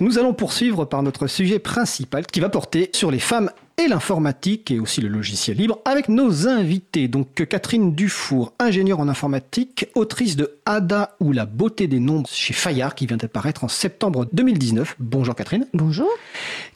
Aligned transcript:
Nous 0.00 0.18
allons 0.18 0.32
poursuivre 0.32 0.84
par 0.84 1.02
notre 1.02 1.26
sujet 1.26 1.58
principal 1.58 2.24
qui 2.24 2.38
va 2.38 2.48
porter 2.48 2.88
sur 2.92 3.10
les 3.10 3.18
femmes 3.18 3.50
et 3.78 3.88
l'informatique 3.88 4.70
et 4.70 4.78
aussi 4.78 5.00
le 5.00 5.08
logiciel 5.08 5.56
libre 5.56 5.80
avec 5.84 6.08
nos 6.08 6.46
invités. 6.46 7.08
Donc 7.08 7.44
Catherine 7.48 7.94
Dufour, 7.94 8.52
ingénieure 8.60 9.00
en 9.00 9.08
informatique, 9.08 9.88
autrice 9.96 10.36
de 10.36 10.56
Ada 10.66 11.16
ou 11.18 11.32
la 11.32 11.46
beauté 11.46 11.88
des 11.88 11.98
nombres 11.98 12.28
chez 12.30 12.54
Fayard 12.54 12.94
qui 12.94 13.06
vient 13.06 13.16
d'apparaître 13.16 13.64
en 13.64 13.68
septembre 13.68 14.28
2019. 14.32 14.94
Bonjour 15.00 15.34
Catherine. 15.34 15.66
Bonjour. 15.74 16.08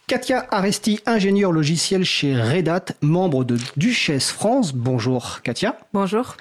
Katia 0.08 0.46
Aresti, 0.50 0.98
ingénieure 1.06 1.52
logiciel 1.52 2.04
chez 2.04 2.34
Red 2.34 2.68
Hat, 2.68 2.86
membre 3.02 3.44
de 3.44 3.56
Duchesse 3.76 4.30
France. 4.30 4.72
Bonjour 4.74 5.42
Katia. 5.42 5.78
Bonjour. 5.92 6.36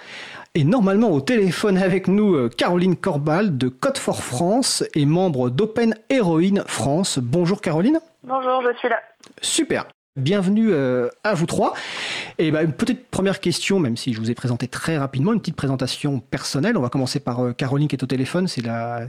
Et 0.54 0.66
normalement 0.66 1.12
au 1.12 1.22
téléphone 1.22 1.78
avec 1.78 2.10
nous 2.10 2.36
euh, 2.36 2.50
Caroline 2.50 2.98
Corbal 2.98 3.58
de 3.58 3.70
Code 3.70 3.98
for 3.98 4.22
France 4.22 4.84
et 4.96 5.06
membre 5.06 5.50
d'Open 5.50 5.96
Heroine 6.10 6.66
France. 6.68 7.20
Bonjour 7.20 7.62
Caroline. 7.62 8.02
Bonjour, 8.26 8.62
je 8.62 8.78
suis 8.78 8.90
là. 8.90 9.00
Super. 9.42 9.86
Bienvenue 10.18 10.68
euh, 10.74 11.08
à 11.24 11.36
vous 11.36 11.46
trois. 11.46 11.74
Et 12.38 12.52
bah, 12.52 12.64
une 12.64 12.74
petite 12.74 13.08
première 13.08 13.40
question, 13.40 13.80
même 13.80 13.96
si 13.96 14.12
je 14.12 14.20
vous 14.20 14.30
ai 14.30 14.36
présenté 14.36 14.68
très 14.68 14.98
rapidement, 14.98 15.32
une 15.32 15.40
petite 15.40 15.56
présentation 15.56 16.20
personnelle. 16.20 16.76
On 16.76 16.82
va 16.82 16.90
commencer 16.90 17.22
par 17.22 17.46
euh, 17.46 17.54
Caroline 17.54 17.88
qui 17.88 17.96
est 17.96 18.04
au 18.04 18.08
téléphone, 18.08 18.50
c'est 18.50 18.62
la, 18.62 19.08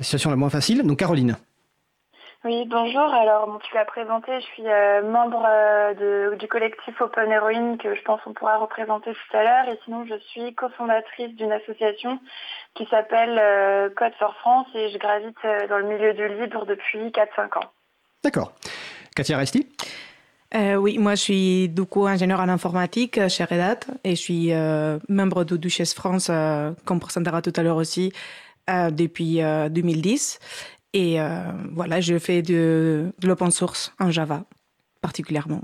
situation 0.00 0.30
la 0.30 0.36
moins 0.36 0.48
facile. 0.48 0.84
Donc 0.84 1.00
Caroline. 1.00 1.36
Oui, 2.44 2.66
bonjour. 2.68 3.02
Alors, 3.02 3.58
tu 3.62 3.74
l'as 3.74 3.86
présenté, 3.86 4.38
je 4.40 4.46
suis 4.46 4.66
euh, 4.66 5.02
membre 5.02 5.46
du 6.36 6.46
collectif 6.46 7.00
Open 7.00 7.32
Heroine 7.32 7.78
que 7.78 7.94
je 7.94 8.02
pense 8.02 8.20
qu'on 8.22 8.34
pourra 8.34 8.58
représenter 8.58 9.12
tout 9.12 9.36
à 9.36 9.42
l'heure. 9.42 9.68
Et 9.68 9.78
sinon, 9.84 10.04
je 10.06 10.18
suis 10.28 10.54
cofondatrice 10.54 11.34
d'une 11.36 11.52
association 11.52 12.18
qui 12.74 12.86
s'appelle 12.86 13.92
Code 13.96 14.12
for 14.18 14.34
France 14.36 14.66
et 14.74 14.90
je 14.90 14.98
gravite 14.98 15.38
dans 15.68 15.78
le 15.78 15.86
milieu 15.86 16.12
du 16.12 16.28
libre 16.28 16.66
depuis 16.66 17.08
4-5 17.10 17.58
ans. 17.58 17.70
D'accord. 18.22 18.52
Katia 19.14 19.38
Resti? 19.38 19.66
Euh, 20.54 20.76
oui, 20.76 20.98
moi 20.98 21.16
je 21.16 21.20
suis 21.20 21.68
du 21.68 21.84
coup 21.84 22.06
ingénieur 22.06 22.38
en 22.38 22.48
informatique 22.48 23.18
euh, 23.18 23.28
chez 23.28 23.42
Red 23.44 23.58
Hat 23.58 23.80
et 24.04 24.10
je 24.10 24.20
suis 24.20 24.52
euh, 24.52 24.98
membre 25.08 25.42
de 25.42 25.56
Duchesse 25.56 25.94
France, 25.94 26.30
comme 26.84 27.00
présentera 27.00 27.42
tout 27.42 27.52
à 27.56 27.62
l'heure 27.62 27.76
aussi, 27.76 28.12
depuis 28.68 29.40
2010. 29.70 30.38
Et 30.94 31.18
voilà, 31.74 32.00
je 32.00 32.18
fais 32.18 32.40
de 32.40 33.12
l'open 33.22 33.50
source 33.50 33.92
en 33.98 34.10
Java 34.10 34.44
particulièrement. 35.02 35.62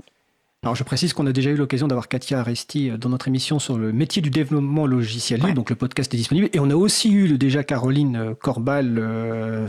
Alors 0.63 0.75
je 0.75 0.83
précise 0.83 1.13
qu'on 1.13 1.25
a 1.25 1.31
déjà 1.31 1.49
eu 1.49 1.55
l'occasion 1.55 1.87
d'avoir 1.87 2.07
Katia 2.07 2.39
Aresti 2.39 2.91
euh, 2.91 2.97
dans 2.97 3.09
notre 3.09 3.27
émission 3.27 3.57
sur 3.57 3.79
le 3.79 3.91
métier 3.91 4.21
du 4.21 4.29
développement 4.29 4.85
logiciel 4.85 5.41
donc 5.55 5.71
le 5.71 5.75
podcast 5.75 6.13
est 6.13 6.17
disponible. 6.17 6.49
Et 6.53 6.59
on 6.59 6.69
a 6.69 6.75
aussi 6.75 7.11
eu 7.11 7.35
déjà 7.39 7.63
Caroline 7.63 8.15
euh, 8.15 8.33
Corbal, 8.35 8.99
euh, 8.99 9.67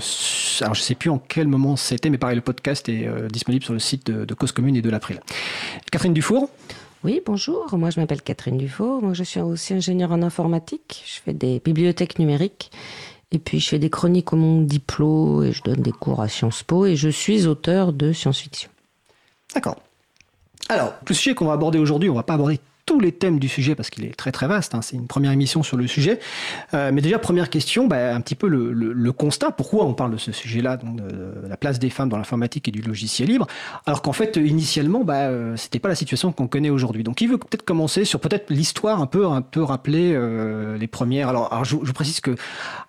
alors 0.61 0.75
je 0.75 0.81
ne 0.81 0.85
sais 0.85 0.95
plus 0.95 1.09
en 1.09 1.19
quel 1.19 1.49
moment 1.49 1.77
c'était, 1.77 2.11
mais 2.11 2.19
pareil, 2.19 2.37
le 2.37 2.43
podcast 2.43 2.91
est 2.91 3.09
disponible 3.33 3.65
sur 3.65 3.73
le 3.73 3.79
site 3.79 4.11
de, 4.11 4.35
Cause 4.35 4.53
Commune 4.53 4.77
et 4.77 4.83
de 4.83 4.91
l'April. 4.91 5.21
Catherine 5.91 6.13
Dufour 6.13 6.51
oui, 7.05 7.21
bonjour. 7.27 7.77
Moi, 7.77 7.91
je 7.91 7.99
m'appelle 7.99 8.23
Catherine 8.23 8.57
Dufour. 8.57 9.03
Moi, 9.03 9.13
je 9.13 9.25
suis 9.25 9.41
aussi 9.41 9.75
ingénieure 9.75 10.13
en 10.13 10.23
informatique. 10.23 11.03
Je 11.05 11.21
fais 11.21 11.33
des 11.33 11.59
bibliothèques 11.59 12.21
numériques. 12.21 12.71
Et 13.33 13.39
puis, 13.39 13.61
je 13.61 13.69
fais 13.71 13.79
des 13.79 13.91
chroniques 13.91 14.33
au 14.33 14.37
monde 14.37 14.67
diplôme 14.67 15.45
et 15.45 15.53
je 15.53 15.63
donne 15.63 15.81
des 15.81 15.93
cours 15.93 16.21
à 16.21 16.29
Sciences 16.29 16.63
Po. 16.63 16.85
Et 16.85 16.97
je 16.97 17.09
suis 17.09 17.47
auteur 17.47 17.93
de 17.93 18.13
science-fiction. 18.13 18.71
D'accord. 19.55 19.77
Alors, 20.69 20.95
le 21.07 21.15
sujet 21.15 21.35
qu'on 21.35 21.47
va 21.47 21.55
aborder 21.55 21.79
aujourd'hui, 21.79 22.11
on 22.11 22.15
va 22.15 22.23
pas 22.23 22.35
aborder 22.35 22.61
tous 22.87 23.01
les 23.01 23.13
thèmes 23.13 23.39
du 23.39 23.49
sujet 23.49 23.75
parce 23.75 23.91
qu'il 23.91 24.05
est 24.05 24.15
très 24.17 24.33
très 24.33 24.47
vaste. 24.47 24.75
Hein. 24.75 24.83
C'est 24.83 24.97
une 24.97 25.07
première 25.07 25.33
émission 25.33 25.63
sur 25.63 25.77
le 25.77 25.87
sujet. 25.87 26.19
Euh, 26.75 26.91
mais 26.93 27.01
déjà, 27.01 27.19
première 27.19 27.51
question, 27.51 27.87
bah, 27.87 28.15
un 28.15 28.21
petit 28.21 28.35
peu 28.35 28.49
le, 28.49 29.13
constat. 29.13 29.51
Pourquoi 29.51 29.85
on 29.85 29.93
parle 29.93 30.13
de 30.13 30.17
ce 30.17 30.33
sujet-là, 30.33 30.79
de, 30.79 31.47
la 31.47 31.57
place 31.57 31.79
des 31.79 31.91
femmes 31.91 32.09
dans 32.09 32.17
l'informatique 32.17 32.67
et 32.69 32.71
du 32.71 32.81
logiciel 32.81 33.29
libre, 33.29 33.47
alors 33.87 34.01
qu'en 34.01 34.15
fait, 34.15 34.37
initialement, 34.37 35.05
bah, 35.05 35.29
euh, 35.29 35.55
c'était 35.57 35.79
pas 35.79 35.89
la 35.89 35.95
situation 35.95 36.33
qu'on 36.33 36.49
connaît 36.49 36.71
aujourd'hui. 36.71 37.05
Donc, 37.05 37.21
il 37.21 37.29
veut 37.29 37.39
peut-être 37.39 37.65
commencer 37.65 38.05
sur 38.05 38.21
peut-être 38.21 38.51
l'histoire, 38.51 39.01
un 39.01 39.07
peu, 39.07 39.27
un 39.27 39.43
peu 39.43 39.63
rappeler 39.63 40.13
euh, 40.15 40.79
les 40.79 40.87
premières. 40.87 41.29
Alors, 41.29 41.65
je, 41.65 41.77
je, 41.83 41.93
précise 41.93 42.21
que 42.21 42.35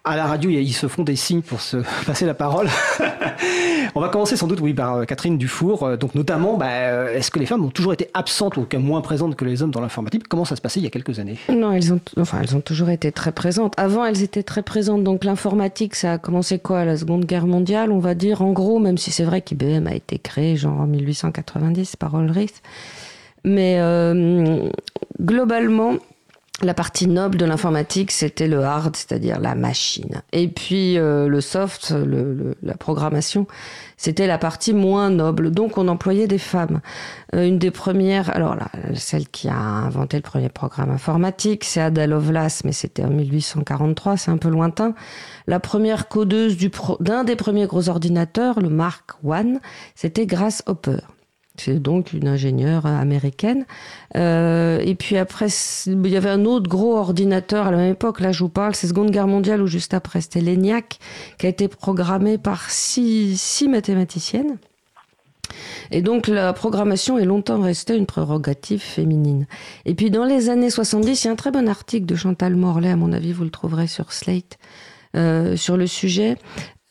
à 0.06 0.16
la 0.16 0.26
radio, 0.26 0.50
ils 0.50 0.74
se 0.74 0.88
font 0.88 1.04
des 1.04 1.18
signes 1.18 1.42
pour 1.42 1.62
se 1.62 1.78
passer 2.06 2.26
la 2.26 2.34
parole. 2.34 2.70
On 3.96 4.00
va 4.00 4.10
commencer 4.10 4.36
sans 4.36 4.48
doute, 4.48 4.60
oui, 4.60 4.74
par 4.74 4.96
euh, 4.96 5.04
Catherine 5.06 5.38
Dufour. 5.38 5.84
Euh, 5.84 5.98
donc, 5.98 6.16
notamment, 6.16 6.58
bah, 6.58 6.66
euh, 6.70 7.14
est-ce 7.14 7.30
que 7.30 7.38
les 7.38 7.46
femmes 7.46 7.64
ont 7.64 7.70
toujours 7.70 7.94
été 7.94 8.10
absentes 8.16 8.58
ou 8.58 8.66
moins 8.80 9.02
présentes 9.02 9.36
que 9.36 9.46
les 9.46 9.62
hommes 9.62 9.70
dans 9.70 9.82
l'informatique? 9.82 10.28
Comment 10.28 10.46
ça 10.46 10.56
se 10.56 10.62
passait 10.62 10.80
il 10.80 10.84
y 10.84 10.88
a 10.88 10.90
quelques 10.90 11.20
années? 11.20 11.38
Non, 11.50 11.72
elles 11.72 11.94
ont, 11.94 12.00
enfin, 12.18 12.40
elles 12.42 12.56
ont 12.56 12.62
toujours 12.62 12.90
été 12.90 13.12
très 13.12 13.32
présentes. 13.32 13.76
Avant, 13.78 14.04
elles 14.04 14.24
étaient 14.24 14.42
très 14.42 14.64
présentes. 14.64 15.04
Donc, 15.04 15.24
l'informatique, 15.24 15.94
ça 15.94 16.14
a 16.14 16.18
commencé 16.18 16.58
quoi? 16.58 16.86
La 16.86 16.98
Seconde 16.98 17.26
Guerre 17.26 17.46
mondiale, 17.46 17.92
on 17.92 18.00
va 18.00 18.16
dire, 18.16 18.42
en 18.42 18.52
gros, 18.52 18.80
même 18.80 18.98
si 18.98 19.12
c'est 19.12 19.26
vrai 19.26 19.42
qu'IBM 19.42 19.86
a 19.86 19.94
été 19.94 20.18
créé 20.18 20.56
genre 20.56 20.82
en 20.82 20.88
1890 20.88 21.96
par 21.96 22.20
Ulrich. 22.20 22.54
Mais 23.46 23.78
globalement, 25.22 25.98
la 26.62 26.74
partie 26.74 27.08
noble 27.08 27.38
de 27.38 27.46
l'informatique, 27.46 28.12
c'était 28.12 28.48
le 28.48 28.64
hard, 28.64 28.96
c'est-à-dire 28.96 29.40
la 29.40 29.56
machine. 29.56 30.22
Et 30.32 30.48
puis 30.48 30.98
euh, 30.98 31.28
le 31.28 31.42
soft, 31.42 31.94
la 32.62 32.76
programmation, 32.76 33.48
c'était 33.98 34.28
la 34.28 34.38
partie 34.38 34.72
moins 34.72 35.10
noble. 35.10 35.50
Donc 35.50 35.78
on 35.78 35.88
employait 35.88 36.28
des 36.28 36.38
femmes. 36.38 36.82
Euh, 37.34 37.48
une 37.48 37.58
des 37.58 37.72
premières, 37.72 38.30
alors 38.36 38.56
là, 38.56 38.68
celle 38.94 39.28
qui 39.28 39.50
a 39.50 39.56
inventé 39.56 40.18
le 40.18 40.24
premier 40.24 40.50
programme 40.50 40.92
informatique, 40.92 41.64
c'est 41.64 41.82
Ada 41.82 42.06
Lovelace, 42.06 42.64
mais 42.64 42.72
c'était 42.72 43.04
en 43.04 43.10
1843, 43.10 44.18
c'est 44.18 44.32
un 44.32 44.38
peu 44.38 44.50
lointain. 44.50 44.94
La 45.48 45.60
première 45.60 46.08
codeuse 46.08 46.56
d'un 47.00 47.24
des 47.24 47.36
premiers 47.36 47.66
gros 47.66 47.90
ordinateurs, 47.90 48.60
le 48.60 48.70
Mark 48.70 49.12
I, 49.26 49.58
c'était 49.96 50.28
Grace 50.28 50.64
Hopper. 50.68 51.00
C'est 51.56 51.80
donc 51.80 52.14
une 52.14 52.28
ingénieure 52.28 52.88
américaine. 52.88 53.66
Euh, 54.16 54.80
et 54.80 54.96
puis 54.96 55.18
après, 55.18 55.48
il 55.86 56.08
y 56.08 56.18
avait 56.18 56.30
un 56.30 56.46
autre 56.46 56.68
gros 56.68 56.98
ordinateur 56.98 57.68
à 57.68 57.72
la 57.72 57.78
même 57.78 57.92
époque. 57.92 58.22
Là, 58.22 58.32
je 58.32 58.40
vous 58.40 58.50
parle, 58.50 58.74
c'est 58.74 58.88
Seconde 58.88 59.12
Guerre 59.12 59.28
mondiale 59.28 59.62
ou 59.62 59.68
juste 59.68 59.94
après, 59.94 60.22
c'était 60.22 60.42
l'ENIAC, 60.42 60.98
qui 61.38 61.46
a 61.46 61.50
été 61.50 61.68
programmé 61.68 62.40
par 62.40 62.72
six, 62.72 63.68
mathématiciennes. 63.70 64.58
Et 65.92 66.02
donc 66.02 66.28
la 66.28 66.52
programmation 66.54 67.20
est 67.20 67.26
longtemps 67.26 67.62
restée 67.62 67.96
une 67.96 68.08
prérogative 68.08 68.82
féminine. 68.82 69.46
Et 69.86 69.94
puis 69.94 70.10
dans 70.10 70.26
les 70.26 70.50
années 70.50 70.72
70, 70.72 71.24
il 71.24 71.28
y 71.28 71.30
a 71.30 71.34
un 71.34 71.36
très 71.36 71.52
bon 71.52 71.70
article 71.70 72.08
de 72.08 72.16
Chantal 72.16 72.56
Morlaix, 72.56 72.90
à 72.90 72.96
mon 72.96 73.14
avis, 73.14 73.34
vous 73.34 73.44
le 73.44 73.52
trouverez 73.52 73.86
sur 73.86 74.12
Slate, 74.14 74.58
euh, 75.16 75.56
sur 75.56 75.78
le 75.78 75.86
sujet, 75.86 76.38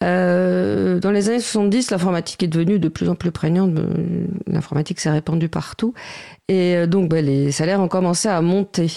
euh, 0.02 0.98
dans 0.98 1.10
les 1.10 1.28
années 1.28 1.40
70, 1.40 1.90
l'informatique 1.90 2.42
est 2.42 2.48
devenue 2.48 2.78
de 2.78 2.88
plus 2.88 3.08
en 3.08 3.14
plus 3.14 3.30
prégnante. 3.30 3.78
Euh, 3.78 4.26
l'informatique 4.46 5.00
s'est 5.00 5.10
répandue 5.10 5.48
partout. 5.48 5.94
Et 6.48 6.76
euh, 6.76 6.86
donc, 6.86 7.08
bah, 7.08 7.20
les 7.20 7.52
salaires 7.52 7.80
ont 7.80 7.88
commencé 7.88 8.28
à 8.28 8.40
monter. 8.40 8.88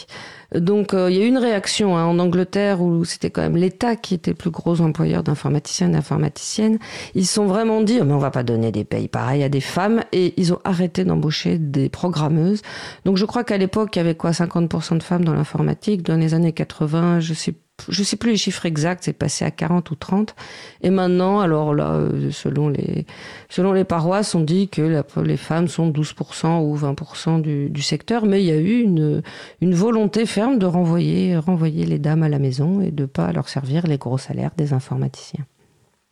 Donc, 0.54 0.94
il 0.94 1.14
y 1.14 1.22
a 1.22 1.26
eu 1.26 1.28
une 1.28 1.38
réaction 1.38 1.98
hein, 1.98 2.06
en 2.06 2.18
Angleterre 2.18 2.82
où 2.82 3.04
c'était 3.04 3.30
quand 3.30 3.42
même 3.42 3.58
l'État 3.58 3.96
qui 3.96 4.14
était 4.14 4.32
le 4.32 4.38
plus 4.38 4.52
gros 4.52 4.80
employeur 4.82 5.22
d'informaticiens 5.22 5.90
et 5.90 5.94
d'informaticiennes. 5.94 6.80
Ils 7.14 7.28
sont 7.28 7.46
vraiment 7.46 7.82
dit, 7.82 7.98
oh, 8.02 8.06
mais 8.06 8.14
on 8.14 8.20
va 8.20 8.32
pas 8.32 8.44
donner 8.44 8.72
des 8.72 8.84
pays 8.84 9.08
pareils 9.08 9.44
à 9.44 9.50
des 9.50 9.62
femmes. 9.62 10.02
Et 10.12 10.34
ils 10.38 10.54
ont 10.54 10.60
arrêté 10.64 11.04
d'embaucher 11.04 11.58
des 11.58 11.90
programmeuses. 11.90 12.62
Donc, 13.06 13.18
je 13.18 13.26
crois 13.26 13.44
qu'à 13.44 13.58
l'époque, 13.58 13.96
il 13.96 14.00
y 14.00 14.02
avait 14.02 14.16
quoi 14.16 14.32
50% 14.32 14.98
de 14.98 15.04
femmes 15.04 15.26
dans 15.26 15.34
l'informatique. 15.34 16.04
Dans 16.04 16.18
les 16.18 16.34
années 16.34 16.54
80, 16.54 17.20
je 17.20 17.34
sais 17.34 17.54
je 17.90 18.04
sais 18.04 18.16
plus 18.16 18.32
les 18.32 18.38
chiffres 18.38 18.66
exacts, 18.66 19.04
c'est 19.04 19.14
passé 19.14 19.46
à 19.46 19.52
40 19.52 19.92
ou 19.92 19.96
30. 19.96 20.36
Et 20.82 20.90
maintenant, 20.90 21.40
alors 21.40 21.74
là, 21.74 21.92
euh, 21.92 22.32
selon 22.32 22.70
les, 22.70 23.06
selon 23.50 23.74
les 23.74 23.84
paroisses, 23.84 24.34
on 24.36 24.42
dit 24.42 24.70
que 24.70 25.04
les 25.22 25.38
femmes 25.38 25.68
sont 25.68 25.90
12% 25.90 26.62
ou 26.64 26.78
20% 26.78 27.42
du, 27.42 27.70
du, 27.70 27.82
secteur, 27.82 28.26
mais 28.26 28.42
il 28.42 28.48
y 28.48 28.52
a 28.52 28.58
eu 28.58 28.82
une, 28.82 29.22
une 29.62 29.76
volonté 29.76 30.26
ferme 30.26 30.58
de 30.58 30.66
renvoyer, 30.66 31.38
renvoyer 31.38 31.86
les 31.86 32.00
dames 32.00 32.24
à 32.24 32.30
la 32.30 32.40
maison 32.40 32.82
et 32.82 32.92
de 32.92 33.06
pas 33.06 33.32
leur 33.32 33.50
servir 33.50 33.88
les 33.88 33.98
gros 33.98 34.18
salaires 34.18 34.52
des 34.58 34.74
informaticiens. 34.74 35.46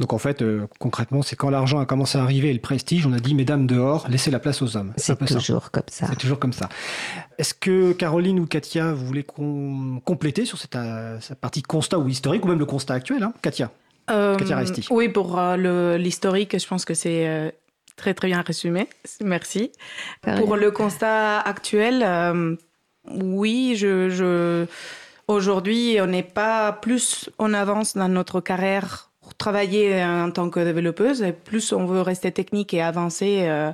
Donc 0.04 0.12
en 0.12 0.18
fait, 0.18 0.42
euh, 0.42 0.68
concrètement, 0.80 1.22
c'est 1.22 1.38
quand 1.38 1.50
l'argent 1.50 1.80
a 1.80 1.86
commencé 1.86 2.18
à 2.18 2.24
arriver 2.24 2.50
et 2.50 2.54
le 2.54 2.60
prestige, 2.60 3.08
on 3.08 3.14
a 3.14 3.22
dit, 3.22 3.34
mesdames 3.34 3.66
dehors, 3.66 4.06
laissez 4.10 4.32
la 4.32 4.40
place 4.40 4.62
aux 4.62 4.76
hommes. 4.76 4.92
C'est 4.98 5.18
toujours 5.18 5.72
comme 5.72 5.84
ça. 5.88 6.08
C'est 6.08 6.18
toujours 6.18 6.40
comme 6.40 6.52
ça. 6.52 6.68
Est-ce 7.38 7.54
que 7.54 7.94
Caroline 7.94 8.38
ou 8.42 8.46
Katia, 8.46 8.92
vous 8.92 9.06
voulez 9.06 9.26
compléter 10.04 10.44
sur 10.44 10.58
cette, 10.58 10.76
euh, 10.76 11.18
cette, 11.22 11.40
partie 11.40 11.62
constat 11.62 12.00
ou 12.00 12.10
historique, 12.10 12.44
ou 12.44 12.50
même 12.50 12.60
le 12.60 12.66
constat 12.66 12.96
actuel, 12.96 13.24
hein 13.24 13.32
Katia? 13.42 13.72
Euh, 14.10 14.36
Katia 14.36 14.58
Resti. 14.58 14.86
Oui, 14.92 15.08
pour 15.08 15.40
l'historique, 15.98 16.60
je 16.60 16.68
pense 16.68 16.84
que 16.84 16.96
c'est 16.96 17.56
très 17.96 18.14
très 18.14 18.28
bien 18.28 18.42
résumé. 18.42 18.90
Merci. 19.24 19.72
Pour 20.22 20.58
le 20.58 20.70
constat 20.72 21.40
actuel, 21.40 22.58
oui, 23.10 23.76
je... 23.78 24.10
je... 24.10 24.66
Aujourd'hui, 25.30 25.98
on 26.02 26.08
n'est 26.08 26.24
pas 26.24 26.74
plus 26.74 27.30
en 27.38 27.54
avance 27.54 27.96
dans 27.96 28.10
notre 28.10 28.42
carrière 28.42 29.13
travailler 29.38 30.04
en 30.04 30.32
tant 30.32 30.50
que 30.50 30.60
développeuse, 30.60 31.26
plus 31.46 31.72
on 31.74 31.86
veut 31.86 32.02
rester 32.02 32.32
technique 32.32 32.74
et 32.74 32.82
avancer, 32.82 33.44
euh, 33.44 33.72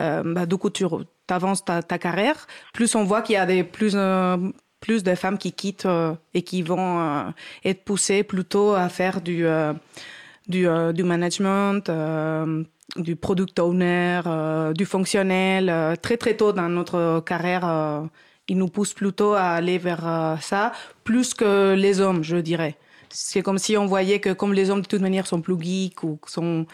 euh, 0.00 0.22
bah, 0.24 0.46
du 0.46 0.56
coup, 0.56 0.70
tu 0.70 0.84
avances 1.28 1.64
ta, 1.64 1.82
carrière, 1.82 2.46
plus 2.72 2.94
on 2.94 3.04
voit 3.04 3.22
qu'il 3.22 3.34
y 3.34 3.38
a 3.38 3.64
plus, 3.64 3.92
euh, 3.94 4.36
de 4.88 5.14
femmes 5.14 5.38
qui 5.38 5.52
quittent 5.52 5.88
et 6.34 6.42
qui 6.42 6.62
vont 6.62 7.32
être 7.64 7.84
poussées 7.84 8.24
plutôt 8.24 8.74
à 8.74 8.88
faire 8.88 9.20
du 9.20 9.44
management, 10.48 11.90
du 12.96 13.16
product 13.16 13.58
owner, 13.60 14.20
du 14.74 14.84
fonctionnel. 14.84 15.96
très 16.02 16.16
très 16.16 16.36
tôt 16.36 16.52
dans 16.52 16.68
notre 16.68 17.20
carrière, 17.20 18.08
ils 18.48 18.58
nous 18.58 18.68
poussent 18.68 18.92
plutôt 18.92 19.34
à 19.34 19.50
aller 19.52 19.78
vers 19.78 20.36
ça, 20.40 20.72
plus 21.04 21.32
que 21.32 21.74
les 21.74 22.00
hommes, 22.00 22.24
je 22.24 22.38
dirais 22.38 22.76
c'est 23.12 23.42
comme 23.42 23.58
si 23.58 23.76
on 23.76 23.86
voyait 23.86 24.18
que 24.18 24.32
comme 24.32 24.52
les 24.52 24.70
hommes 24.70 24.80
de 24.80 24.86
toute 24.86 25.00
manière 25.00 25.26
sont 25.26 25.40
plus 25.40 25.60
geeks 25.60 26.02
ou 26.02 26.18
sont, 26.26 26.66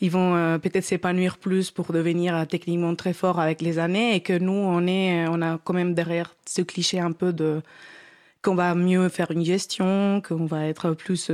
ils 0.00 0.10
vont 0.10 0.34
euh, 0.36 0.58
peut-être 0.58 0.84
s'épanouir 0.84 1.38
plus 1.38 1.70
pour 1.70 1.92
devenir 1.92 2.34
euh, 2.34 2.44
techniquement 2.44 2.94
très 2.94 3.12
forts 3.12 3.40
avec 3.40 3.60
les 3.60 3.78
années 3.78 4.14
et 4.14 4.20
que 4.20 4.38
nous 4.38 4.52
on 4.52 4.86
est, 4.86 5.26
euh, 5.26 5.30
on 5.30 5.42
a 5.42 5.58
quand 5.58 5.74
même 5.74 5.94
derrière 5.94 6.34
ce 6.46 6.62
cliché 6.62 7.00
un 7.00 7.12
peu 7.12 7.32
de 7.32 7.60
qu'on 8.42 8.54
va 8.54 8.74
mieux 8.74 9.08
faire 9.10 9.30
une 9.32 9.44
gestion, 9.44 10.22
qu'on 10.26 10.46
va 10.46 10.66
être 10.66 10.92
plus 10.92 11.30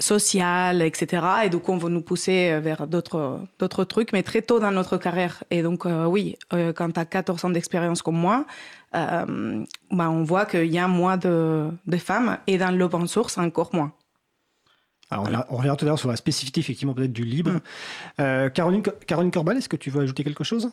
social, 0.00 0.82
etc. 0.82 1.24
Et 1.44 1.50
donc, 1.50 1.68
on 1.68 1.76
va 1.76 1.88
nous 1.88 2.02
pousser 2.02 2.58
vers 2.58 2.88
d'autres, 2.88 3.38
d'autres 3.60 3.84
trucs, 3.84 4.12
mais 4.12 4.24
très 4.24 4.42
tôt 4.42 4.58
dans 4.58 4.72
notre 4.72 4.96
carrière. 4.96 5.44
Et 5.52 5.62
donc, 5.62 5.84
oui, 5.84 6.36
quand 6.50 6.90
tu 6.90 6.98
as 6.98 7.04
14 7.04 7.44
ans 7.44 7.50
d'expérience 7.50 8.02
comme 8.02 8.16
moi, 8.16 8.44
euh, 8.96 9.64
bah, 9.90 10.10
on 10.10 10.22
voit 10.22 10.46
qu'il 10.46 10.66
y 10.66 10.78
a 10.78 10.88
moins 10.88 11.16
de, 11.16 11.70
femmes 11.98 12.38
et 12.46 12.58
dans 12.58 12.76
l'open 12.76 13.06
source 13.06 13.38
encore 13.38 13.74
moins. 13.74 13.92
Alors, 15.10 15.46
on, 15.50 15.56
revient 15.56 15.74
tout 15.78 15.84
à 15.84 15.88
l'heure 15.88 15.98
sur 15.98 16.08
la 16.08 16.16
spécificité 16.16 16.60
effectivement 16.60 16.94
peut-être 16.94 17.12
du 17.12 17.24
libre. 17.24 17.52
Mm. 17.52 17.60
Euh, 18.20 18.48
Caroline, 18.50 18.82
Caroline 19.06 19.30
Corbal, 19.30 19.56
est-ce 19.56 19.68
que 19.68 19.76
tu 19.76 19.90
veux 19.90 20.02
ajouter 20.02 20.24
quelque 20.24 20.44
chose? 20.44 20.72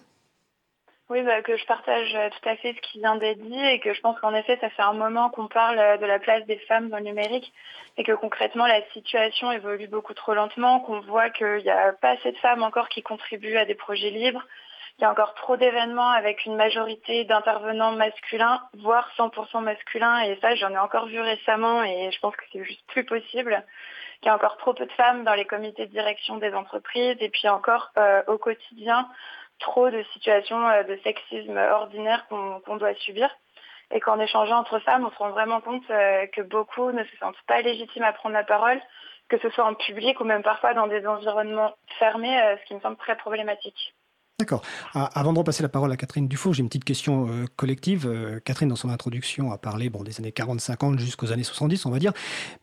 Oui, 1.10 1.22
bah, 1.22 1.42
que 1.44 1.56
je 1.56 1.66
partage 1.66 2.16
euh, 2.16 2.30
tout 2.30 2.50
à 2.50 2.56
fait 2.56 2.74
ce 2.74 2.82
qui 2.82 3.00
vient 3.00 3.18
d'être 3.18 3.42
dit 3.42 3.60
et 3.60 3.80
que 3.80 3.94
je 3.94 4.02
pense 4.02 4.20
qu'en 4.20 4.34
effet, 4.34 4.58
ça 4.62 4.70
fait 4.72 4.82
un 4.82 4.94
moment 4.94 5.30
qu'on 5.30 5.48
parle 5.48 6.00
de 6.00 6.06
la 6.06 6.18
place 6.18 6.46
des 6.48 6.58
femmes 6.68 6.90
dans 6.90 6.98
le 6.98 7.04
numérique 7.04 7.54
et 7.98 8.04
que 8.04 8.14
concrètement, 8.14 8.66
la 8.66 8.82
situation 8.94 9.52
évolue 9.52 9.88
beaucoup 9.88 10.14
trop 10.16 10.34
lentement, 10.34 10.80
qu'on 10.80 11.02
voit 11.02 11.30
qu'il 11.30 11.58
n'y 11.58 11.70
a 11.70 11.94
pas 11.94 12.12
assez 12.12 12.32
de 12.32 12.38
femmes 12.38 12.64
encore 12.64 12.90
qui 12.90 13.04
contribuent 13.04 13.58
à 13.58 13.66
des 13.66 13.76
projets 13.76 14.10
libres, 14.10 14.44
il 15.00 15.02
y 15.02 15.06
a 15.06 15.12
encore 15.12 15.34
trop 15.34 15.58
d'événements 15.58 16.12
avec 16.12 16.46
une 16.46 16.56
majorité 16.56 17.26
d'intervenants 17.26 17.94
masculins, 17.94 18.62
voire 18.78 19.10
100% 19.18 19.62
masculins. 19.62 20.20
Et 20.22 20.38
ça, 20.40 20.54
j'en 20.56 20.72
ai 20.72 20.78
encore 20.78 21.08
vu 21.08 21.20
récemment 21.20 21.84
et 21.84 22.12
je 22.12 22.20
pense 22.20 22.36
que 22.36 22.46
c'est 22.52 22.64
juste 22.64 22.86
plus 22.88 23.04
possible. 23.04 23.64
Il 24.22 24.28
y 24.28 24.30
a 24.30 24.36
encore 24.36 24.58
trop 24.58 24.74
peu 24.74 24.86
de 24.86 24.92
femmes 24.92 25.24
dans 25.24 25.34
les 25.34 25.46
comités 25.46 25.88
de 25.88 25.92
direction 25.92 26.38
des 26.38 26.54
entreprises 26.54 27.18
et 27.20 27.30
puis 27.30 27.50
encore 27.50 27.92
euh, 27.98 28.22
au 28.28 28.38
quotidien 28.38 29.10
trop 29.60 29.90
de 29.90 30.04
situations 30.14 30.68
euh, 30.70 30.84
de 30.84 30.98
sexisme 31.04 31.58
ordinaire 31.58 32.26
qu'on 32.28 32.78
doit 32.78 32.94
subir 32.96 33.30
et 33.92 34.00
qu'en 34.00 34.20
échangeant 34.20 34.60
entre 34.60 34.80
femmes, 34.80 35.06
on 35.06 35.12
se 35.12 35.18
rend 35.18 35.32
vraiment 35.32 35.60
compte 35.60 35.90
euh, 35.90 36.28
que 36.28 36.42
beaucoup 36.42 36.92
ne 36.92 37.04
se 37.04 37.18
sentent 37.18 37.42
pas 37.48 37.62
légitimes 37.62 38.04
à 38.04 38.14
prendre 38.14 38.34
la 38.34 38.44
parole, 38.44 38.80
que 39.28 39.40
ce 39.40 39.50
soit 39.50 39.66
en 39.66 39.74
public 39.74 40.20
ou 40.22 40.24
même 40.24 40.44
parfois 40.44 40.74
dans 40.74 40.88
des 40.88 41.06
environnements 41.08 41.74
fermés, 42.00 42.40
ce 42.62 42.66
qui 42.68 42.76
me 42.76 42.80
semble 42.80 42.98
très 42.98 43.18
problématique. 43.18 43.94
D'accord. 44.40 44.64
Avant 44.96 45.32
de 45.32 45.38
repasser 45.38 45.62
la 45.62 45.70
parole 45.70 45.92
à 45.92 45.96
Catherine 45.96 46.28
Dufault, 46.28 46.54
j'ai 46.54 46.62
une 46.62 46.68
petite 46.68 46.84
question 46.86 47.28
euh, 47.30 47.46
collective. 47.56 48.08
Euh, 48.08 48.40
Catherine, 48.44 48.68
dans 48.68 48.76
son 48.76 48.90
introduction, 48.90 49.52
a 49.52 49.60
parlé 49.60 49.92
des 49.92 50.20
années 50.20 50.32
40-50 50.32 50.98
jusqu'aux 50.98 51.32
années 51.32 51.44
70, 51.44 51.86
on 51.86 51.92
va 51.92 52.00
dire. 52.00 52.14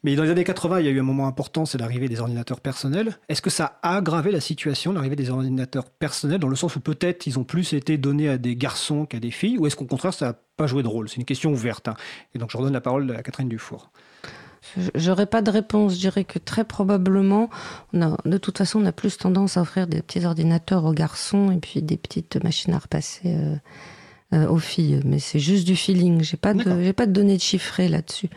Mais 0.02 0.16
dans 0.16 0.24
les 0.24 0.30
années 0.30 0.42
80, 0.42 0.80
il 0.80 0.86
y 0.86 0.88
a 0.88 0.90
eu 0.90 0.98
un 0.98 1.04
moment 1.04 1.28
important, 1.28 1.66
c'est 1.66 1.78
l'arrivée 1.78 2.08
des 2.08 2.18
ordinateurs 2.18 2.60
personnels. 2.60 3.16
Est-ce 3.28 3.40
que 3.40 3.50
ça 3.50 3.78
a 3.82 3.96
aggravé 3.96 4.32
la 4.32 4.40
situation, 4.40 4.92
l'arrivée 4.92 5.14
des 5.14 5.30
ordinateurs 5.30 5.88
personnels, 5.90 6.40
dans 6.40 6.48
le 6.48 6.56
sens 6.56 6.74
où 6.74 6.80
peut-être 6.80 7.28
ils 7.28 7.38
ont 7.38 7.44
plus 7.44 7.72
été 7.72 7.98
donnés 7.98 8.28
à 8.28 8.36
des 8.36 8.56
garçons 8.56 9.06
qu'à 9.06 9.20
des 9.20 9.30
filles, 9.30 9.56
ou 9.56 9.68
est-ce 9.68 9.76
qu'au 9.76 9.86
contraire, 9.86 10.12
ça 10.12 10.26
n'a 10.26 10.32
pas 10.56 10.66
joué 10.66 10.82
de 10.82 10.88
rôle? 10.88 11.08
C'est 11.08 11.16
une 11.16 11.24
question 11.24 11.52
ouverte. 11.52 11.86
Hein. 11.86 11.94
Et 12.34 12.40
donc, 12.40 12.50
je 12.50 12.56
redonne 12.56 12.72
la 12.72 12.80
parole 12.80 13.14
à 13.16 13.22
Catherine 13.22 13.48
Dufour. 13.48 13.92
J'aurais 14.94 15.26
pas 15.26 15.42
de 15.42 15.50
réponse. 15.50 15.94
Je 15.94 16.00
dirais 16.00 16.24
que 16.24 16.38
très 16.38 16.64
probablement, 16.64 17.50
on 17.92 18.02
a, 18.02 18.16
de 18.24 18.38
toute 18.38 18.58
façon, 18.58 18.80
on 18.82 18.86
a 18.86 18.92
plus 18.92 19.16
tendance 19.16 19.56
à 19.56 19.62
offrir 19.62 19.86
des 19.86 20.02
petits 20.02 20.24
ordinateurs 20.24 20.84
aux 20.84 20.92
garçons 20.92 21.50
et 21.50 21.56
puis 21.56 21.82
des 21.82 21.96
petites 21.96 22.42
machines 22.42 22.74
à 22.74 22.78
repasser 22.78 23.22
euh, 23.26 23.56
euh, 24.32 24.48
aux 24.48 24.58
filles. 24.58 25.00
Mais 25.04 25.18
c'est 25.18 25.40
juste 25.40 25.66
du 25.66 25.74
feeling. 25.74 26.22
J'ai 26.22 26.36
pas 26.36 26.54
de, 26.54 26.82
j'ai 26.82 26.92
pas 26.92 27.06
de 27.06 27.12
données 27.12 27.38
chiffrées 27.38 27.88
là-dessus. 27.88 28.28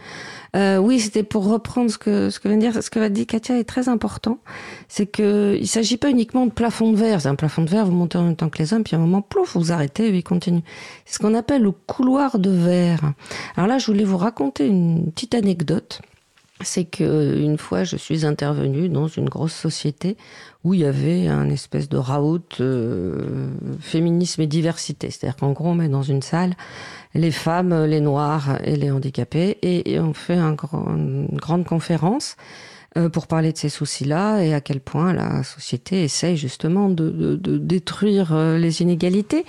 Euh, 0.56 0.78
oui, 0.78 1.00
c'était 1.00 1.22
pour 1.22 1.48
reprendre 1.48 1.92
ce 1.92 2.00
que 2.00 2.32
ce 2.32 2.40
que 2.40 2.48
vient 2.48 2.58
de 2.58 2.62
dire, 2.62 2.82
ce 2.82 2.90
que 2.90 2.98
va 2.98 3.10
dire 3.10 3.28
Katia 3.28 3.60
est 3.60 3.64
très 3.64 3.90
important. 3.90 4.40
C'est 4.88 5.06
que 5.06 5.56
il 5.60 5.68
s'agit 5.68 5.98
pas 5.98 6.10
uniquement 6.10 6.48
de 6.48 6.52
plafond 6.52 6.92
de 6.92 6.98
verre. 6.98 7.22
C'est 7.22 7.28
un 7.28 7.36
plafond 7.36 7.62
de 7.62 7.70
verre, 7.70 7.86
vous 7.86 7.92
montez 7.92 8.18
en 8.18 8.24
même 8.24 8.36
temps 8.36 8.50
que 8.50 8.58
les 8.58 8.74
hommes, 8.74 8.84
puis 8.84 8.96
à 8.96 8.98
un 8.98 9.02
moment, 9.02 9.22
plouf, 9.22 9.56
vous 9.56 9.72
arrêtez, 9.72 10.08
et 10.08 10.18
il 10.18 10.24
continue. 10.24 10.64
C'est 11.06 11.16
ce 11.16 11.20
qu'on 11.20 11.36
appelle 11.36 11.62
le 11.62 11.72
couloir 11.72 12.40
de 12.40 12.50
verre. 12.50 13.14
Alors 13.56 13.68
là, 13.68 13.78
je 13.78 13.86
voulais 13.86 14.04
vous 14.04 14.18
raconter 14.18 14.66
une 14.66 15.12
petite 15.12 15.36
anecdote 15.36 16.02
c'est 16.64 16.86
qu'une 16.86 17.58
fois, 17.58 17.84
je 17.84 17.96
suis 17.96 18.26
intervenue 18.26 18.90
dans 18.90 19.08
une 19.08 19.30
grosse 19.30 19.54
société 19.54 20.18
où 20.64 20.74
il 20.74 20.82
y 20.82 20.86
avait 20.86 21.28
un 21.28 21.50
espèce 21.50 21.90
de 21.90 21.98
raout 21.98 22.60
euh, 22.60 23.50
féminisme 23.80 24.42
et 24.42 24.48
diversité. 24.48 25.10
C'est-à-dire 25.10 25.36
qu'en 25.36 25.52
gros, 25.52 25.70
on 25.70 25.76
met 25.76 25.90
dans 25.90 26.04
une 26.04 26.22
salle 26.22 26.54
les 27.14 27.32
femmes, 27.32 27.86
les 27.86 28.02
noirs 28.02 28.60
et 28.64 28.76
les 28.76 28.92
handicapés 28.92 29.58
et, 29.62 30.00
on 30.00 30.14
fait 30.14 30.36
un 30.36 30.56
une 30.72 31.38
grande 31.38 31.66
conférence 31.66 32.36
euh, 32.38 32.73
pour 33.12 33.28
parler 33.28 33.52
de 33.52 33.58
ces 33.58 33.70
soucis-là 33.70 34.42
et 34.42 34.54
à 34.54 34.62
quel 34.62 34.80
point 34.80 35.14
la 35.14 35.44
société 35.44 36.04
essaye 36.04 36.38
justement 36.38 36.90
de, 36.90 37.10
de, 37.10 37.36
de 37.36 37.58
détruire 37.58 38.34
euh, 38.34 38.58
les 38.58 38.82
inégalités. 38.82 39.46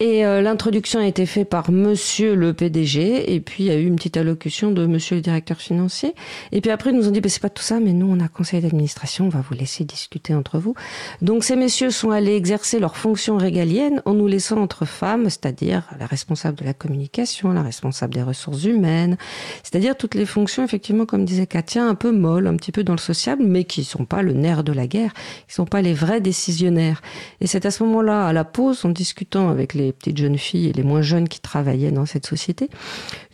Et 0.00 0.24
euh, 0.26 0.42
l'introduction 0.42 1.00
a 1.00 1.06
été 1.06 1.26
faite 1.26 1.48
par 1.48 1.70
Monsieur 1.70 2.34
le 2.34 2.52
PDG 2.52 3.32
et 3.34 3.40
puis 3.40 3.64
il 3.64 3.66
y 3.66 3.70
a 3.70 3.76
eu 3.76 3.86
une 3.86 3.96
petite 3.96 4.16
allocution 4.16 4.70
de 4.70 4.86
Monsieur 4.86 5.16
le 5.16 5.22
directeur 5.22 5.58
financier. 5.58 6.14
Et 6.52 6.60
puis 6.60 6.70
après 6.70 6.90
ils 6.90 6.96
nous 6.96 7.08
ont 7.08 7.10
dit 7.10 7.20
bah, 7.20 7.28
c'est 7.28 7.42
pas 7.42 7.50
tout 7.50 7.62
ça, 7.62 7.80
mais 7.80 7.92
nous 7.92 8.06
on 8.10 8.20
a 8.20 8.28
conseil 8.28 8.60
d'administration, 8.60 9.26
on 9.26 9.28
va 9.28 9.40
vous 9.40 9.54
laisser 9.54 9.84
discuter 9.84 10.34
entre 10.34 10.58
vous. 10.58 10.74
Donc 11.20 11.44
ces 11.44 11.56
messieurs 11.56 11.90
sont 11.90 12.10
allés 12.10 12.34
exercer 12.34 12.78
leurs 12.78 12.96
fonctions 12.96 13.36
régaliennes 13.36 14.02
en 14.04 14.14
nous 14.14 14.26
laissant 14.26 14.58
entre 14.58 14.84
femmes, 14.84 15.24
c'est-à-dire 15.24 15.88
la 15.98 16.06
responsable 16.06 16.58
de 16.58 16.64
la 16.64 16.74
communication, 16.74 17.52
la 17.52 17.62
responsable 17.62 18.14
des 18.14 18.22
ressources 18.22 18.64
humaines, 18.64 19.16
c'est-à-dire 19.62 19.96
toutes 19.96 20.14
les 20.14 20.26
fonctions 20.26 20.64
effectivement 20.64 21.06
comme 21.06 21.24
disait 21.24 21.46
Katia 21.46 21.84
un 21.84 21.94
peu 21.94 22.12
molles, 22.12 22.46
un 22.46 22.56
petit 22.56 22.72
peu 22.72 22.81
dans 22.84 22.94
le 22.94 22.98
sociable, 22.98 23.42
mais 23.44 23.64
qui 23.64 23.84
sont 23.84 24.04
pas 24.04 24.22
le 24.22 24.32
nerf 24.32 24.64
de 24.64 24.72
la 24.72 24.86
guerre, 24.86 25.12
qui 25.48 25.54
sont 25.54 25.66
pas 25.66 25.82
les 25.82 25.94
vrais 25.94 26.20
décisionnaires. 26.20 27.02
Et 27.40 27.46
c'est 27.46 27.66
à 27.66 27.70
ce 27.70 27.82
moment-là, 27.84 28.26
à 28.26 28.32
la 28.32 28.44
pause, 28.44 28.84
en 28.84 28.90
discutant 28.90 29.48
avec 29.48 29.74
les 29.74 29.92
petites 29.92 30.18
jeunes 30.18 30.38
filles 30.38 30.68
et 30.68 30.72
les 30.72 30.82
moins 30.82 31.02
jeunes 31.02 31.28
qui 31.28 31.40
travaillaient 31.40 31.90
dans 31.92 32.06
cette 32.06 32.26
société, 32.26 32.68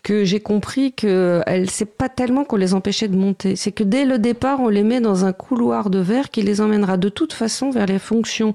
que 0.03 0.25
j'ai 0.25 0.41
compris 0.41 0.93
que 0.93 1.43
c'est 1.69 1.97
pas 1.97 2.09
tellement 2.09 2.45
qu'on 2.45 2.57
les 2.57 2.75
empêchait 2.75 3.09
de 3.09 3.17
monter, 3.17 3.57
c'est 3.57 3.73
que 3.73 3.85
dès 3.85 4.05
le 4.05 4.19
départ, 4.19 4.61
on 4.61 4.69
les 4.69 4.83
met 4.83 5.01
dans 5.01 5.25
un 5.25 5.33
couloir 5.33 5.91
de 5.91 5.99
verre 5.99 6.31
qui 6.31 6.43
les 6.43 6.61
emmènera 6.61 6.97
de 6.97 7.09
toute 7.09 7.33
façon 7.33 7.71
vers 7.71 7.87
les 7.87 7.99
fonctions 7.99 8.53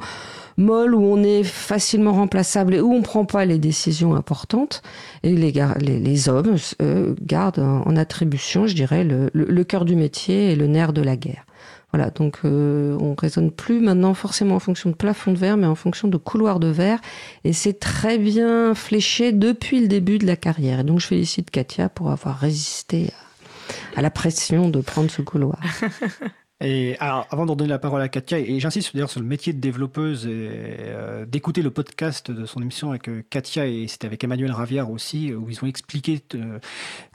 molles 0.58 0.96
où 0.96 1.04
on 1.04 1.24
est 1.24 1.44
facilement 1.44 2.13
remplaçable 2.13 2.75
et 2.75 2.82
où 2.82 2.94
on 2.94 3.01
prend 3.01 3.25
pas 3.25 3.46
les 3.46 3.60
décisions 3.60 4.16
importantes. 4.16 4.82
Et 5.24 5.34
les, 5.36 5.54
les, 5.80 6.00
les 6.00 6.30
hommes 6.30 6.56
gardent 7.22 7.60
en 7.60 7.96
attribution, 7.96 8.68
je 8.68 8.75
dirais, 8.75 9.04
le, 9.04 9.30
le, 9.34 9.63
cœur 9.63 9.86
du 9.86 9.96
métier 9.96 10.51
et 10.51 10.56
le 10.56 10.68
nerf 10.68 10.94
de 10.94 11.01
la 11.01 11.16
guerre. 11.16 11.46
Voilà, 11.94 12.10
donc 12.10 12.39
euh, 12.44 12.98
on 13.00 13.13
raisonne 13.13 13.51
plus 13.51 13.80
maintenant 13.80 14.16
forcément 14.16 14.56
en 14.56 14.60
fonction 14.60 14.89
de 14.89 14.96
plafond 14.96 15.32
de 15.32 15.38
verre, 15.38 15.58
mais 15.58 15.68
en 15.68 15.75
fonction 15.75 16.08
de 16.08 16.18
couloir 16.18 16.60
de 16.60 16.68
verre. 16.68 17.00
Et 17.44 17.54
c'est 17.54 17.80
très 17.80 18.18
bien 18.18 18.74
fléché 18.74 19.32
depuis 19.32 19.80
le 19.80 19.88
début 19.88 20.18
de 20.18 20.25
la 20.25 20.36
carrière. 20.36 20.80
Et 20.80 20.84
donc 20.84 21.00
je 21.00 21.08
félicite 21.08 21.51
Katia 21.51 21.89
pour 21.89 22.10
avoir 22.10 22.39
résisté 22.39 23.12
à 23.96 24.01
la 24.01 24.10
pression 24.10 24.70
de 24.70 24.82
prendre 24.82 25.12
ce 25.12 25.22
couloir. 25.22 25.60
Et 26.65 26.96
alors, 27.01 27.27
avant 27.29 27.46
de 27.46 27.53
donner 27.53 27.70
la 27.70 27.77
parole 27.77 28.01
à 28.01 28.08
Katia, 28.08 28.39
et 28.39 28.58
j'insiste 28.62 28.93
d'ailleurs 28.93 29.10
sur 29.10 29.20
le 29.20 29.27
métier 29.27 29.51
de 29.51 29.60
développeuse, 29.60 30.25
euh, 30.25 31.25
d'écouter 31.25 31.62
le 31.62 31.72
podcast 31.72 32.32
de 32.32 32.46
son 32.46 32.62
émission 32.62 32.91
avec 32.91 33.10
euh, 33.10 33.22
Katia, 33.29 33.67
et 33.67 33.86
c'était 33.89 34.08
avec 34.08 34.24
Emmanuel 34.24 34.50
Ravière 34.53 34.89
aussi, 34.89 35.34
où 35.34 35.50
ils 35.50 35.62
ont 35.62 35.67
expliqué 35.67 36.22
euh, 36.36 36.60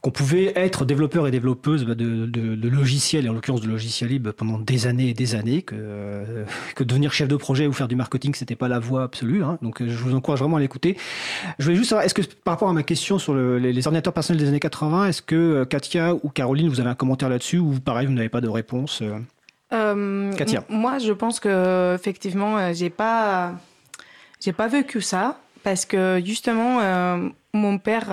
qu'on 0.02 0.10
pouvait 0.10 0.52
être 0.54 0.84
développeur 0.84 1.26
et 1.26 1.30
développeuse 1.30 1.86
bah, 1.86 1.94
de, 1.94 2.68
logiciels, 2.68 3.24
et 3.24 3.30
en 3.30 3.32
l'occurrence 3.32 3.62
de 3.62 3.68
logiciels 3.68 4.10
libres, 4.10 4.32
pendant 4.32 4.58
des 4.58 4.86
années 4.86 5.08
et 5.08 5.14
des 5.14 5.34
années, 5.34 5.62
que, 5.62 6.44
devenir 6.80 7.14
chef 7.14 7.28
de 7.28 7.36
projet 7.36 7.66
ou 7.66 7.72
faire 7.72 7.88
du 7.88 7.96
marketing, 7.96 8.34
c'était 8.34 8.54
pas 8.54 8.68
la 8.68 8.78
voie 8.78 9.04
absolue. 9.04 9.42
Hein, 9.42 9.56
donc, 9.62 9.82
je 9.82 9.96
vous 9.96 10.14
encourage 10.14 10.40
vraiment 10.40 10.58
à 10.58 10.60
l'écouter. 10.60 10.98
Je 11.58 11.64
voulais 11.64 11.76
juste 11.76 11.88
savoir, 11.88 12.04
est-ce 12.04 12.14
que 12.14 12.20
par 12.44 12.52
rapport 12.52 12.68
à 12.68 12.74
ma 12.74 12.82
question 12.82 13.18
sur 13.18 13.32
le, 13.32 13.58
les, 13.58 13.72
les, 13.72 13.86
ordinateurs 13.86 14.12
personnels 14.12 14.42
des 14.42 14.48
années 14.48 14.60
80, 14.60 15.08
est-ce 15.08 15.22
que 15.22 15.64
Katia 15.64 16.14
ou 16.22 16.28
Caroline, 16.28 16.68
vous 16.68 16.80
avez 16.80 16.90
un 16.90 16.94
commentaire 16.94 17.30
là-dessus, 17.30 17.58
ou 17.58 17.80
pareil, 17.80 18.06
vous 18.06 18.12
n'avez 18.12 18.28
pas 18.28 18.42
de 18.42 18.48
réponse 18.48 19.02
euh, 19.72 20.32
moi, 20.68 20.98
je 20.98 21.12
pense 21.12 21.40
que 21.40 21.94
effectivement, 21.94 22.56
euh, 22.56 22.72
j'ai 22.72 22.90
pas, 22.90 23.52
j'ai 24.40 24.52
pas 24.52 24.68
vécu 24.68 25.00
ça 25.00 25.38
parce 25.62 25.84
que 25.84 26.20
justement, 26.24 26.80
euh, 26.80 27.28
mon 27.52 27.78
père, 27.78 28.08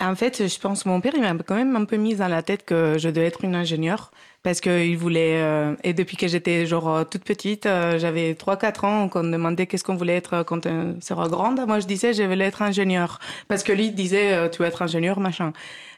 en 0.00 0.14
fait, 0.14 0.48
je 0.48 0.58
pense 0.58 0.86
mon 0.86 1.00
père, 1.00 1.12
il 1.14 1.20
m'a 1.20 1.34
quand 1.34 1.54
même 1.54 1.76
un 1.76 1.84
peu 1.84 1.96
mis 1.96 2.14
dans 2.14 2.28
la 2.28 2.42
tête 2.42 2.64
que 2.64 2.96
je 2.98 3.08
devais 3.08 3.26
être 3.26 3.44
une 3.44 3.54
ingénieure 3.54 4.10
parce 4.42 4.62
qu'il 4.62 4.96
voulait 4.96 5.42
euh, 5.42 5.74
et 5.84 5.92
depuis 5.92 6.16
que 6.16 6.26
j'étais 6.26 6.64
genre 6.64 7.06
toute 7.06 7.24
petite 7.24 7.66
euh, 7.66 7.98
j'avais 7.98 8.34
3 8.34 8.56
4 8.56 8.84
ans 8.84 9.08
qu'on 9.10 9.22
me 9.22 9.32
demandait 9.32 9.66
qu'est-ce 9.66 9.84
qu'on 9.84 9.96
voulait 9.96 10.16
être 10.16 10.42
quand 10.44 10.64
on 10.64 10.98
sera 11.02 11.28
grande 11.28 11.60
moi 11.66 11.78
je 11.80 11.86
disais 11.86 12.14
je 12.14 12.22
voulais 12.22 12.46
être 12.46 12.62
ingénieur 12.62 13.18
parce 13.48 13.62
que 13.62 13.72
lui 13.72 13.90
disait 13.90 14.48
tu 14.50 14.62
veux 14.62 14.68
être 14.68 14.80
ingénieur 14.80 15.20
machin 15.20 15.52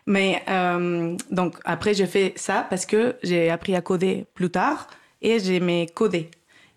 mais 0.07 0.43
donc 1.31 1.57
après 1.65 1.95
j'ai 1.95 2.07
fait 2.07 2.33
ça 2.37 2.67
parce 2.69 2.87
que 2.87 3.17
j'ai 3.23 3.51
appris 3.51 3.77
à 3.77 3.81
coder 3.81 4.27
plus 4.35 4.51
tard 4.51 4.89
et 5.21 5.39
j'aimais 5.39 5.87
coder 5.95 6.31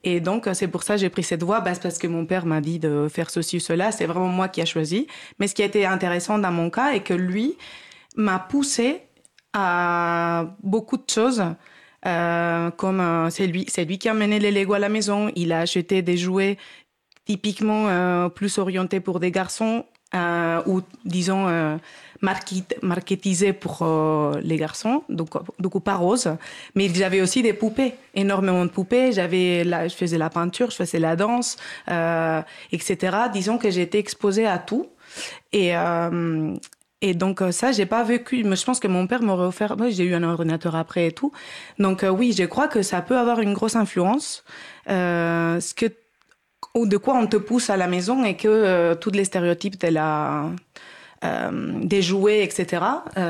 et 0.05 0.19
donc, 0.19 0.47
c'est 0.53 0.67
pour 0.67 0.83
ça 0.83 0.93
que 0.93 1.01
j'ai 1.01 1.09
pris 1.09 1.23
cette 1.23 1.41
voie, 1.41 1.61
parce 1.61 1.97
que 1.97 2.05
mon 2.05 2.27
père 2.27 2.45
m'a 2.45 2.61
dit 2.61 2.77
de 2.77 3.07
faire 3.09 3.31
ceci 3.31 3.57
ou 3.57 3.59
cela. 3.59 3.91
C'est 3.91 4.05
vraiment 4.05 4.27
moi 4.27 4.47
qui 4.47 4.61
a 4.61 4.65
choisi. 4.65 5.07
Mais 5.39 5.47
ce 5.47 5.55
qui 5.55 5.63
a 5.63 5.65
été 5.65 5.85
intéressant 5.87 6.37
dans 6.37 6.51
mon 6.51 6.69
cas 6.69 6.93
est 6.93 6.99
que 6.99 7.15
lui 7.15 7.57
m'a 8.15 8.37
poussé 8.37 9.01
à 9.53 10.45
beaucoup 10.61 10.97
de 10.97 11.09
choses. 11.09 11.43
Euh, 12.05 12.69
comme 12.69 12.99
euh, 12.99 13.31
c'est 13.31 13.47
lui, 13.47 13.65
c'est 13.67 13.83
lui 13.83 13.97
qui 13.97 14.07
a 14.07 14.13
mené 14.13 14.37
les 14.37 14.51
Lego 14.51 14.73
à 14.73 14.79
la 14.79 14.89
maison. 14.89 15.31
Il 15.35 15.51
a 15.51 15.61
acheté 15.61 16.03
des 16.03 16.17
jouets 16.17 16.57
typiquement 17.25 17.87
euh, 17.87 18.29
plus 18.29 18.59
orientés 18.59 18.99
pour 18.99 19.19
des 19.19 19.31
garçons 19.31 19.85
ou 20.65 20.81
disons 21.03 21.77
marketisés 22.21 23.53
pour 23.53 23.85
les 24.41 24.57
garçons, 24.57 25.03
donc 25.09 25.29
donc 25.59 25.83
pas 25.83 25.95
rose. 25.95 26.29
Mais 26.75 26.89
j'avais 26.93 27.21
aussi 27.21 27.41
des 27.41 27.53
poupées, 27.53 27.95
énormément 28.13 28.65
de 28.65 28.69
poupées. 28.69 29.11
J'avais, 29.11 29.63
je 29.63 29.95
faisais 29.95 30.17
la 30.17 30.29
peinture, 30.29 30.71
je 30.71 30.77
faisais 30.77 30.99
la 30.99 31.15
danse, 31.15 31.57
etc. 32.71 33.17
Disons 33.33 33.57
que 33.57 33.69
j'étais 33.69 33.99
exposée 33.99 34.47
à 34.47 34.57
tout. 34.57 34.87
Et, 35.51 35.73
et 37.01 37.13
donc 37.13 37.41
euh, 37.41 37.51
ça, 37.51 37.71
j'ai 37.71 37.85
pas 37.85 38.03
vécu. 38.03 38.43
Mais 38.43 38.55
je 38.55 38.65
pense 38.65 38.79
que 38.79 38.87
mon 38.87 39.05
père 39.05 39.21
m'aurait 39.21 39.45
offert. 39.45 39.77
Moi, 39.77 39.89
j'ai 39.89 40.05
eu 40.05 40.15
un 40.15 40.23
ordinateur 40.23 40.75
après 40.75 41.07
et 41.07 41.11
tout. 41.11 41.31
Donc 41.77 42.03
euh, 42.03 42.09
oui, 42.09 42.33
je 42.37 42.43
crois 42.45 42.67
que 42.67 42.81
ça 42.81 43.01
peut 43.01 43.17
avoir 43.17 43.39
une 43.39 43.53
grosse 43.53 43.75
influence. 43.75 44.43
Euh, 44.89 45.59
ce 45.59 45.73
que 45.75 45.85
ou 46.73 46.87
de 46.87 46.97
quoi 46.97 47.15
on 47.15 47.27
te 47.27 47.37
pousse 47.37 47.69
à 47.69 47.77
la 47.77 47.87
maison 47.87 48.25
et 48.25 48.35
que 48.35 48.47
euh, 48.47 48.95
tous 48.95 49.11
les 49.11 49.23
stéréotypes 49.23 49.79
de 49.79 49.87
la 49.87 50.49
des 51.81 52.01
jouets, 52.01 52.43
etc. 52.43 52.83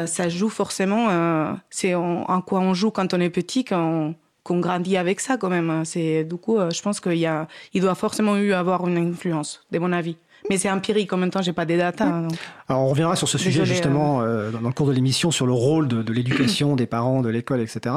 ça 0.05 0.29
joue 0.29 0.49
forcément. 0.49 1.55
c'est 1.69 1.95
en, 1.95 2.41
quoi 2.41 2.59
on 2.59 2.73
joue 2.73 2.91
quand 2.91 3.13
on 3.13 3.19
est 3.19 3.29
petit, 3.29 3.63
qu'on 3.65 4.15
grandit 4.49 4.97
avec 4.97 5.19
ça 5.19 5.37
quand 5.37 5.49
même. 5.49 5.83
Du 6.27 6.37
coup, 6.37 6.57
je 6.57 6.81
pense 6.81 6.99
qu'il 6.99 7.47
il 7.73 7.81
doit 7.81 7.95
forcément 7.95 8.37
eu 8.37 8.53
avoir 8.53 8.87
une 8.87 8.97
influence, 8.97 9.65
de 9.71 9.79
mon 9.79 9.91
avis. 9.91 10.17
Mais 10.49 10.57
c'est 10.57 10.69
empirique, 10.69 11.11
en 11.11 11.17
même 11.17 11.31
temps, 11.31 11.41
j'ai 11.41 11.53
pas 11.53 11.65
des 11.65 11.77
datas. 11.77 12.05
Hein, 12.05 12.27
Alors, 12.69 12.83
on 12.83 12.87
reviendra 12.87 13.15
sur 13.15 13.27
ce 13.27 13.37
sujet 13.37 13.65
justement 13.65 14.21
hein. 14.21 14.25
euh, 14.25 14.51
dans, 14.51 14.59
le 14.59 14.73
cours 14.73 14.87
de 14.87 14.93
l'émission 14.93 15.31
sur 15.31 15.45
le 15.45 15.53
rôle 15.53 15.87
de, 15.87 16.13
l'éducation, 16.13 16.75
des 16.77 16.85
parents, 16.85 17.21
de 17.21 17.29
l'école, 17.29 17.61
etc. 17.61 17.95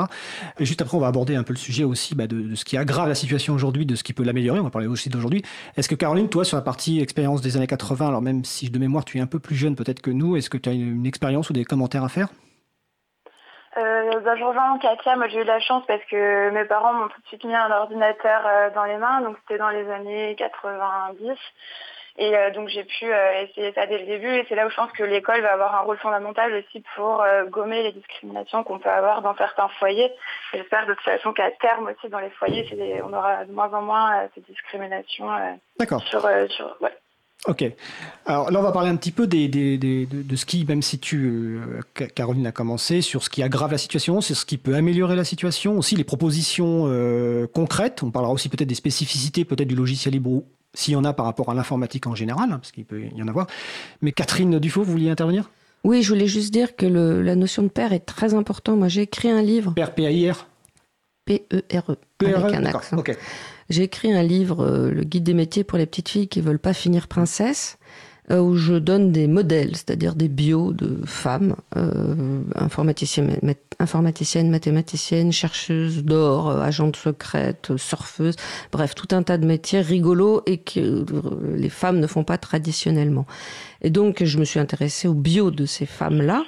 Et 0.59 0.65
juste 0.65 0.81
après, 0.83 0.97
on 0.97 1.01
va 1.01 1.09
aborder 1.09 1.37
un 1.37 1.43
peu 1.43 1.53
le 1.53 1.59
sujet 1.59 1.85
aussi 1.85 2.15
bah, 2.15 2.27
de, 2.27 2.55
ce 2.55 2.65
qui 2.65 2.77
aggrave 2.77 3.09
la 3.09 3.15
situation 3.15 3.55
aujourd'hui, 3.55 3.87
de 3.87 3.95
ce 3.95 4.03
qui 4.03 4.13
peut 4.13 4.25
l'améliorer. 4.25 4.61
On 4.61 4.65
va 4.65 4.71
parler 4.71 4.89
aussi 4.89 5.09
d'aujourd'hui. 5.09 5.43
Est-ce 5.77 5.89
que 5.89 5.95
Caroline, 5.95 6.29
toi, 6.29 6.45
sur 6.45 6.57
la 6.57 6.63
partie 6.63 7.01
expérience 7.01 7.41
des 7.41 7.57
années 7.57 7.67
80, 7.67 8.09
alors 8.09 8.23
même 8.23 8.45
si 8.45 8.71
de 8.71 8.79
mémoire 8.79 9.05
tu 9.05 9.19
es 9.19 9.21
un 9.21 9.27
peu 9.27 9.39
plus 9.39 9.57
jeune 9.57 9.77
peut-être 9.77 10.01
que 10.01 10.11
nous, 10.11 10.37
est-ce 10.37 10.51
que 10.51 10.57
tu 10.57 10.69
as 10.69 10.73
une, 10.73 11.07
expérience 11.07 11.51
ou 11.51 11.53
des 11.53 11.65
commentaires 11.65 12.05
à 12.05 12.09
faire? 12.09 12.29
Euh, 13.77 14.21
bah, 14.21 14.37
je 14.37 14.45
rejoins 14.45 14.79
Katia, 14.79 15.17
moi 15.17 15.29
j'ai 15.29 15.41
eu 15.41 15.45
la 15.45 15.61
chance 15.61 15.85
parce 15.87 16.05
que 16.11 16.51
mes 16.51 16.65
parents 16.65 16.93
m'ont 16.93 17.09
tout 17.09 17.21
de 17.21 17.27
suite 17.29 17.45
mis 17.45 17.55
un 17.55 17.71
ordinateur 17.71 18.43
euh, 18.47 18.71
dans 18.75 18.85
les 18.85 18.97
mains, 18.97 19.21
donc 19.21 19.37
c'était 19.41 19.59
dans 19.59 19.71
les 19.71 19.89
années 19.91 20.35
90. 20.37 21.31
Et 22.21 22.37
euh, 22.37 22.51
donc 22.51 22.69
j'ai 22.69 22.83
pu 22.83 23.05
euh, 23.05 23.45
essayer 23.45 23.73
ça 23.75 23.87
dès 23.87 23.99
le 23.99 24.07
début 24.07 24.35
et 24.35 24.45
c'est 24.49 24.57
là 24.57 24.67
où 24.67 24.71
je 24.71 24.75
pense 24.75 24.91
que 24.91 25.05
l'école 25.05 25.41
va 25.41 25.53
avoir 25.53 25.77
un 25.77 25.83
rôle 25.83 25.99
fondamental 25.99 26.53
aussi 26.53 26.83
pour 26.97 27.23
euh, 27.23 27.45
gommer 27.45 27.85
les 27.85 27.93
discriminations 27.93 28.65
qu'on 28.65 28.81
peut 28.81 28.91
avoir 28.91 29.23
dans 29.23 29.37
certains 29.37 29.69
foyers. 29.79 30.11
J'espère 30.53 30.87
de 30.89 30.95
toute 30.95 31.05
façon 31.05 31.33
qu'à 31.33 31.53
terme 31.61 31.87
aussi 31.87 32.11
dans 32.11 32.19
les 32.19 32.31
foyers, 32.31 32.67
on 33.05 33.13
aura 33.13 33.45
de 33.45 33.53
moins 33.53 33.73
en 33.73 33.83
moins 33.83 34.29
ces 34.35 34.41
discriminations. 34.41 35.29
D'accord. 35.79 36.03
Sur, 36.03 36.23
sur 36.51 36.77
ouais. 36.81 36.93
Ok. 37.47 37.65
Alors 38.27 38.51
là, 38.51 38.59
on 38.59 38.63
va 38.63 38.73
parler 38.73 38.91
un 38.91 38.97
petit 38.97 39.13
peu 39.13 39.29
des, 39.29 39.47
des, 39.47 39.79
des, 39.79 40.07
de, 40.07 40.37
ce 40.37 40.45
qui, 40.45 40.65
même 40.65 40.83
si 40.83 40.99
tu, 40.99 41.61
Caroline 42.17 42.49
a 42.49 42.53
commencé, 42.53 43.01
sur 43.01 43.23
ce 43.23 43.31
qui 43.31 43.45
aggrave 43.45 43.71
la 43.71 43.79
situation, 43.79 44.21
c'est 44.21 44.35
ce 44.35 44.45
qui 44.45 44.59
peut 44.59 44.75
améliorer 44.75 45.15
la 45.15 45.25
situation, 45.25 45.79
aussi 45.79 45.95
les 45.95 46.03
propositions 46.03 46.89
concrètes. 47.55 48.03
On 48.03 48.11
parlera 48.11 48.33
aussi 48.33 48.49
peut-être 48.49 48.69
des 48.69 48.75
spécificités, 48.75 49.45
peut-être 49.45 49.69
du 49.69 49.77
logiciel 49.77 50.15
libre 50.15 50.43
s'il 50.75 50.95
y 50.95 50.97
en 50.97 51.05
a 51.05 51.13
par 51.13 51.27
rapport 51.27 51.51
à 51.51 51.55
l'informatique 51.55 52.07
en 52.07 52.15
général, 52.15 52.53
hein, 52.53 52.59
parce 52.59 52.73
qu'il 52.73 52.85
peut 52.85 53.03
y 53.03 53.23
en 53.23 53.29
avoir. 53.29 53.47
Mais 54.03 54.13
Catherine 54.13 54.59
Dufaux, 54.59 54.83
vous 54.83 54.93
vouliez 54.93 55.11
intervenir? 55.11 55.51
Oui, 55.85 56.03
je 56.03 56.13
voulais 56.13 56.27
juste 56.27 56.53
dire 56.53 56.77
que 56.77 56.87
la 56.87 57.35
notion 57.37 57.63
de 57.63 57.69
père 57.69 57.93
est 57.93 58.01
très 58.01 58.35
importante. 58.35 58.79
Moi, 58.79 58.89
j'ai 58.89 59.03
écrit 59.03 59.31
un 59.31 59.43
livre. 59.43 59.73
Père, 59.75 59.95
P-A-I-R? 59.95 60.47
P-E-R-E. 61.25 61.97
E, 62.23 62.35
avec 62.35 62.55
un 62.55 62.65
accent. 62.65 63.03
J'ai 63.69 63.83
écrit 63.83 64.13
un 64.13 64.23
livre, 64.23 64.65
euh, 64.65 64.91
Le 64.91 65.05
guide 65.05 65.25
des 65.25 65.35
métiers 65.35 65.63
pour 65.63 65.79
les 65.79 65.87
petites 65.87 66.09
filles 66.09 66.29
qui 66.29 66.41
veulent 66.41 66.59
pas 66.59 66.73
finir 66.73 67.07
princesse. 67.07 67.79
Euh, 68.31 68.41
où 68.41 68.57
je 68.57 68.75
donne 68.75 69.11
des 69.11 69.27
modèles, 69.27 69.75
c'est-à-dire 69.75 70.15
des 70.15 70.29
bios 70.29 70.75
de 70.75 71.01
femmes, 71.07 71.57
euh, 71.77 72.43
informaticiennes, 72.57 74.51
mathématiciennes, 74.51 75.33
chercheuses 75.33 76.05
d'or, 76.05 76.51
euh, 76.51 76.61
agentes 76.61 76.97
secrètes, 76.97 77.75
surfeuses, 77.79 78.37
bref, 78.71 78.95
tout 78.95 79.09
un 79.13 79.23
tas 79.23 79.39
de 79.39 79.47
métiers 79.47 79.81
rigolos 79.81 80.43
et 80.45 80.59
que 80.59 81.07
les 81.57 81.71
femmes 81.71 82.01
ne 82.01 82.07
font 82.07 82.23
pas 82.23 82.37
traditionnellement. 82.37 83.27
Et 83.81 83.89
donc, 83.89 84.23
je 84.23 84.39
me 84.39 84.45
suis 84.45 84.61
intéressée 84.61 85.09
aux 85.09 85.15
bios 85.15 85.51
de 85.51 85.65
ces 85.65 85.87
femmes-là, 85.87 86.45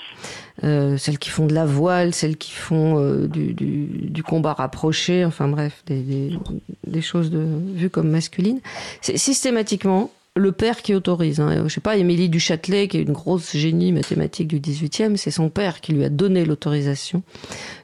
celles 0.63 1.19
qui 1.19 1.31
font 1.31 1.47
de 1.47 1.55
la 1.55 1.65
voile, 1.65 2.13
celles 2.13 2.37
qui 2.37 2.51
font 2.51 3.01
du, 3.27 4.23
combat 4.27 4.53
rapproché, 4.53 5.25
enfin 5.25 5.49
bref, 5.49 5.85
des 5.87 7.01
choses 7.01 7.31
de, 7.31 7.47
vues 7.75 7.89
comme 7.89 8.11
masculines. 8.11 8.61
Systématiquement, 9.01 10.11
le 10.41 10.53
père 10.53 10.83
qui 10.83 10.95
autorise. 10.95 11.39
Hein. 11.41 11.65
Je 11.67 11.73
sais 11.73 11.81
pas, 11.81 11.97
Émilie 11.97 12.29
du 12.29 12.41
Châtelet, 12.41 12.89
qui 12.89 12.99
est 12.99 13.03
une 13.03 13.13
grosse 13.13 13.57
génie 13.57 13.93
mathématique 13.93 14.49
du 14.49 14.59
18e, 14.59 15.17
c'est 15.17 15.31
son 15.31 15.51
père 15.51 15.81
qui 15.81 15.93
lui 15.93 16.05
a 16.05 16.09
donné 16.09 16.45
l'autorisation 16.45 17.23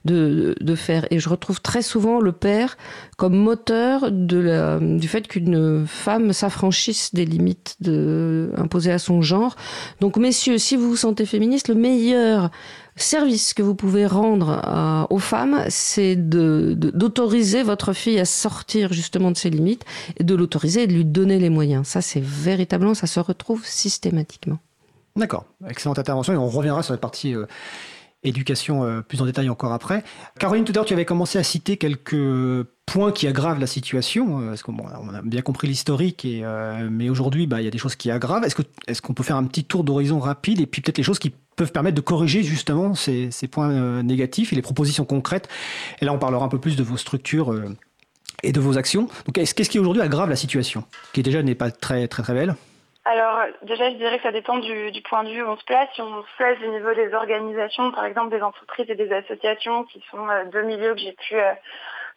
de, 0.04 0.54
faire. 0.74 1.06
Et 1.10 1.18
je 1.18 1.28
retrouve 1.28 1.60
très 1.60 1.82
souvent 1.82 2.20
le 2.20 2.32
père 2.32 2.76
comme 3.16 3.36
moteur 3.36 4.10
du 4.10 5.08
fait 5.08 5.26
qu'une 5.28 5.86
femme 5.86 6.32
s'affranchisse 6.32 7.14
des 7.14 7.24
limites 7.24 7.76
imposées 8.56 8.92
à 8.92 8.98
son 8.98 9.22
genre. 9.22 9.56
Donc, 10.00 10.16
messieurs, 10.16 10.58
si 10.58 10.76
vous 10.76 10.90
vous 10.90 10.96
sentez 10.96 11.24
féministe, 11.24 11.68
le 11.68 11.74
meilleur 11.74 12.50
service 12.96 13.54
que 13.54 13.62
vous 13.62 13.74
pouvez 13.74 14.06
rendre 14.06 14.62
euh, 14.66 15.14
aux 15.14 15.18
femmes, 15.18 15.64
c'est 15.68 16.16
d'autoriser 16.16 17.62
votre 17.62 17.92
fille 17.92 18.18
à 18.18 18.24
sortir 18.24 18.92
justement 18.92 19.30
de 19.30 19.36
ses 19.36 19.50
limites 19.50 19.84
et 20.18 20.24
de 20.24 20.34
l'autoriser 20.34 20.84
et 20.84 20.86
de 20.86 20.94
lui 20.94 21.04
donner 21.04 21.38
les 21.38 21.50
moyens. 21.50 21.86
Ça, 21.86 22.00
c'est 22.00 22.22
véritablement, 22.22 22.94
ça 22.94 23.06
se 23.06 23.20
retrouve 23.20 23.64
systématiquement. 23.64 24.58
D'accord, 25.16 25.46
excellente 25.68 25.98
intervention 25.98 26.34
et 26.34 26.36
on 26.36 26.48
reviendra 26.48 26.82
sur 26.82 26.92
la 26.92 26.98
partie 26.98 27.34
euh, 27.34 27.46
éducation 28.26 28.84
euh, 28.84 29.00
plus 29.00 29.20
en 29.22 29.26
détail 29.26 29.48
encore 29.48 29.72
après. 29.72 30.04
Caroline, 30.38 30.64
tout 30.64 30.72
à 30.72 30.76
l'heure, 30.76 30.84
tu 30.84 30.94
avais 30.94 31.04
commencé 31.04 31.38
à 31.38 31.42
citer 31.42 31.76
quelques 31.76 32.66
points 32.86 33.12
qui 33.12 33.26
aggravent 33.26 33.58
la 33.58 33.66
situation, 33.66 34.46
parce 34.46 34.62
qu'on 34.62 34.76
on 34.78 35.14
a 35.14 35.22
bien 35.22 35.42
compris 35.42 35.66
l'historique, 35.66 36.24
et, 36.24 36.44
mais 36.88 37.08
aujourd'hui, 37.08 37.48
bah, 37.48 37.60
il 37.60 37.64
y 37.64 37.68
a 37.68 37.70
des 37.70 37.78
choses 37.78 37.96
qui 37.96 38.12
aggravent. 38.12 38.44
Est-ce 38.44 39.02
qu'on 39.02 39.12
peut 39.12 39.24
faire 39.24 39.36
un 39.36 39.44
petit 39.44 39.64
tour 39.64 39.82
d'horizon 39.82 40.20
rapide 40.20 40.60
et 40.60 40.66
puis 40.66 40.82
peut-être 40.82 40.98
les 40.98 41.04
choses 41.04 41.18
qui 41.18 41.32
peuvent 41.56 41.72
permettre 41.72 41.96
de 41.96 42.00
corriger 42.00 42.42
justement 42.42 42.94
ces, 42.94 43.30
points 43.50 43.70
euh, 43.70 44.02
négatifs 44.02 44.52
et 44.52 44.56
les 44.56 44.62
propositions 44.62 45.04
concrètes? 45.04 45.48
Et 46.00 46.04
là, 46.04 46.12
on 46.12 46.18
parlera 46.18 46.44
un 46.44 46.48
peu 46.48 46.60
plus 46.60 46.76
de 46.76 46.82
vos 46.82 46.96
structures 46.96 47.52
euh, 47.52 47.74
et 48.42 48.52
de 48.52 48.60
vos 48.60 48.78
actions. 48.78 49.08
Donc, 49.24 49.34
qu'est-ce 49.34 49.70
qui 49.70 49.78
aujourd'hui 49.78 50.02
aggrave 50.02 50.28
la 50.28 50.36
situation, 50.36 50.84
qui 51.12 51.22
déjà 51.22 51.42
n'est 51.42 51.54
pas 51.54 51.70
très 51.70 52.06
très 52.06 52.22
très 52.22 52.34
belle? 52.34 52.54
Alors 53.06 53.46
déjà, 53.62 53.90
je 53.90 53.96
dirais 53.96 54.16
que 54.18 54.22
ça 54.24 54.32
dépend 54.32 54.58
du, 54.58 55.02
point 55.02 55.24
de 55.24 55.30
vue 55.30 55.42
où 55.42 55.48
on 55.48 55.56
se 55.56 55.64
place. 55.64 55.88
Si 55.94 56.02
on 56.02 56.22
se 56.22 56.36
place 56.36 56.58
au 56.62 56.70
niveau 56.72 56.92
des 56.94 57.14
organisations, 57.14 57.92
par 57.92 58.04
exemple 58.04 58.30
des 58.30 58.42
entreprises 58.42 58.90
et 58.90 58.94
des 58.96 59.12
associations, 59.12 59.84
qui 59.84 60.04
sont 60.10 60.28
euh, 60.28 60.44
deux 60.46 60.62
milieux 60.62 60.94
que 60.94 61.00
j'ai 61.00 61.12
pu 61.12 61.36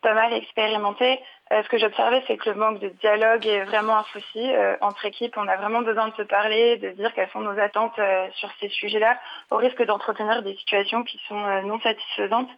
pas 0.02 0.14
mal 0.14 0.34
expérimenté. 0.34 1.20
Euh, 1.52 1.64
ce 1.64 1.70
que 1.70 1.78
j'observais, 1.78 2.24
c'est 2.28 2.38
que 2.38 2.50
le 2.50 2.56
manque 2.56 2.80
de 2.80 2.90
dialogue 2.90 3.46
est 3.46 3.64
vraiment 3.66 3.98
un 3.98 4.06
souci 4.14 4.54
euh, 4.54 4.76
entre 4.82 5.06
équipes. 5.06 5.36
On 5.38 5.48
a 5.48 5.58
vraiment 5.58 5.82
besoin 5.82 6.08
de 6.08 6.16
se 6.16 6.22
parler, 6.22 6.78
de 6.78 6.90
dire 6.92 7.14
quelles 7.14 7.30
sont 7.30 7.42
nos 7.42 7.60
attentes 7.60 7.98
euh, 8.00 8.28
sur 8.36 8.50
ces 8.60 8.70
sujets-là, 8.70 9.18
au 9.50 9.58
risque 9.58 9.84
d'entretenir 9.84 10.42
des 10.44 10.56
situations 10.56 11.04
qui 11.04 11.20
sont 11.28 11.62
non 11.64 11.80
satisfaisantes. 11.82 12.50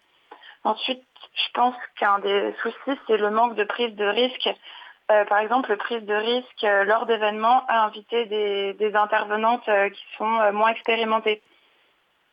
Ensuite, 0.63 1.03
je 1.33 1.51
pense 1.53 1.75
qu'un 1.99 2.19
des 2.19 2.53
soucis, 2.61 2.99
c'est 3.07 3.17
le 3.17 3.31
manque 3.31 3.55
de 3.55 3.63
prise 3.63 3.95
de 3.95 4.05
risque. 4.05 4.49
Par 5.07 5.39
exemple, 5.39 5.75
prise 5.77 6.03
de 6.03 6.13
risque 6.13 6.65
lors 6.85 7.05
d'événements 7.05 7.65
à 7.67 7.85
inviter 7.85 8.25
des, 8.27 8.73
des 8.75 8.95
intervenantes 8.95 9.65
qui 9.65 10.03
sont 10.17 10.51
moins 10.53 10.69
expérimentées 10.69 11.41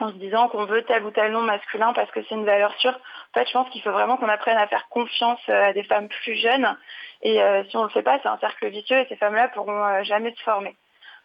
en 0.00 0.08
se 0.08 0.14
disant 0.14 0.48
qu'on 0.48 0.64
veut 0.64 0.82
tel 0.84 1.04
ou 1.04 1.10
tel 1.10 1.32
nom 1.32 1.40
masculin 1.42 1.92
parce 1.92 2.10
que 2.10 2.20
c'est 2.22 2.34
une 2.34 2.44
valeur 2.44 2.72
sûre. 2.78 2.94
En 2.94 3.38
fait, 3.38 3.46
je 3.46 3.52
pense 3.52 3.68
qu'il 3.70 3.82
faut 3.82 3.90
vraiment 3.90 4.16
qu'on 4.16 4.28
apprenne 4.28 4.56
à 4.56 4.66
faire 4.68 4.88
confiance 4.88 5.40
euh, 5.48 5.68
à 5.68 5.72
des 5.72 5.82
femmes 5.82 6.08
plus 6.08 6.36
jeunes. 6.36 6.76
Et 7.22 7.42
euh, 7.42 7.64
si 7.64 7.76
on 7.76 7.80
ne 7.80 7.86
le 7.86 7.92
fait 7.92 8.02
pas, 8.02 8.18
c'est 8.22 8.28
un 8.28 8.38
cercle 8.38 8.68
vicieux 8.68 8.98
et 8.98 9.06
ces 9.08 9.16
femmes-là 9.16 9.48
pourront 9.48 9.84
euh, 9.84 10.02
jamais 10.04 10.32
se 10.34 10.42
former. 10.42 10.76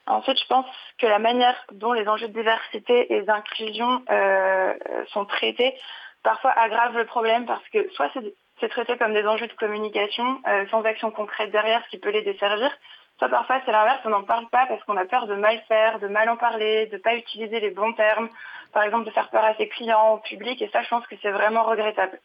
Ensuite, 0.07 0.39
je 0.39 0.47
pense 0.47 0.65
que 0.97 1.05
la 1.05 1.19
manière 1.19 1.55
dont 1.71 1.93
les 1.93 2.07
enjeux 2.07 2.27
de 2.27 2.33
diversité 2.33 3.13
et 3.13 3.21
d'inclusion 3.21 4.03
sont 5.13 5.23
traités 5.23 5.73
parfois 6.23 6.51
aggravent 6.51 6.97
le 6.97 7.05
problème 7.05 7.45
parce 7.45 7.65
que 7.69 7.89
soit 7.93 8.09
c'est 8.13 8.33
traité 8.67 8.97
comme 8.97 9.13
des 9.13 9.25
enjeux 9.25 9.47
de 9.47 9.53
communication 9.53 10.41
sans 10.71 10.83
action 10.83 11.11
concrète 11.11 11.51
derrière 11.51 11.83
ce 11.85 11.89
qui 11.89 11.97
peut 11.97 12.11
les 12.11 12.21
desservir, 12.21 12.71
soit 13.17 13.29
parfois 13.29 13.61
c'est 13.65 13.71
l'inverse, 13.71 14.01
on 14.05 14.09
n'en 14.09 14.23
parle 14.23 14.47
pas 14.49 14.65
parce 14.67 14.83
qu'on 14.83 14.97
a 14.97 15.05
peur 15.05 15.27
de 15.27 15.35
mal 15.35 15.61
faire, 15.67 15.99
de 15.99 16.07
mal 16.07 16.29
en 16.29 16.37
parler, 16.37 16.87
de 16.87 16.95
ne 16.95 17.01
pas 17.01 17.15
utiliser 17.15 17.59
les 17.59 17.71
bons 17.71 17.93
termes, 17.93 18.29
par 18.73 18.83
exemple 18.83 19.05
de 19.05 19.11
faire 19.11 19.29
peur 19.29 19.43
à 19.43 19.55
ses 19.55 19.67
clients, 19.67 20.15
au 20.15 20.17
public, 20.17 20.61
et 20.61 20.69
ça 20.69 20.81
je 20.81 20.89
pense 20.89 21.05
que 21.07 21.15
c'est 21.21 21.31
vraiment 21.31 21.63
regrettable. 21.63 22.19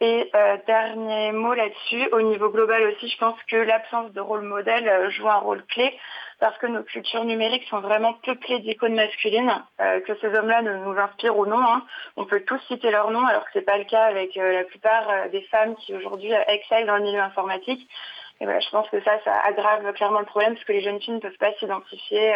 Et 0.00 0.30
euh, 0.34 0.58
dernier 0.66 1.32
mot 1.32 1.54
là-dessus, 1.54 2.06
au 2.12 2.20
niveau 2.20 2.50
global 2.50 2.82
aussi, 2.88 3.08
je 3.08 3.16
pense 3.16 3.42
que 3.44 3.56
l'absence 3.56 4.12
de 4.12 4.20
rôle 4.20 4.42
modèle 4.42 4.86
euh, 4.86 5.08
joue 5.08 5.28
un 5.28 5.38
rôle 5.38 5.64
clé 5.66 5.98
parce 6.38 6.56
que 6.58 6.66
nos 6.66 6.82
cultures 6.82 7.24
numériques 7.24 7.66
sont 7.68 7.80
vraiment 7.80 8.12
peuplées 8.12 8.58
d'icônes 8.58 8.94
masculines, 8.94 9.64
euh, 9.80 10.00
que 10.00 10.14
ces 10.16 10.26
hommes-là 10.26 10.60
nous 10.60 10.98
inspirent 10.98 11.38
ou 11.38 11.46
non. 11.46 11.62
Hein. 11.62 11.82
On 12.18 12.26
peut 12.26 12.42
tous 12.42 12.60
citer 12.68 12.90
leur 12.90 13.10
nom 13.10 13.24
alors 13.24 13.46
que 13.46 13.52
ce 13.54 13.58
n'est 13.58 13.64
pas 13.64 13.78
le 13.78 13.84
cas 13.84 14.04
avec 14.04 14.34
la 14.34 14.64
plupart 14.64 15.30
des 15.30 15.40
femmes 15.42 15.74
qui 15.76 15.94
aujourd'hui 15.94 16.30
excellent 16.46 16.86
dans 16.86 16.96
le 16.96 17.02
milieu 17.02 17.20
informatique. 17.20 17.88
Et 18.40 18.44
voilà, 18.44 18.60
je 18.60 18.68
pense 18.68 18.86
que 18.90 19.00
ça, 19.02 19.18
ça 19.24 19.32
aggrave 19.44 19.90
clairement 19.94 20.20
le 20.20 20.26
problème 20.26 20.54
parce 20.54 20.66
que 20.66 20.72
les 20.72 20.82
jeunes 20.82 21.00
filles 21.00 21.14
ne 21.14 21.20
peuvent 21.20 21.38
pas 21.38 21.54
s'identifier 21.54 22.34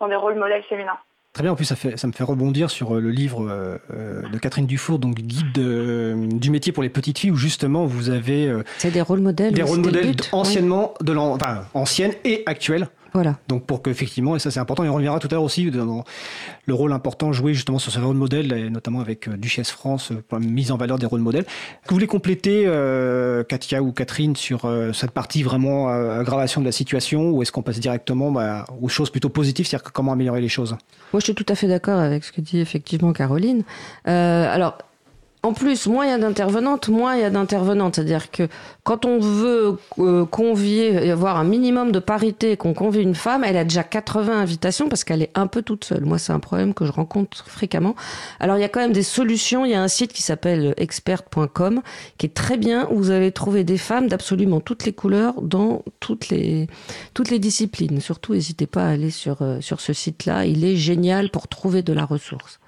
dans 0.00 0.08
des 0.08 0.16
rôles 0.16 0.36
modèles 0.36 0.62
féminins. 0.62 0.98
Très 1.36 1.42
bien, 1.42 1.52
en 1.52 1.54
plus 1.54 1.66
ça, 1.66 1.76
fait, 1.76 1.98
ça 1.98 2.06
me 2.06 2.14
fait 2.14 2.24
rebondir 2.24 2.70
sur 2.70 2.96
euh, 2.96 2.98
le 2.98 3.10
livre 3.10 3.46
euh, 3.46 3.76
euh, 3.92 4.22
de 4.26 4.38
Catherine 4.38 4.64
Dufour, 4.64 4.98
donc 4.98 5.16
guide 5.16 5.52
du 5.52 6.50
métier 6.50 6.72
pour 6.72 6.82
les 6.82 6.88
petites 6.88 7.18
filles, 7.18 7.30
où 7.30 7.36
justement 7.36 7.84
vous 7.84 8.08
avez... 8.08 8.50
C'est 8.78 8.90
des 8.90 9.02
rôles 9.02 9.20
modèles. 9.20 9.52
Des 9.52 9.60
rôles 9.60 9.80
modèles 9.80 10.16
anciennement, 10.32 10.94
de 11.02 11.14
enfin, 11.14 11.66
anciennes 11.74 12.14
et 12.24 12.42
actuelles 12.46 12.88
voilà. 13.12 13.36
Donc 13.48 13.64
pour 13.66 13.82
qu'effectivement, 13.82 14.36
et 14.36 14.38
ça 14.38 14.50
c'est 14.50 14.60
important, 14.60 14.84
et 14.84 14.88
on 14.88 14.94
reviendra 14.94 15.18
tout 15.18 15.28
à 15.30 15.34
l'heure 15.34 15.42
aussi 15.42 15.70
dans 15.70 16.04
le 16.66 16.74
rôle 16.74 16.92
important 16.92 17.32
joué 17.32 17.54
justement 17.54 17.78
sur 17.78 17.92
ce 17.92 17.98
rôle 17.98 18.16
modèle, 18.16 18.52
et 18.52 18.70
notamment 18.70 19.00
avec 19.00 19.28
euh, 19.28 19.36
Duchesse 19.36 19.70
France, 19.70 20.12
euh, 20.12 20.22
pour 20.26 20.38
la 20.38 20.44
mise 20.44 20.70
en 20.70 20.76
valeur 20.76 20.98
des 20.98 21.06
rôles 21.06 21.20
modèles. 21.20 21.44
Que 21.44 21.88
vous 21.88 21.96
voulez 21.96 22.06
compléter, 22.06 22.64
euh, 22.66 23.44
Katia 23.44 23.82
ou 23.82 23.92
Catherine, 23.92 24.36
sur 24.36 24.70
cette 24.92 25.12
partie 25.12 25.42
vraiment 25.42 25.88
aggravation 25.88 26.60
de 26.60 26.66
la 26.66 26.72
situation, 26.72 27.30
ou 27.30 27.42
est-ce 27.42 27.52
qu'on 27.52 27.62
passe 27.62 27.80
directement 27.80 28.30
bah, 28.30 28.64
aux 28.80 28.88
choses 28.88 29.10
plutôt 29.10 29.28
positives, 29.28 29.66
c'est-à-dire 29.66 29.92
comment 29.92 30.12
améliorer 30.12 30.40
les 30.40 30.48
choses? 30.48 30.76
Moi 31.12 31.20
je 31.20 31.24
suis 31.24 31.34
tout 31.34 31.46
à 31.48 31.54
fait 31.54 31.68
d'accord 31.68 31.98
avec 31.98 32.24
ce 32.24 32.32
que 32.32 32.40
dit 32.40 32.58
effectivement 32.58 33.12
Caroline. 33.12 33.62
alors 34.04 34.78
en 35.46 35.52
plus, 35.52 35.86
moins 35.86 36.06
il 36.06 36.10
y 36.10 36.12
a 36.12 36.18
d'intervenantes, 36.18 36.88
moins 36.88 37.14
il 37.14 37.20
y 37.20 37.24
a 37.24 37.30
d'intervenantes. 37.30 37.94
C'est-à-dire 37.94 38.32
que 38.32 38.48
quand 38.82 39.04
on 39.04 39.20
veut 39.20 39.78
euh, 40.00 40.24
convier 40.26 41.12
avoir 41.12 41.36
un 41.36 41.44
minimum 41.44 41.92
de 41.92 42.00
parité, 42.00 42.56
qu'on 42.56 42.74
convie 42.74 43.00
une 43.00 43.14
femme, 43.14 43.44
elle 43.44 43.56
a 43.56 43.62
déjà 43.62 43.84
80 43.84 44.40
invitations 44.40 44.88
parce 44.88 45.04
qu'elle 45.04 45.22
est 45.22 45.30
un 45.36 45.46
peu 45.46 45.62
toute 45.62 45.84
seule. 45.84 46.04
Moi, 46.04 46.18
c'est 46.18 46.32
un 46.32 46.40
problème 46.40 46.74
que 46.74 46.84
je 46.84 46.90
rencontre 46.90 47.44
fréquemment. 47.48 47.94
Alors, 48.40 48.56
il 48.56 48.60
y 48.60 48.64
a 48.64 48.68
quand 48.68 48.80
même 48.80 48.92
des 48.92 49.04
solutions. 49.04 49.64
Il 49.64 49.70
y 49.70 49.74
a 49.74 49.82
un 49.82 49.86
site 49.86 50.12
qui 50.12 50.22
s'appelle 50.22 50.74
expert.com 50.78 51.80
qui 52.18 52.26
est 52.26 52.34
très 52.34 52.56
bien 52.56 52.88
où 52.90 52.96
vous 52.96 53.10
allez 53.12 53.30
trouver 53.30 53.62
des 53.62 53.78
femmes 53.78 54.08
d'absolument 54.08 54.58
toutes 54.58 54.84
les 54.84 54.92
couleurs 54.92 55.40
dans 55.42 55.84
toutes 56.00 56.28
les, 56.28 56.66
toutes 57.14 57.30
les 57.30 57.38
disciplines. 57.38 58.00
Surtout, 58.00 58.34
n'hésitez 58.34 58.66
pas 58.66 58.82
à 58.82 58.88
aller 58.88 59.10
sur, 59.10 59.42
euh, 59.42 59.60
sur 59.60 59.80
ce 59.80 59.92
site-là. 59.92 60.44
Il 60.44 60.64
est 60.64 60.76
génial 60.76 61.30
pour 61.30 61.46
trouver 61.46 61.82
de 61.82 61.92
la 61.92 62.04
ressource. 62.04 62.58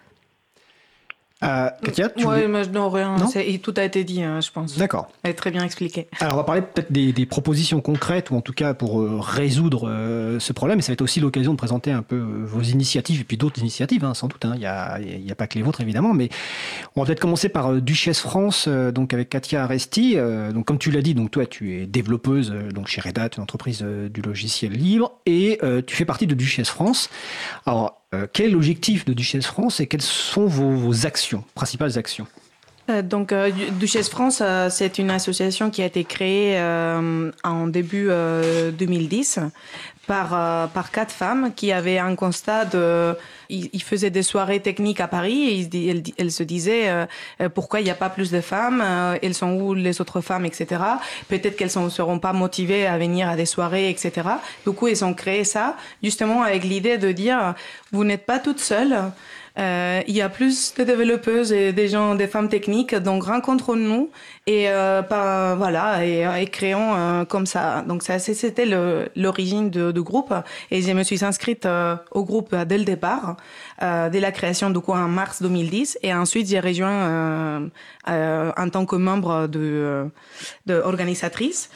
Euh, 1.45 1.71
Katia, 1.85 2.09
tu 2.09 2.25
non, 2.25 2.91
rien. 2.91 3.17
tout 3.63 3.75
a 3.77 3.85
été 3.85 4.03
dit, 4.03 4.23
hein, 4.23 4.41
je 4.41 4.51
pense. 4.51 4.77
D'accord. 4.77 5.09
Elle 5.23 5.31
est 5.31 5.35
très 5.35 5.53
bien 5.53 5.65
expliqué. 5.65 6.09
Alors, 6.19 6.35
on 6.35 6.37
va 6.39 6.45
parler 6.45 6.63
peut-être 6.63 6.91
des, 6.91 7.27
propositions 7.27 7.81
concrètes, 7.81 8.31
ou 8.31 8.37
en 8.37 8.41
tout 8.41 8.53
cas 8.53 8.75
pour 8.75 9.01
euh, 9.01 9.19
résoudre 9.21 9.89
euh, 9.89 10.41
ce 10.41 10.53
problème. 10.53 10.81
Et 10.81 10.83
ça 10.83 10.89
va 10.89 10.95
être 10.95 11.03
aussi 11.03 11.21
l'occasion 11.21 11.53
de 11.53 11.57
présenter 11.57 11.93
un 11.93 12.03
peu 12.03 12.19
vos 12.19 12.63
initiatives, 12.63 13.21
et 13.21 13.25
puis 13.25 13.37
d'autres 13.37 13.61
initiatives, 13.61 14.05
hein, 14.05 14.15
sans 14.15 14.27
doute. 14.27 14.45
Hein. 14.45 14.53
Il 14.55 14.61
n'y 14.61 14.67
a, 14.67 14.99
y 15.01 15.31
a, 15.31 15.35
pas 15.37 15.47
que 15.47 15.55
les 15.55 15.63
vôtres, 15.63 15.81
évidemment. 15.81 16.13
Mais 16.13 16.29
on 16.97 17.03
va 17.03 17.07
peut-être 17.07 17.21
commencer 17.21 17.49
par 17.49 17.73
Duchesse 17.81 18.21
France, 18.21 18.67
donc 18.67 19.15
avec 19.15 19.29
Katia 19.29 19.63
Aresti. 19.63 20.17
donc, 20.53 20.65
comme 20.65 20.79
tu 20.79 20.91
l'as 20.91 21.03
dit, 21.03 21.15
donc 21.15 21.31
toi, 21.31 21.47
tu 21.47 21.81
es 21.81 21.87
développeuse 21.87 22.53
donc 22.75 22.89
chez 22.89 23.01
Red 23.01 23.19
Hat, 23.19 23.31
une 23.37 23.45
entreprise 23.45 23.83
du 23.83 24.23
logiciel 24.23 24.73
libre, 24.73 25.13
et 25.25 25.61
tu 25.87 25.95
fais 25.95 26.05
partie 26.05 26.27
de 26.27 26.35
Duchesse 26.35 26.69
France. 26.69 27.11
Alors, 27.65 27.98
euh, 28.15 28.27
quel 28.33 28.47
est 28.47 28.51
l'objectif 28.51 29.05
de 29.05 29.13
Duchesse 29.13 29.47
France 29.47 29.81
et 29.81 29.87
quelles 29.87 30.03
sont 30.03 30.47
vos, 30.47 31.07
actions, 31.07 31.45
principales 31.55 31.99
actions? 31.99 32.27
Euh, 32.89 33.03
donc, 33.03 33.33
euh, 33.33 33.51
Duchesse 33.79 34.09
France, 34.09 34.43
c'est 34.71 34.99
une 34.99 35.11
association 35.11 35.69
qui 35.71 35.83
a 35.83 35.87
été 35.87 36.05
créée 36.05 36.59
en 37.45 37.67
début 37.67 38.09
2010 38.09 39.41
par, 40.07 40.71
par 40.71 40.91
quatre 40.91 41.13
femmes 41.13 41.53
qui 41.55 41.73
avaient 41.73 41.99
un 41.99 42.15
constat 42.15 42.65
de... 42.65 43.15
Ils, 43.51 43.83
faisaient 43.83 44.11
des 44.11 44.23
soirées 44.23 44.61
techniques 44.61 45.01
à 45.01 45.09
Paris 45.09 45.69
et 45.73 46.03
elles, 46.19 46.33
se 46.33 46.43
disaient 46.43 47.07
pourquoi 47.55 47.81
il 47.81 47.85
n'y 47.85 47.91
a 47.91 47.95
pas 47.95 48.11
plus 48.11 48.31
de 48.31 48.41
femmes, 48.41 48.85
elles 49.23 49.35
sont 49.35 49.53
où 49.53 49.75
les 49.75 50.01
autres 50.01 50.21
femmes, 50.21 50.45
etc. 50.45 50.83
Peut-être 51.29 51.57
qu'elles 51.57 51.83
ne 51.83 51.89
seront 51.89 52.19
pas 52.19 52.33
motivées 52.33 52.87
à 52.87 52.99
venir 52.99 53.29
à 53.29 53.37
des 53.37 53.47
soirées, 53.47 53.89
etc. 53.89 54.29
Du 54.67 54.73
coup, 54.73 54.89
ils 54.89 55.05
ont 55.05 55.15
créé 55.15 55.45
ça 55.45 55.77
justement 56.03 56.43
avec 56.43 56.65
l'idée 56.65 56.99
de 56.99 57.13
dire 57.13 57.55
vous 57.93 58.05
n'êtes 58.05 58.27
pas 58.27 58.39
toute 58.39 58.61
seule. 58.61 58.97
Euh, 59.59 60.03
il 60.07 60.15
y 60.15 60.23
a 60.23 60.29
plus 60.29 60.75
de 60.75 60.85
développeuses 60.85 61.53
et 61.53 61.73
des 61.73 61.89
gens, 61.89 62.15
des 62.15 62.29
femmes 62.29 62.49
techniques, 62.49 62.95
donc 62.95 63.25
rencontrons-nous 63.25 64.11
et 64.49 64.71
euh, 64.71 65.03
voilà 65.59 66.05
et, 66.07 66.47
créons 66.47 66.95
euh, 66.95 67.25
comme 67.27 67.45
ça. 67.45 67.85
Donc 67.87 68.03
ça, 68.03 68.19
c'était 68.19 68.65
l'origine 69.15 69.69
du 69.69 70.03
groupe 70.03 70.33
et 70.71 70.81
je 70.81 70.91
me 70.93 71.03
suis 71.03 71.23
inscrite 71.23 71.69
au 72.13 72.25
groupe 72.25 72.55
dès 72.55 72.79
le 72.79 72.85
départ, 72.85 73.37
dès 73.81 74.21
la 74.21 74.33
création 74.33 74.71
du 74.71 74.81
coup 74.81 74.93
en 74.93 75.09
mars 75.09 75.43
2010 75.43 75.99
et 76.03 76.15
ensuite 76.15 76.49
j'ai 76.49 76.61
rejoint 76.61 77.69
en 78.07 78.69
tant 78.71 78.87
que 78.87 78.97
membre 78.97 79.49
de, 79.49 80.07
de 80.67 80.75
organisatrice 80.75 81.71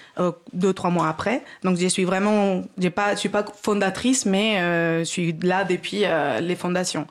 deux 0.52 0.72
trois 0.72 0.90
mois 0.90 1.08
après. 1.08 1.42
Donc 1.62 1.76
je 1.76 1.86
suis 1.88 2.04
vraiment, 2.04 2.62
j'ai 2.78 2.90
pas, 2.90 3.14
je 3.14 3.20
suis 3.20 3.28
pas 3.28 3.44
fondatrice 3.62 4.24
mais 4.24 4.58
je 5.00 5.04
suis 5.04 5.36
là 5.42 5.64
depuis 5.64 6.04
les 6.40 6.56
fondations. 6.56 7.06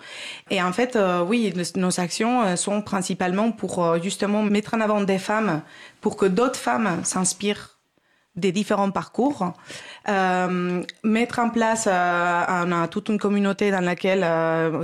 Et 0.50 0.62
en 0.62 0.74
fait, 0.74 0.96
euh, 0.96 1.24
oui, 1.24 1.54
nos 1.76 2.00
actions 2.00 2.42
euh, 2.44 2.56
sont 2.56 2.82
principalement 2.82 3.52
pour 3.52 3.84
euh, 3.84 4.00
justement 4.02 4.44
mettre 4.44 4.74
en 4.74 4.82
avant 4.82 5.02
des 5.02 5.18
femmes, 5.18 5.51
pour 6.02 6.16
que 6.18 6.26
d'autres 6.26 6.60
femmes 6.60 7.04
s'inspirent 7.04 7.78
des 8.36 8.52
différents 8.52 8.92
parcours, 8.92 9.54
mettre 11.04 11.40
en 11.40 11.50
place 11.50 11.86
on 11.88 12.72
a 12.72 12.88
toute 12.90 13.10
une 13.10 13.18
communauté 13.18 13.72
dans 13.72 13.82
laquelle 13.82 14.26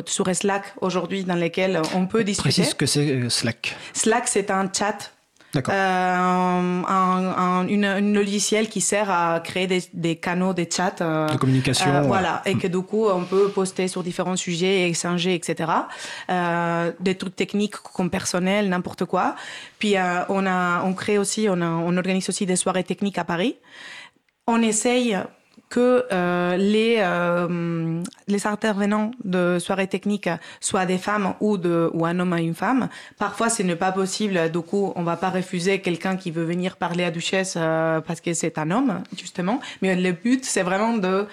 sur 0.06 0.34
Slack 0.36 0.74
aujourd'hui 0.82 1.24
dans 1.24 1.36
laquelle 1.36 1.82
on 1.96 2.08
peut 2.08 2.24
discuter. 2.24 2.50
Précise 2.50 2.74
que 2.74 2.86
c'est 2.86 3.30
Slack. 3.30 3.76
Slack 3.94 4.28
c'est 4.28 4.52
un 4.52 4.70
chat 4.72 5.14
euh, 5.58 6.84
un, 6.88 7.68
une, 7.68 8.14
logiciel 8.14 8.70
qui 8.70 8.82
sert 8.82 9.10
à 9.10 9.40
créer 9.40 9.68
des, 9.68 9.84
des 9.94 10.16
canaux, 10.16 10.54
des 10.54 10.70
chats. 10.72 10.96
Euh, 11.02 11.28
de 11.28 11.38
communication. 11.38 11.94
Euh, 11.94 12.02
voilà, 12.02 12.42
et 12.46 12.56
que 12.56 12.68
du 12.68 12.82
coup, 12.82 13.08
on 13.08 13.24
peut 13.24 13.50
poster 13.50 13.88
sur 13.88 14.04
différents 14.04 14.36
sujets, 14.36 14.90
échanger, 14.90 15.34
etc. 15.36 15.72
Euh, 16.30 16.92
des 17.00 17.16
trucs 17.16 17.36
techniques 17.36 17.76
comme 17.76 18.10
personnel, 18.10 18.70
n'importe 18.70 19.06
quoi. 19.06 19.36
Puis 19.80 19.96
on, 20.30 20.46
a, 20.46 20.84
on 20.84 20.94
crée 20.94 21.18
aussi, 21.18 21.48
on, 21.50 21.62
a, 21.62 21.68
on 21.68 21.96
organise 21.98 22.30
aussi 22.30 22.46
des 22.46 22.56
soirées 22.56 22.84
techniques 22.84 23.18
à 23.18 23.24
Paris. 23.24 23.58
On 24.48 24.62
essaye 24.62 25.18
que 25.70 26.06
euh, 26.12 26.56
les, 26.58 26.98
euh, 27.00 28.02
les 28.28 28.48
intervenants 28.48 29.12
de 29.24 29.60
soirées 29.60 29.88
techniques 29.88 30.30
soient 30.62 30.86
des 30.86 30.98
femmes 30.98 31.34
ou, 31.42 31.58
de, 31.58 31.90
ou 31.94 32.06
un 32.06 32.20
homme 32.20 32.34
à 32.34 32.42
une 32.42 32.56
femme. 32.56 32.90
Parfois, 33.18 33.50
ce 33.50 33.64
n'est 33.64 33.76
pas 33.76 33.92
possible. 33.92 34.50
Du 34.52 34.62
coup, 34.62 34.94
on 34.96 35.04
va 35.04 35.18
pas 35.18 35.30
refuser 35.30 35.82
quelqu'un 35.82 36.16
qui 36.16 36.32
veut 36.32 36.46
venir 36.46 36.78
parler 36.78 37.04
à 37.04 37.12
Duchesse 37.12 37.56
euh, 37.58 38.00
parce 38.02 38.22
que 38.22 38.34
c'est 38.34 38.58
un 38.58 38.72
homme, 38.72 39.02
justement. 39.18 39.60
Mais 39.82 39.96
le 39.96 40.12
but, 40.14 40.46
c'est 40.46 40.64
vraiment 40.64 40.98
de 40.98 41.28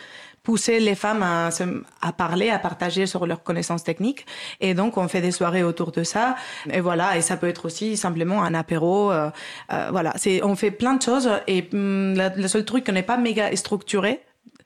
pousser 0.45 0.79
les 0.79 0.95
femmes 0.95 1.23
à, 1.23 1.49
à, 2.03 2.13
parler, 2.13 2.51
à 2.51 2.61
partager 2.61 3.07
sur 3.07 3.27
leurs 3.27 3.43
connaissances 3.43 3.83
techniques. 3.83 4.27
Et 4.61 4.75
donc, 4.75 4.97
on 4.97 5.09
fait 5.09 5.23
des 5.23 5.33
soirées 5.33 5.65
autour 5.65 5.91
de 5.91 6.05
ça. 6.05 6.37
Et 6.71 6.81
voilà, 6.81 7.17
et 7.17 7.23
ça 7.23 7.37
peut 7.37 7.49
être 7.49 7.65
aussi 7.65 7.97
simplement 7.97 8.45
un 8.45 8.55
apéro. 8.55 9.11
Euh, 9.11 9.31
euh, 9.73 9.89
voilà, 9.91 10.13
c'est, 10.17 10.45
on 10.45 10.55
fait 10.55 10.71
plein 10.71 10.95
de 10.95 11.03
choses. 11.03 11.31
Et 11.49 11.69
hum, 11.73 12.15
le 12.37 12.47
seul 12.47 12.65
truc, 12.65 12.85
on 12.89 12.93
n'est 12.93 13.03
pas 13.03 13.17
méga 13.17 13.55
structuré 13.57 14.21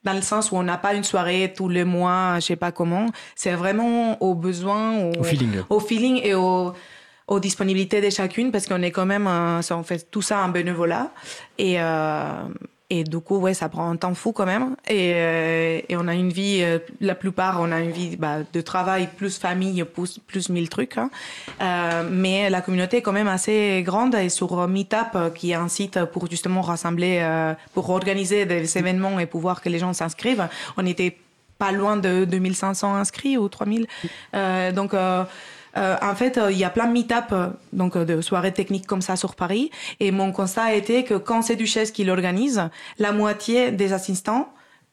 dans 0.04 0.14
le 0.14 0.22
sens 0.22 0.52
où 0.52 0.56
on 0.56 0.62
n'a 0.62 0.78
pas 0.78 0.94
une 0.94 1.04
soirée 1.04 1.52
tous 1.56 1.68
les 1.68 1.84
mois, 1.84 2.36
je 2.36 2.46
sais 2.46 2.56
pas 2.56 2.72
comment. 2.72 3.06
C'est 3.34 3.54
vraiment 3.54 4.20
au 4.22 4.34
besoin, 4.34 4.96
au, 4.96 5.22
feeling, 5.22 5.62
au 5.70 5.80
feeling 5.80 6.20
et 6.22 6.34
au 6.34 6.72
aux 7.28 7.40
disponibilités 7.40 8.00
de 8.00 8.08
chacune 8.08 8.50
parce 8.50 8.66
qu'on 8.66 8.82
est 8.82 8.90
quand 8.90 9.04
même, 9.06 9.26
on 9.26 9.82
fait 9.82 10.10
tout 10.10 10.22
ça 10.22 10.42
en 10.42 10.48
bénévolat 10.48 11.12
et 11.58 11.78
euh, 11.78 12.48
et 12.90 13.04
du 13.04 13.20
coup, 13.20 13.36
ouais, 13.36 13.52
ça 13.52 13.68
prend 13.68 13.90
un 13.90 13.96
temps 13.96 14.14
fou 14.14 14.32
quand 14.32 14.46
même. 14.46 14.74
Et, 14.88 15.12
euh, 15.14 15.80
on 15.90 16.08
a 16.08 16.14
une 16.14 16.30
vie, 16.30 16.60
euh, 16.62 16.78
la 17.02 17.14
plupart, 17.14 17.60
on 17.60 17.70
a 17.70 17.80
une 17.80 17.90
vie 17.90 18.16
bah, 18.16 18.38
de 18.50 18.60
travail 18.62 19.10
plus 19.14 19.38
famille, 19.38 19.84
plus, 19.84 20.18
plus 20.18 20.48
mille 20.48 20.70
trucs. 20.70 20.96
Hein. 20.96 21.10
Euh, 21.60 22.08
mais 22.10 22.48
la 22.48 22.62
communauté 22.62 22.98
est 22.98 23.02
quand 23.02 23.12
même 23.12 23.28
assez 23.28 23.82
grande. 23.84 24.14
Et 24.14 24.30
sur 24.30 24.66
Meetup, 24.66 25.34
qui 25.34 25.50
est 25.50 25.54
un 25.54 25.68
site 25.68 26.02
pour 26.06 26.30
justement 26.30 26.62
rassembler, 26.62 27.54
pour 27.74 27.90
organiser 27.90 28.46
des 28.46 28.78
événements 28.78 29.18
et 29.18 29.26
pouvoir 29.26 29.60
que 29.60 29.68
les 29.68 29.78
gens 29.78 29.92
s'inscrivent, 29.92 30.48
on 30.78 30.86
était 30.86 31.18
pas 31.58 31.72
loin 31.72 31.96
de 31.96 32.24
2500 32.24 32.94
inscrits 32.94 33.36
ou 33.36 33.48
3000. 33.48 33.86
donc 34.74 34.94
en 35.76 36.14
fait, 36.14 36.40
il 36.50 36.56
y 36.56 36.64
a 36.64 36.70
plein 36.70 36.86
de 36.86 36.92
meet-up, 36.92 37.34
donc 37.72 37.96
de 37.96 38.20
soirées 38.20 38.52
techniques 38.52 38.86
comme 38.86 39.02
ça 39.02 39.16
sur 39.16 39.34
Paris. 39.34 39.70
Et 40.00 40.10
mon 40.10 40.32
constat 40.32 40.64
a 40.64 40.72
été 40.72 41.04
que 41.04 41.14
quand 41.14 41.42
c'est 41.42 41.56
Duchesse 41.56 41.90
qui 41.90 42.04
l'organise, 42.04 42.68
la 42.98 43.12
moitié 43.12 43.70
des 43.70 43.92
assistants 43.92 44.48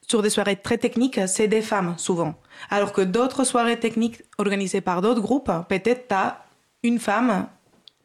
sur 0.07 0.21
des 0.21 0.29
soirées 0.29 0.55
très 0.55 0.77
techniques, 0.77 1.19
c'est 1.27 1.47
des 1.47 1.61
femmes 1.61 1.95
souvent. 1.97 2.35
Alors 2.69 2.93
que 2.93 3.01
d'autres 3.01 3.43
soirées 3.43 3.79
techniques 3.79 4.21
organisées 4.37 4.81
par 4.81 5.01
d'autres 5.01 5.21
groupes, 5.21 5.51
peut-être 5.67 6.07
t'as 6.07 6.37
une 6.83 6.99
femme 6.99 7.47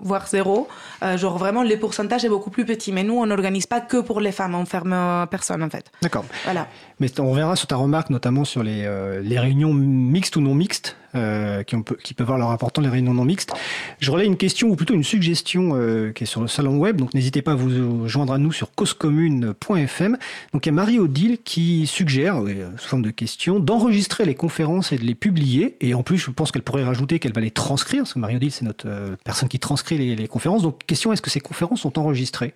voire 0.02 0.26
zéro. 0.26 0.68
Euh, 1.02 1.16
genre 1.16 1.38
vraiment, 1.38 1.62
les 1.62 1.76
pourcentages 1.76 2.24
est 2.24 2.28
beaucoup 2.28 2.50
plus 2.50 2.64
petit. 2.64 2.92
Mais 2.92 3.02
nous, 3.02 3.14
on 3.14 3.26
n'organise 3.26 3.66
pas 3.66 3.80
que 3.80 3.98
pour 3.98 4.20
les 4.20 4.32
femmes, 4.32 4.54
on 4.54 4.64
ferme 4.64 4.92
euh, 4.92 5.26
personne 5.26 5.62
en 5.62 5.70
fait. 5.70 5.90
D'accord. 6.02 6.24
Voilà. 6.44 6.66
Mais 6.98 7.20
on 7.20 7.32
verra 7.34 7.56
sur 7.56 7.66
ta 7.66 7.76
remarque, 7.76 8.10
notamment 8.10 8.44
sur 8.44 8.62
les, 8.62 8.84
euh, 8.84 9.20
les 9.22 9.38
réunions 9.38 9.74
mixtes 9.74 10.36
ou 10.36 10.40
non 10.40 10.54
mixtes, 10.54 10.96
euh, 11.16 11.64
qui, 11.64 12.14
peuvent 12.14 12.26
avoir 12.26 12.38
leur 12.38 12.50
important 12.50 12.82
les 12.82 12.88
réunions 12.88 13.14
non 13.14 13.24
mixtes. 13.24 13.52
Je 13.98 14.10
relais 14.10 14.26
une 14.26 14.36
question 14.36 14.68
ou 14.68 14.76
plutôt 14.76 14.94
une 14.94 15.02
suggestion 15.02 15.72
euh, 15.74 16.12
qui 16.12 16.22
est 16.22 16.26
sur 16.26 16.40
le 16.40 16.46
salon 16.46 16.78
web, 16.78 16.98
donc 16.98 17.14
n'hésitez 17.14 17.42
pas 17.42 17.52
à 17.52 17.54
vous 17.56 18.06
joindre 18.06 18.32
à 18.32 18.38
nous 18.38 18.52
sur 18.52 18.72
causecommune.fm. 18.72 20.18
Donc 20.52 20.66
il 20.66 20.68
y 20.68 20.70
a 20.70 20.72
Marie-Odile 20.72 21.38
qui 21.42 21.86
suggère, 21.86 22.40
sous 22.78 22.88
forme 22.88 23.02
de 23.02 23.10
question, 23.10 23.58
d'enregistrer 23.58 24.24
les 24.24 24.36
conférences 24.36 24.92
et 24.92 24.98
de 24.98 25.04
les 25.04 25.16
publier. 25.16 25.76
Et 25.80 25.94
en 25.94 26.02
plus, 26.02 26.18
je 26.18 26.30
pense 26.30 26.52
qu'elle 26.52 26.62
pourrait 26.62 26.84
rajouter 26.84 27.18
qu'elle 27.18 27.32
va 27.32 27.40
les 27.40 27.50
transcrire, 27.50 28.02
parce 28.02 28.14
que 28.14 28.20
Marie-Odile, 28.20 28.52
c'est 28.52 28.64
notre 28.64 28.88
personne 29.24 29.48
qui 29.48 29.58
transcrit 29.58 29.98
les, 29.98 30.14
les 30.14 30.28
conférences. 30.28 30.62
Donc 30.62 30.86
question, 30.86 31.12
est-ce 31.12 31.22
que 31.22 31.30
ces 31.30 31.40
conférences 31.40 31.80
sont 31.80 31.98
enregistrées? 31.98 32.54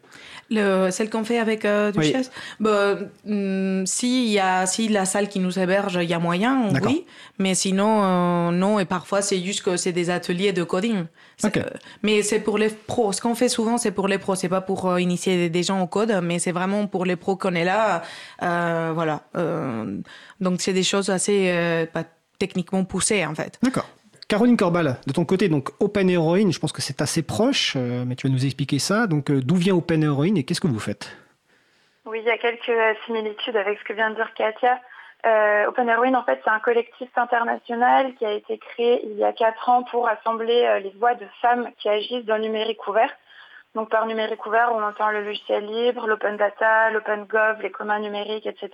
Le, 0.51 0.91
Celle 0.91 1.11
qu'on 1.11 1.25
fait 1.25 1.39
avec 1.39 1.67
Duchesse? 1.95 2.31
Bah, 2.61 2.99
hmm, 3.27 3.85
Si, 3.87 4.31
y 4.31 4.39
a, 4.39 4.67
si 4.67 4.89
la 4.89 5.07
salle 5.07 5.29
qui 5.29 5.41
nous 5.41 5.59
héberge, 5.59 5.99
il 6.01 6.09
y 6.09 6.15
a 6.15 6.19
moyen, 6.19 6.69
oui. 6.85 7.05
Mais 7.39 7.55
sinon 7.55 8.44
non, 8.53 8.79
et 8.79 8.85
parfois 8.85 9.23
c'est 9.23 9.39
juste 9.39 9.63
que 9.63 9.77
c'est 9.77 9.93
des 9.93 10.11
ateliers 10.11 10.53
de 10.53 10.63
coding. 10.65 11.05
mais 12.03 12.23
c'est 12.23 12.41
pour 12.41 12.59
les 12.59 12.69
pros. 12.69 13.13
Ce 13.13 13.21
qu'on 13.21 13.35
fait 13.35 13.49
souvent, 13.49 13.79
c'est 13.79 13.93
pour 13.93 14.09
les 14.09 14.19
pros. 14.19 14.35
C'est 14.35 14.49
pas 14.49 14.61
pour 14.61 14.91
euh, 14.91 15.01
initier 15.01 15.49
des 15.49 15.63
gens 15.63 15.81
au 15.81 15.87
code, 15.87 16.21
mais 16.23 16.39
c'est 16.39 16.53
vraiment 16.53 16.87
pour 16.87 17.05
les 17.05 17.17
pros 17.17 17.37
qu'on 17.37 17.55
est 17.55 17.65
là. 17.65 18.03
Euh, 18.43 18.93
voilà. 18.95 19.23
Euh, 19.37 19.99
donc 20.41 20.61
c'est 20.61 20.73
des 20.73 20.83
choses 20.83 21.11
assez 21.11 21.87
pas 21.93 22.05
techniquement 22.39 22.85
poussées 22.85 23.25
en 23.25 23.35
fait. 23.35 23.59
D'accord. 23.63 23.89
Caroline 24.27 24.57
Corbal, 24.57 24.97
de 25.07 25.13
ton 25.13 25.27
côté, 25.27 25.49
donc 25.49 25.71
Open 25.81 26.09
Heroine, 26.09 26.51
je 26.51 26.59
pense 26.59 26.73
que 26.73 26.81
c'est 26.81 27.03
assez 27.03 27.23
proche, 27.23 27.77
mais 27.77 28.17
tu 28.17 28.27
vas 28.27 28.33
nous 28.33 28.45
expliquer 28.45 28.79
ça. 28.79 29.07
Donc 29.07 29.31
d'où 29.31 29.57
vient 29.57 29.75
Open 29.75 30.03
Heroine 30.03 30.37
et 30.39 30.45
qu'est-ce 30.45 30.63
que 30.63 30.67
vous 30.67 30.81
faites? 30.81 31.15
Oui, 32.07 32.21
il 32.23 32.27
y 32.27 32.31
a 32.31 32.39
quelques 32.39 32.99
similitudes 33.07 33.57
avec 33.57 33.79
ce 33.79 33.85
que 33.85 33.93
vient 33.93 34.11
de 34.11 34.17
dire 34.17 34.33
Katia. 34.35 34.81
Euh, 35.27 35.67
Open 35.67 35.89
Heroine, 35.89 36.17
en 36.17 36.23
fait, 36.23 36.41
c'est 36.45 36.51
un 36.51 36.61
collectif 36.61 37.09
international 37.17 38.15
qui 38.15 38.27
a 38.27 38.33
été 38.33 38.59
créé 38.59 39.01
il 39.07 39.17
y 39.17 39.25
a 39.25 39.33
quatre 39.33 39.71
ans 39.71 39.83
pour 39.85 40.07
assembler 40.07 40.65
euh, 40.67 40.81
les 40.81 40.91
voix 40.99 41.15
de 41.15 41.27
femmes 41.41 41.71
qui 41.79 41.89
agissent 41.89 42.27
dans 42.27 42.37
le 42.37 42.43
numérique 42.43 42.87
ouvert. 42.87 43.11
Donc 43.75 43.89
par 43.89 44.07
numérique 44.07 44.45
ouvert, 44.45 44.71
on 44.73 44.83
entend 44.83 45.11
le 45.11 45.25
logiciel 45.25 45.65
libre, 45.65 46.07
l'open 46.07 46.37
data, 46.37 46.91
l'open 46.91 47.25
gov, 47.25 47.61
les 47.63 47.71
communs 47.71 48.01
numériques, 48.01 48.47
etc. 48.47 48.71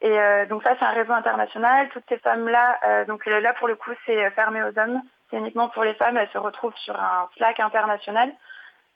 Et 0.00 0.18
euh, 0.18 0.46
donc 0.46 0.62
ça, 0.62 0.74
c'est 0.78 0.84
un 0.84 0.92
réseau 0.92 1.12
international. 1.12 1.90
Toutes 1.90 2.08
ces 2.08 2.18
femmes-là, 2.18 3.04
donc 3.04 3.26
là 3.26 3.52
pour 3.54 3.68
le 3.68 3.76
coup, 3.76 3.92
c'est 4.06 4.30
fermé 4.30 4.62
aux 4.62 4.76
hommes. 4.78 5.02
C'est 5.30 5.36
uniquement 5.36 5.68
pour 5.68 5.84
les 5.84 5.94
femmes. 5.94 6.16
Elles 6.16 6.30
se 6.32 6.38
retrouvent 6.38 6.76
sur 6.78 6.98
un 6.98 7.28
Slack 7.36 7.60
international. 7.60 8.32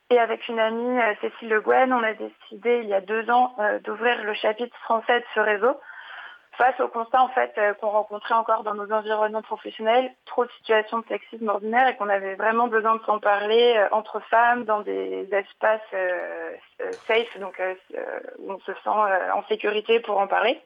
Et 0.09 0.19
avec 0.19 0.47
une 0.49 0.59
amie, 0.59 0.99
Cécile 1.21 1.49
Le 1.49 1.61
Guen, 1.61 1.93
on 1.93 2.03
a 2.03 2.13
décidé 2.13 2.81
il 2.83 2.89
y 2.89 2.93
a 2.93 3.01
deux 3.01 3.29
ans 3.29 3.55
d'ouvrir 3.85 4.21
le 4.23 4.33
chapitre 4.33 4.75
français 4.79 5.19
de 5.19 5.25
ce 5.33 5.39
réseau 5.39 5.79
face 6.57 6.79
au 6.79 6.87
constat 6.87 7.21
en 7.21 7.29
fait 7.29 7.53
euh, 7.57 7.73
qu'on 7.75 7.89
rencontrait 7.89 8.33
encore 8.33 8.63
dans 8.63 8.73
nos 8.73 8.91
environnements 8.91 9.41
professionnels, 9.41 10.11
trop 10.25 10.45
de 10.45 10.51
situations 10.57 10.99
de 10.99 11.05
sexisme 11.07 11.47
ordinaire 11.47 11.87
et 11.87 11.95
qu'on 11.95 12.09
avait 12.09 12.35
vraiment 12.35 12.67
besoin 12.67 12.95
de 12.95 13.03
s'en 13.05 13.19
parler 13.19 13.75
euh, 13.77 13.87
entre 13.91 14.19
femmes 14.29 14.65
dans 14.65 14.81
des 14.81 15.27
espaces 15.31 15.81
euh, 15.93 16.51
safe, 17.07 17.39
donc 17.39 17.61
où 18.39 18.51
on 18.51 18.59
se 18.59 18.73
sent 18.73 18.89
en 18.89 19.43
sécurité 19.47 19.99
pour 19.99 20.19
en 20.19 20.27
parler. 20.27 20.59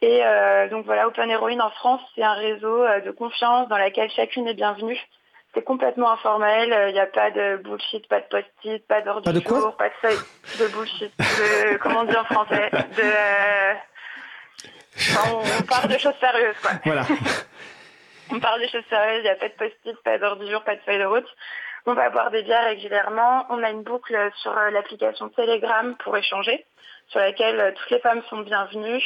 Et 0.00 0.22
donc 0.70 0.84
voilà, 0.84 1.08
Open 1.08 1.28
Heroine 1.28 1.60
en 1.60 1.70
France, 1.70 2.00
c'est 2.14 2.22
un 2.22 2.34
réseau 2.34 2.86
de 3.04 3.10
confiance 3.10 3.68
dans 3.68 3.78
lequel 3.78 4.08
chacune 4.10 4.46
est 4.46 4.54
bienvenue. 4.54 4.98
C'est 5.54 5.64
complètement 5.64 6.10
informel, 6.12 6.72
il 6.88 6.92
n'y 6.92 7.00
a 7.00 7.06
pas 7.06 7.32
de 7.32 7.56
bullshit, 7.56 8.06
pas 8.08 8.20
de 8.20 8.26
post-it, 8.26 8.86
pas 8.86 9.00
d'ordre 9.00 9.32
du 9.32 9.46
jour, 9.46 9.76
pas 9.76 9.88
de 9.88 9.94
feuille 10.00 10.18
de 10.60 10.72
bullshit, 10.72 11.12
de, 11.18 11.76
comment 11.78 12.00
on 12.00 12.04
dit 12.04 12.16
en 12.16 12.24
français, 12.24 12.70
de 12.72 13.76
on, 15.24 15.62
parle 15.68 15.88
de 15.92 15.98
choses 15.98 16.14
sérieuses, 16.20 16.56
quoi. 16.62 16.72
Voilà. 16.84 17.02
on 18.30 18.40
parle 18.40 18.60
des 18.60 18.68
choses 18.68 18.84
sérieuses, 18.88 19.20
il 19.20 19.24
n'y 19.24 19.28
a 19.28 19.36
pas 19.36 19.48
de 19.48 19.54
post-it, 19.54 19.96
pas 20.02 20.18
d'ordre 20.18 20.44
du 20.44 20.50
jour, 20.50 20.62
pas 20.62 20.76
de 20.76 20.80
feuille 20.80 20.98
de 20.98 21.04
route. 21.04 21.28
On 21.86 21.94
va 21.94 22.10
boire 22.10 22.30
des 22.30 22.42
bières 22.42 22.64
régulièrement. 22.64 23.46
On 23.50 23.62
a 23.62 23.70
une 23.70 23.82
boucle 23.82 24.16
sur 24.42 24.56
euh, 24.56 24.70
l'application 24.70 25.28
Telegram 25.30 25.96
pour 26.04 26.16
échanger, 26.16 26.66
sur 27.08 27.20
laquelle 27.20 27.60
euh, 27.60 27.72
toutes 27.72 27.90
les 27.90 28.00
femmes 28.00 28.22
sont 28.28 28.40
bienvenues. 28.40 29.02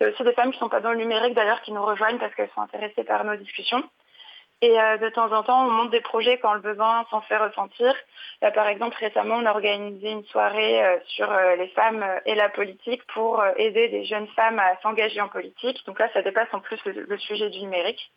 Il 0.00 0.04
y 0.04 0.06
a 0.06 0.12
aussi 0.12 0.24
des 0.24 0.32
femmes 0.32 0.50
qui 0.50 0.56
ne 0.56 0.60
sont 0.60 0.68
pas 0.68 0.80
dans 0.80 0.90
le 0.90 0.98
numérique 0.98 1.34
d'ailleurs 1.34 1.62
qui 1.62 1.72
nous 1.72 1.84
rejoignent 1.84 2.18
parce 2.18 2.34
qu'elles 2.34 2.50
sont 2.54 2.62
intéressées 2.62 3.04
par 3.04 3.24
nos 3.24 3.36
discussions. 3.36 3.82
Et 4.62 4.80
euh, 4.80 4.96
de 4.96 5.10
temps 5.10 5.30
en 5.32 5.42
temps, 5.42 5.66
on 5.66 5.70
monte 5.70 5.90
des 5.90 6.00
projets 6.00 6.38
quand 6.38 6.54
le 6.54 6.60
besoin 6.60 7.04
s'en 7.10 7.20
fait 7.20 7.36
ressentir. 7.36 7.94
Là, 8.40 8.50
par 8.50 8.66
exemple, 8.68 8.96
récemment, 8.98 9.36
on 9.36 9.44
a 9.44 9.50
organisé 9.50 10.10
une 10.10 10.24
soirée 10.24 10.82
euh, 10.82 10.96
sur 11.08 11.30
euh, 11.30 11.56
les 11.56 11.68
femmes 11.68 12.04
et 12.24 12.34
la 12.34 12.48
politique 12.48 13.02
pour 13.12 13.42
aider 13.58 13.88
des 13.88 14.06
jeunes 14.06 14.28
femmes 14.28 14.58
à 14.58 14.80
s'engager 14.82 15.20
en 15.20 15.28
politique. 15.28 15.84
Donc 15.86 15.98
là, 15.98 16.08
ça 16.14 16.22
dépasse 16.22 16.48
en 16.52 16.60
plus 16.60 16.78
le, 16.86 17.18
sujet 17.18 17.50
du 17.50 17.60
numérique. 17.60 18.10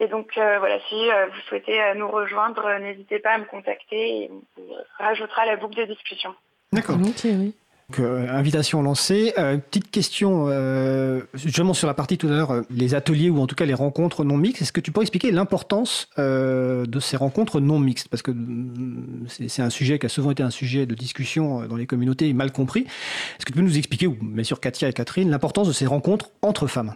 Et 0.00 0.06
donc 0.06 0.30
voilà, 0.36 0.78
si 0.88 1.08
vous 1.08 1.40
souhaitez 1.48 1.80
nous 1.96 2.08
rejoindre, 2.08 2.78
n'hésitez 2.78 3.18
pas 3.18 3.30
à 3.30 3.38
me 3.38 3.46
contacter 3.46 4.22
et 4.22 4.30
on 4.30 5.02
rajoutera 5.02 5.44
la 5.44 5.56
boucle 5.56 5.74
de 5.74 5.86
discussion. 5.86 6.36
D'accord. 6.72 6.98
oui. 7.00 7.54
Donc, 7.90 8.00
euh, 8.00 8.28
invitation 8.28 8.82
lancée. 8.82 9.32
Euh, 9.38 9.56
petite 9.56 9.90
question, 9.90 10.48
euh, 10.48 11.22
justement 11.32 11.72
sur 11.72 11.86
la 11.86 11.94
partie 11.94 12.18
tout 12.18 12.26
à 12.26 12.30
l'heure, 12.30 12.62
les 12.68 12.94
ateliers 12.94 13.30
ou 13.30 13.40
en 13.40 13.46
tout 13.46 13.54
cas 13.54 13.64
les 13.64 13.72
rencontres 13.72 14.24
non 14.24 14.36
mixtes. 14.36 14.60
Est-ce 14.60 14.72
que 14.72 14.80
tu 14.82 14.92
pourrais 14.92 15.04
expliquer 15.04 15.30
l'importance 15.30 16.10
de 16.18 17.00
ces 17.00 17.16
rencontres 17.16 17.60
non 17.60 17.78
mixtes? 17.78 18.08
Parce 18.08 18.22
que 18.22 18.30
mm, 18.30 19.26
c'est 19.48 19.62
un 19.62 19.70
sujet 19.70 19.98
qui 19.98 20.04
a 20.04 20.10
souvent 20.10 20.30
été 20.30 20.42
un 20.42 20.50
sujet 20.50 20.84
de 20.84 20.94
discussion 20.94 21.66
dans 21.66 21.76
les 21.76 21.86
communautés 21.86 22.30
mal 22.34 22.52
compris. 22.52 22.80
Est-ce 22.82 23.46
que 23.46 23.52
tu 23.52 23.58
peux 23.58 23.64
nous 23.64 23.78
expliquer, 23.78 24.06
ou 24.06 24.18
bien 24.20 24.44
sûr 24.44 24.60
Katia 24.60 24.88
et 24.88 24.92
Catherine, 24.92 25.30
l'importance 25.30 25.66
de 25.66 25.72
ces 25.72 25.86
rencontres 25.86 26.30
entre 26.42 26.66
femmes? 26.66 26.94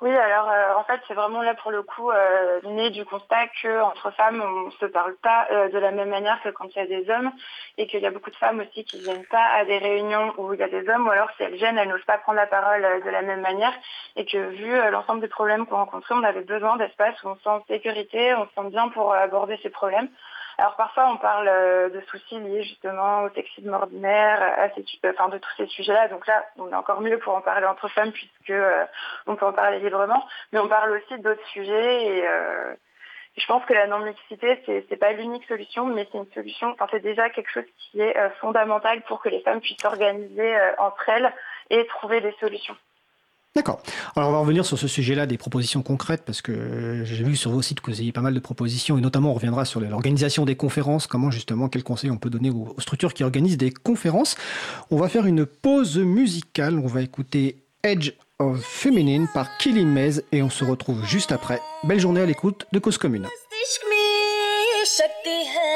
Oui, 0.00 0.14
alors 0.14 0.48
euh, 0.48 0.74
en 0.76 0.84
fait, 0.84 1.00
c'est 1.08 1.14
vraiment 1.14 1.42
là 1.42 1.54
pour 1.54 1.72
le 1.72 1.82
coup 1.82 2.08
euh, 2.12 2.60
né 2.62 2.90
du 2.90 3.04
constat 3.04 3.48
que 3.60 3.82
entre 3.82 4.12
femmes, 4.12 4.40
on 4.40 4.70
se 4.70 4.86
parle 4.86 5.16
pas 5.16 5.48
euh, 5.50 5.68
de 5.70 5.78
la 5.78 5.90
même 5.90 6.10
manière 6.10 6.40
que 6.40 6.50
quand 6.50 6.66
il 6.66 6.78
y 6.78 6.80
a 6.80 6.86
des 6.86 7.10
hommes, 7.10 7.32
et 7.78 7.88
qu'il 7.88 8.00
y 8.00 8.06
a 8.06 8.12
beaucoup 8.12 8.30
de 8.30 8.36
femmes 8.36 8.60
aussi 8.60 8.84
qui 8.84 9.00
viennent 9.00 9.26
pas 9.26 9.44
à 9.56 9.64
des 9.64 9.78
réunions 9.78 10.34
où 10.38 10.54
il 10.54 10.60
y 10.60 10.62
a 10.62 10.68
des 10.68 10.88
hommes, 10.88 11.08
ou 11.08 11.10
alors 11.10 11.28
si 11.36 11.42
elles 11.42 11.56
viennent, 11.56 11.78
elles 11.78 11.88
n'osent 11.88 12.04
pas 12.04 12.18
prendre 12.18 12.36
la 12.36 12.46
parole 12.46 12.82
de 13.04 13.10
la 13.10 13.22
même 13.22 13.40
manière, 13.40 13.72
et 14.14 14.24
que 14.24 14.38
vu 14.38 14.72
l'ensemble 14.92 15.20
des 15.20 15.26
problèmes 15.26 15.66
qu'on 15.66 15.78
rencontrait, 15.78 16.14
on 16.14 16.22
avait 16.22 16.42
besoin 16.42 16.76
d'espace 16.76 17.20
où 17.24 17.30
on 17.30 17.34
se 17.34 17.42
sent 17.42 17.48
en 17.48 17.64
sécurité, 17.66 18.34
on 18.34 18.46
se 18.46 18.54
sent 18.54 18.70
bien 18.70 18.90
pour 18.90 19.12
aborder 19.12 19.58
ces 19.64 19.70
problèmes. 19.70 20.08
Alors 20.58 20.74
parfois 20.74 21.08
on 21.08 21.16
parle 21.18 21.46
euh, 21.46 21.88
de 21.88 22.00
soucis 22.10 22.40
liés 22.40 22.64
justement 22.64 23.22
au 23.22 23.30
sexisme 23.30 23.72
ordinaire, 23.72 24.42
à 24.42 24.68
ces, 24.70 24.84
enfin 25.08 25.28
de 25.28 25.38
tous 25.38 25.52
ces 25.56 25.66
sujets-là. 25.66 26.08
Donc 26.08 26.26
là, 26.26 26.44
on 26.56 26.68
est 26.72 26.74
encore 26.74 27.00
mieux 27.00 27.18
pour 27.18 27.36
en 27.36 27.40
parler 27.40 27.66
entre 27.66 27.86
femmes 27.86 28.10
puisque 28.10 28.50
euh, 28.50 28.84
on 29.28 29.36
peut 29.36 29.46
en 29.46 29.52
parler 29.52 29.78
librement. 29.78 30.26
Mais 30.52 30.58
on 30.58 30.66
parle 30.66 30.90
aussi 30.90 31.22
d'autres 31.22 31.46
sujets 31.52 32.06
et, 32.06 32.26
euh, 32.26 32.74
je 33.36 33.46
pense 33.46 33.64
que 33.66 33.72
la 33.72 33.86
non-mixité, 33.86 34.60
c'est, 34.66 34.84
c'est 34.88 34.96
pas 34.96 35.12
l'unique 35.12 35.46
solution, 35.46 35.86
mais 35.86 36.08
c'est 36.10 36.18
une 36.18 36.32
solution. 36.32 36.70
Enfin, 36.72 36.88
c'est 36.90 36.98
déjà 36.98 37.30
quelque 37.30 37.50
chose 37.52 37.70
qui 37.78 38.00
est 38.00 38.16
fondamental 38.40 39.02
pour 39.02 39.20
que 39.20 39.28
les 39.28 39.42
femmes 39.42 39.60
puissent 39.60 39.80
s'organiser 39.80 40.56
entre 40.78 41.08
elles 41.08 41.32
et 41.70 41.86
trouver 41.86 42.20
des 42.20 42.34
solutions. 42.40 42.76
D'accord. 43.56 43.82
Alors 44.14 44.28
on 44.28 44.32
va 44.32 44.38
revenir 44.38 44.64
sur 44.64 44.78
ce 44.78 44.86
sujet-là 44.86 45.26
des 45.26 45.38
propositions 45.38 45.82
concrètes 45.82 46.22
parce 46.24 46.42
que 46.42 47.02
j'ai 47.04 47.24
vu 47.24 47.34
sur 47.34 47.50
vos 47.50 47.62
sites 47.62 47.80
que 47.80 47.90
vous 47.90 48.00
avez 48.00 48.12
pas 48.12 48.20
mal 48.20 48.34
de 48.34 48.38
propositions 48.38 48.98
et 48.98 49.00
notamment 49.00 49.30
on 49.30 49.34
reviendra 49.34 49.64
sur 49.64 49.80
l'organisation 49.80 50.44
des 50.44 50.54
conférences, 50.54 51.06
comment 51.06 51.30
justement, 51.30 51.68
quels 51.68 51.82
conseils 51.82 52.10
on 52.10 52.18
peut 52.18 52.30
donner 52.30 52.50
aux, 52.50 52.76
structures 52.78 53.14
qui 53.14 53.24
organisent 53.24 53.56
des 53.56 53.72
conférences. 53.72 54.36
On 54.90 54.96
va 54.96 55.08
faire 55.08 55.26
une 55.26 55.44
pause 55.44 55.98
musicale, 55.98 56.78
on 56.78 56.86
va 56.86 57.02
écouter 57.02 57.56
Edge 57.82 58.12
of 58.38 58.62
Feminine 58.62 59.26
par 59.34 59.56
Killing 59.58 59.88
Maze 59.88 60.22
et 60.30 60.42
on 60.42 60.50
se 60.50 60.64
retrouve 60.64 61.04
juste 61.04 61.32
après. 61.32 61.60
Belle 61.84 62.00
journée 62.00 62.20
à 62.20 62.26
l'écoute 62.26 62.66
de 62.72 62.78
Cause 62.78 62.98
Commune. 62.98 63.26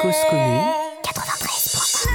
Cause 0.01 0.15
Commune 0.29 0.61
93. 1.03 2.07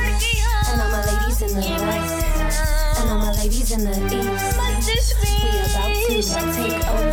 Take 6.09 6.89
over 6.89 7.11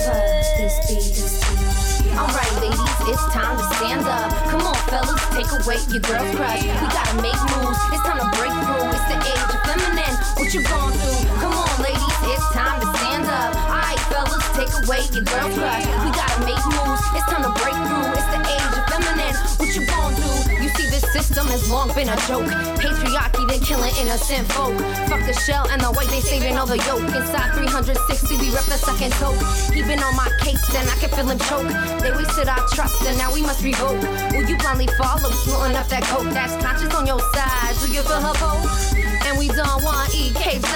this 0.57 0.79
beat. 0.87 2.15
Alright, 2.17 2.53
ladies, 2.61 2.79
it's 3.09 3.25
time 3.33 3.57
to 3.57 3.63
stand 3.75 4.07
up. 4.07 4.31
Come 4.49 4.64
fellas, 4.95 5.19
take 5.35 5.51
away 5.51 5.77
your 5.91 6.03
girl's 6.07 6.31
crush. 6.35 6.63
We 6.63 6.87
gotta 6.87 7.15
make 7.19 7.41
moves. 7.51 7.79
It's 7.91 8.03
time 8.07 8.19
to 8.23 8.29
break 8.39 8.55
through. 8.63 8.87
It's 8.95 9.07
the 9.11 9.19
age 9.19 9.43
of 9.51 9.59
feminine. 9.67 10.15
What 10.39 10.47
you 10.55 10.61
going 10.63 10.95
through? 10.95 11.19
Come 11.43 11.51
on, 11.51 11.75
ladies, 11.83 12.17
it's 12.31 12.47
time 12.55 12.79
to 12.79 12.87
stand 12.95 13.27
up. 13.27 13.51
Alright, 13.67 13.99
fellas, 14.07 14.45
take 14.55 14.71
away 14.79 15.03
your 15.11 15.27
girl's 15.27 15.55
crush. 15.59 15.85
We 16.03 16.09
gotta 16.15 16.39
make 16.47 16.63
moves. 16.79 17.03
It's 17.11 17.27
time 17.27 17.43
to 17.43 17.51
break 17.59 17.75
through. 17.75 18.07
It's 18.15 18.29
the 18.31 18.39
age 18.39 18.71
of 18.71 18.83
feminine. 18.87 19.35
What 19.59 19.69
you 19.75 19.83
gon' 19.83 20.15
do? 20.15 20.31
You 20.63 20.69
see, 20.79 20.87
this 20.87 21.05
system 21.11 21.47
has 21.47 21.69
long 21.69 21.91
been 21.91 22.07
a 22.07 22.17
joke. 22.27 22.47
Patriarchy, 22.79 23.43
they're 23.51 23.59
killing 23.59 23.93
innocent 23.99 24.47
folk. 24.55 24.75
Fuck 25.11 25.27
the 25.27 25.35
shell 25.45 25.67
and 25.71 25.81
the 25.81 25.91
white, 25.91 26.07
they 26.07 26.21
saving 26.21 26.57
all 26.57 26.67
the 26.67 26.79
yolk. 26.87 27.03
Inside 27.03 27.51
360, 27.53 28.37
we 28.39 28.47
rep 28.55 28.63
the 28.71 28.79
second 28.79 29.11
toke. 29.19 29.39
He 29.75 29.83
been 29.83 29.99
on 29.99 30.15
my 30.15 30.31
case, 30.39 30.63
and 30.75 30.87
I 30.87 30.95
can 30.97 31.09
feel 31.09 31.27
him 31.27 31.39
choke. 31.39 31.67
They 31.99 32.11
wasted 32.11 32.47
our 32.47 32.63
trust, 32.73 33.03
and 33.05 33.17
now 33.17 33.33
we 33.33 33.41
must 33.41 33.63
revoke. 33.63 34.01
Will 34.31 34.47
you 34.47 34.57
blindly 34.57 34.84
follow, 34.97 35.29
snorting 35.31 35.75
up 35.75 35.87
that 35.87 36.03
coke 36.03 36.31
that's 36.33 36.55
conscious 36.63 36.93
on 36.93 37.05
your 37.05 37.19
side? 37.33 37.75
Do 37.83 37.91
you 37.91 38.01
feel 38.01 38.21
her 38.21 38.33
pose? 38.33 39.04
And 39.25 39.39
we 39.39 39.47
don't 39.47 39.83
want 39.83 40.11
to 40.11 40.17
eat 40.17 40.35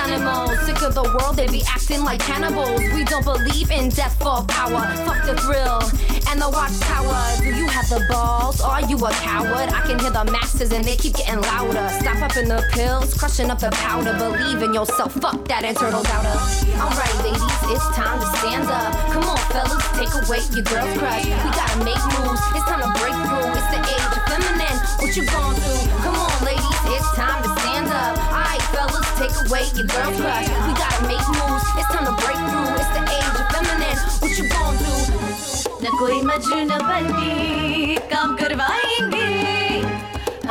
animals. 0.10 0.58
Sick 0.66 0.82
of 0.82 0.96
the 0.96 1.04
world, 1.04 1.36
they 1.36 1.48
be 1.48 1.62
acting 1.68 2.04
like 2.04 2.20
cannibals. 2.20 2.82
We 2.94 3.04
don't 3.04 3.24
believe 3.24 3.70
in 3.72 3.90
death 3.90 4.18
for 4.18 4.44
power. 4.46 4.82
Fuck 5.06 5.26
the 5.26 5.36
thrill 5.38 5.80
and 6.30 6.42
the 6.42 6.50
watchtower. 6.50 7.20
Do 7.42 7.54
you 7.54 7.68
have 7.68 7.88
the 7.90 8.06
balls? 8.10 8.62
Are 8.62 8.82
you 8.82 8.98
a 8.98 9.12
coward? 9.12 9.70
I 9.70 9.82
can 9.86 10.00
hear 10.00 10.12
the 10.12 10.26
masses 10.32 10.72
and 10.72 10.84
they 10.84 10.96
keep 10.96 11.16
getting 11.16 11.42
louder. 11.42 11.88
Stop 12.02 12.22
up 12.22 12.38
in 12.38 12.48
the 12.48 12.66
pills, 12.74 13.14
crushing 13.14 13.50
up 13.50 13.60
the 13.60 13.70
powder. 13.72 14.14
Believe 14.18 14.62
in 14.64 14.74
yourself. 14.74 15.14
Fuck 15.14 15.48
that 15.48 15.64
internal 15.64 16.02
doubter. 16.04 16.38
Alright, 16.82 17.16
ladies, 17.22 17.46
it's 17.70 17.88
time 17.94 18.20
to 18.20 18.28
stand 18.38 18.66
up. 18.66 18.94
Come 19.14 19.30
on, 19.30 19.38
fellas, 19.54 19.86
take 19.94 20.14
away 20.26 20.42
your 20.54 20.66
girl's 20.66 20.98
crush. 20.98 21.26
We 21.26 21.50
gotta 21.54 21.78
make 21.86 22.02
moves. 22.18 22.42
It's 22.58 22.66
time 22.66 22.82
to 22.82 22.92
break 22.98 23.14
through. 23.30 23.54
It's 23.54 23.70
the 23.70 23.82
age 23.86 24.06
of 24.10 24.22
feminine. 24.26 24.78
What 24.98 25.14
you 25.14 25.24
gon' 25.26 25.54
do? 25.54 25.74
Come 26.02 26.18
on, 26.18 26.34
ladies, 26.46 26.82
it's 26.98 27.10
time 27.14 27.44
to 27.44 27.50
stand 27.62 27.88
up. 27.94 28.39
Alright, 28.50 28.66
fellas, 28.74 29.06
take 29.20 29.36
away 29.46 29.62
your 29.78 29.86
girl 29.86 30.10
crush. 30.18 30.50
We 30.66 30.74
gotta 30.74 31.02
make 31.06 31.22
moves, 31.38 31.66
it's 31.78 31.86
time 31.94 32.06
to 32.10 32.14
break 32.18 32.40
through. 32.50 32.82
It's 32.82 32.90
the 32.98 33.04
age 33.06 33.38
of 33.38 33.46
feminine. 33.54 34.00
What 34.22 34.32
you 34.38 34.50
gon' 34.50 34.78
do? 34.82 34.96
न 35.82 35.86
कोई 36.00 36.22
मजनू 36.30 36.78
बनी 36.90 37.96
काम 38.12 38.36
करवाएँगे 38.42 39.28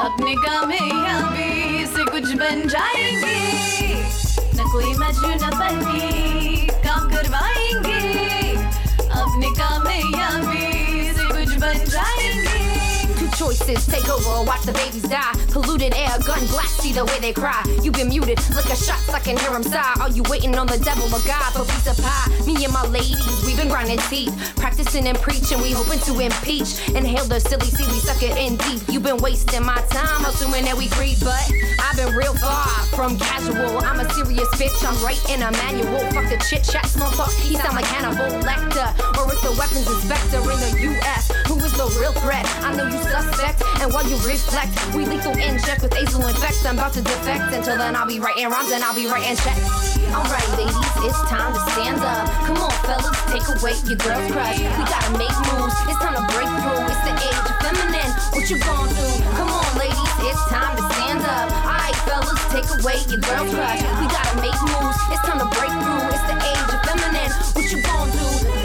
अपने 0.06 0.34
कामयाबी 0.46 1.50
से 1.94 2.04
कुछ 2.12 2.32
बन 2.40 2.68
जाएँगे 2.74 3.36
न 4.54 4.70
कोई 4.72 4.92
मजनू 5.02 5.50
बनी 5.58 6.70
take 13.66 14.08
over, 14.08 14.44
watch 14.44 14.62
the 14.62 14.72
babies 14.72 15.02
die. 15.02 15.34
Polluted 15.50 15.94
air, 15.94 16.14
gun 16.24 16.40
blast, 16.48 16.80
see 16.80 16.92
the 16.92 17.04
way 17.04 17.18
they 17.20 17.32
cry. 17.32 17.62
You 17.82 17.90
been 17.90 18.08
muted, 18.08 18.38
look 18.54 18.66
a 18.66 18.76
I 19.12 19.20
can 19.20 19.36
hear 19.36 19.50
them 19.50 19.62
sigh. 19.62 19.94
Are 20.00 20.10
you 20.10 20.22
waiting 20.28 20.56
on 20.56 20.66
the 20.66 20.78
devil 20.78 21.04
or 21.06 21.22
God 21.26 21.52
for 21.52 21.64
piece 21.64 21.86
of 21.86 21.98
pie? 22.02 22.28
Me 22.46 22.64
and 22.64 22.72
my 22.72 22.86
ladies, 22.86 23.24
we've 23.44 23.56
been 23.56 23.68
grinding 23.68 23.98
teeth, 24.08 24.32
practicing 24.56 25.06
and 25.08 25.18
preaching, 25.18 25.60
we 25.60 25.72
hoping 25.72 25.98
to 26.00 26.20
impeach. 26.20 26.88
Inhale 26.94 27.24
the 27.24 27.40
silly 27.40 27.66
seed, 27.66 27.86
we 27.86 27.98
suck 28.00 28.22
it 28.22 28.36
in 28.36 28.56
deep. 28.68 28.82
You've 28.88 29.02
been 29.02 29.18
wasting 29.18 29.64
my 29.64 29.80
time, 29.90 30.24
assuming 30.24 30.64
that 30.64 30.76
we 30.76 30.88
creep, 30.88 31.18
but 31.20 31.40
I've 31.80 31.96
been 31.96 32.14
real 32.14 32.34
far 32.36 32.68
from 32.94 33.18
casual. 33.18 33.78
I'm 33.84 34.00
a 34.00 34.08
serious 34.14 34.48
bitch, 34.56 34.78
I'm 34.86 34.96
writing 35.04 35.42
a 35.42 35.50
manual. 35.50 35.98
Fuck 36.12 36.28
the 36.30 36.38
chit 36.48 36.64
chat, 36.64 36.86
small 36.86 37.10
talk, 37.12 37.32
he 37.32 37.56
sound 37.56 37.74
like 37.74 37.86
Hannibal 37.86 38.38
Lecter. 38.42 38.88
Or 39.18 39.32
if 39.32 39.40
the 39.42 39.52
weapons 39.58 39.88
inspector 39.88 40.40
in 40.40 40.58
the 40.62 41.00
US, 41.00 41.37
who 41.48 41.56
is 41.64 41.72
the 41.72 41.88
real 41.96 42.12
threat? 42.20 42.44
I 42.60 42.76
know 42.76 42.84
you 42.84 43.00
suspect. 43.00 43.64
And 43.80 43.88
while 43.88 44.04
you 44.04 44.20
reflect, 44.20 44.76
we 44.92 45.08
lethal 45.08 45.32
inject 45.32 45.80
with 45.80 45.96
azul 45.96 46.28
infect. 46.28 46.60
I'm 46.68 46.76
about 46.76 46.92
to 46.92 47.02
defect. 47.02 47.56
Until 47.56 47.80
then, 47.80 47.96
I'll 47.96 48.06
be 48.06 48.20
writing 48.20 48.52
rhymes 48.52 48.70
and 48.70 48.84
I'll 48.84 48.94
be 48.94 49.08
writing 49.08 49.34
checks. 49.40 49.96
Alright, 50.12 50.48
ladies, 50.60 50.76
it's 51.00 51.20
time 51.32 51.56
to 51.56 51.60
stand 51.72 52.04
up. 52.04 52.28
Come 52.44 52.60
on, 52.60 52.72
fellas, 52.84 53.16
take 53.32 53.48
away 53.48 53.72
your 53.88 53.96
girl's 53.96 54.28
crush. 54.28 54.60
We 54.60 54.84
gotta 54.84 55.12
make 55.16 55.36
moves. 55.48 55.76
It's 55.88 56.00
time 56.04 56.20
to 56.20 56.24
break 56.36 56.52
through. 56.60 56.84
It's 56.84 57.02
the 57.08 57.14
age 57.16 57.40
of 57.40 57.56
feminine. 57.64 58.12
What 58.36 58.44
you 58.52 58.60
gonna 58.60 58.92
do? 58.92 59.08
Come 59.40 59.48
on, 59.48 59.68
ladies, 59.80 60.14
it's 60.28 60.44
time 60.52 60.76
to 60.76 60.84
stand 60.92 61.24
up. 61.24 61.48
Alright, 61.64 61.96
fellas, 62.04 62.40
take 62.52 62.68
away 62.76 63.00
your 63.08 63.24
girl's 63.24 63.48
crush. 63.56 63.80
We 63.80 64.04
gotta 64.12 64.36
make 64.44 64.60
moves. 64.68 65.00
It's 65.16 65.24
time 65.24 65.40
to 65.40 65.48
break 65.56 65.72
through. 65.72 66.12
It's 66.12 66.24
the 66.28 66.36
age 66.44 66.68
of 66.68 66.80
feminine. 66.84 67.32
What 67.56 67.64
you 67.72 67.80
gonna 67.80 68.12
do? 68.12 68.57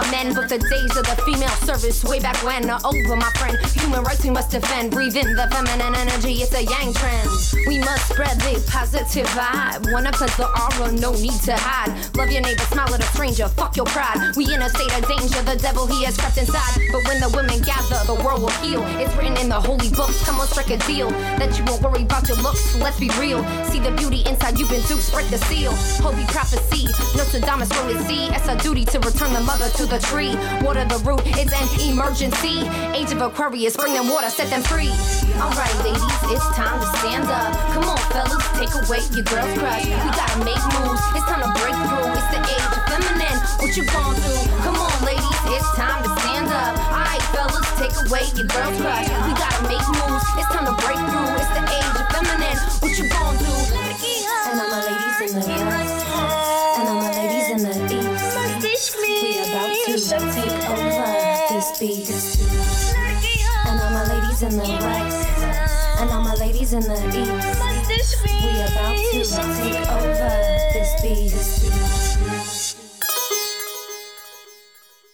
Our 0.00 0.10
men, 0.10 0.32
but 0.32 0.48
the 0.48 0.56
days 0.56 0.96
of 0.96 1.04
the 1.04 1.16
female 1.28 1.52
service 1.68 2.02
way 2.04 2.20
back 2.20 2.42
when 2.42 2.70
are 2.70 2.80
over, 2.88 3.16
my 3.16 3.28
friend. 3.36 3.58
Human 3.76 4.02
rights 4.02 4.24
we 4.24 4.30
must 4.30 4.50
defend. 4.50 4.92
Breathe 4.92 5.14
in 5.14 5.36
the 5.36 5.46
feminine 5.52 5.94
energy, 5.94 6.40
it's 6.40 6.54
a 6.54 6.64
yang 6.64 6.94
trend. 6.94 7.28
We 7.66 7.80
must 7.80 8.08
spread 8.08 8.40
the 8.40 8.64
positive 8.64 9.26
vibe. 9.36 9.92
Wanna 9.92 10.10
cleanse 10.10 10.34
the 10.38 10.48
aura, 10.48 10.90
no 10.92 11.12
need 11.12 11.36
to 11.44 11.52
hide. 11.52 11.92
Love 12.16 12.30
your 12.32 12.40
neighbor, 12.40 12.64
smile 12.72 12.94
at 12.94 13.00
a 13.00 13.08
stranger, 13.12 13.46
fuck 13.48 13.76
your 13.76 13.84
pride. 13.92 14.32
We 14.36 14.48
in 14.48 14.62
a 14.62 14.70
state 14.70 14.88
of 14.96 15.04
danger, 15.04 15.42
the 15.42 15.60
devil 15.60 15.86
he 15.86 16.04
has 16.04 16.16
crept 16.16 16.38
inside. 16.38 16.80
But 16.92 17.04
when 17.04 17.20
the 17.20 17.28
women 17.36 17.60
gather, 17.60 18.00
the 18.08 18.16
world 18.24 18.40
will 18.40 18.56
heal. 18.64 18.80
It's 18.96 19.14
written 19.16 19.36
in 19.36 19.50
the 19.50 19.60
holy 19.60 19.90
books, 19.90 20.24
come 20.24 20.40
on, 20.40 20.46
strike 20.48 20.70
a 20.70 20.78
deal. 20.88 21.10
That 21.36 21.58
you 21.58 21.64
won't 21.68 21.82
worry 21.82 22.08
about 22.08 22.26
your 22.26 22.38
looks, 22.38 22.74
let's 22.80 22.98
be 22.98 23.10
real. 23.20 23.44
See 23.68 23.80
the 23.80 23.92
beauty 23.92 24.24
inside, 24.24 24.58
you've 24.58 24.70
been 24.70 24.80
duped, 24.88 25.12
break 25.12 25.28
the 25.28 25.38
seal. 25.44 25.76
Holy 26.00 26.24
prophecy, 26.32 26.88
Nostradamus 27.20 27.68
from 27.68 27.92
the 27.92 28.00
sea. 28.08 28.32
It's 28.32 28.48
our 28.48 28.56
duty 28.56 28.86
to 28.96 28.98
return 29.00 29.34
the 29.34 29.44
mother 29.44 29.68
to 29.76 29.89
the 29.90 29.98
tree. 29.98 30.38
Water 30.62 30.86
the 30.86 31.02
root, 31.02 31.20
it's 31.26 31.50
an 31.50 31.66
emergency. 31.82 32.62
Age 32.94 33.10
of 33.10 33.20
Aquarius, 33.20 33.76
bring 33.76 33.92
them 33.92 34.06
water, 34.06 34.30
set 34.30 34.46
them 34.48 34.62
free. 34.62 34.94
Alright, 35.42 35.74
ladies, 35.82 36.06
it's 36.30 36.46
time 36.54 36.78
to 36.78 36.86
stand 37.02 37.26
up. 37.26 37.50
Come 37.74 37.90
on, 37.90 37.98
fellas, 38.14 38.38
take 38.54 38.70
away 38.70 39.02
your 39.10 39.26
girl's 39.26 39.50
crush. 39.58 39.84
We 39.90 40.10
gotta 40.14 40.38
make 40.46 40.62
moves, 40.78 41.02
it's 41.18 41.26
time 41.26 41.42
to 41.42 41.50
break 41.58 41.74
through. 41.74 42.06
It's 42.14 42.30
the 42.30 42.38
age 42.38 42.66
of 42.70 42.82
feminine, 42.86 43.38
what 43.58 43.70
you 43.74 43.84
gon' 43.90 44.14
do? 44.14 44.34
Come 44.62 44.78
on, 44.78 44.94
ladies, 45.02 45.38
it's 45.58 45.70
time 45.74 46.06
to 46.06 46.10
stand 46.22 46.54
up. 46.54 46.72
Alright, 46.94 47.24
fellas, 47.34 47.66
take 47.74 47.94
away 48.06 48.30
your 48.38 48.46
girl's 48.46 48.78
crush. 48.78 49.10
We 49.26 49.34
gotta 49.34 49.62
make 49.66 49.86
moves, 49.90 50.26
it's 50.38 50.50
time 50.54 50.70
to 50.70 50.74
break 50.86 51.02
through. 51.10 51.39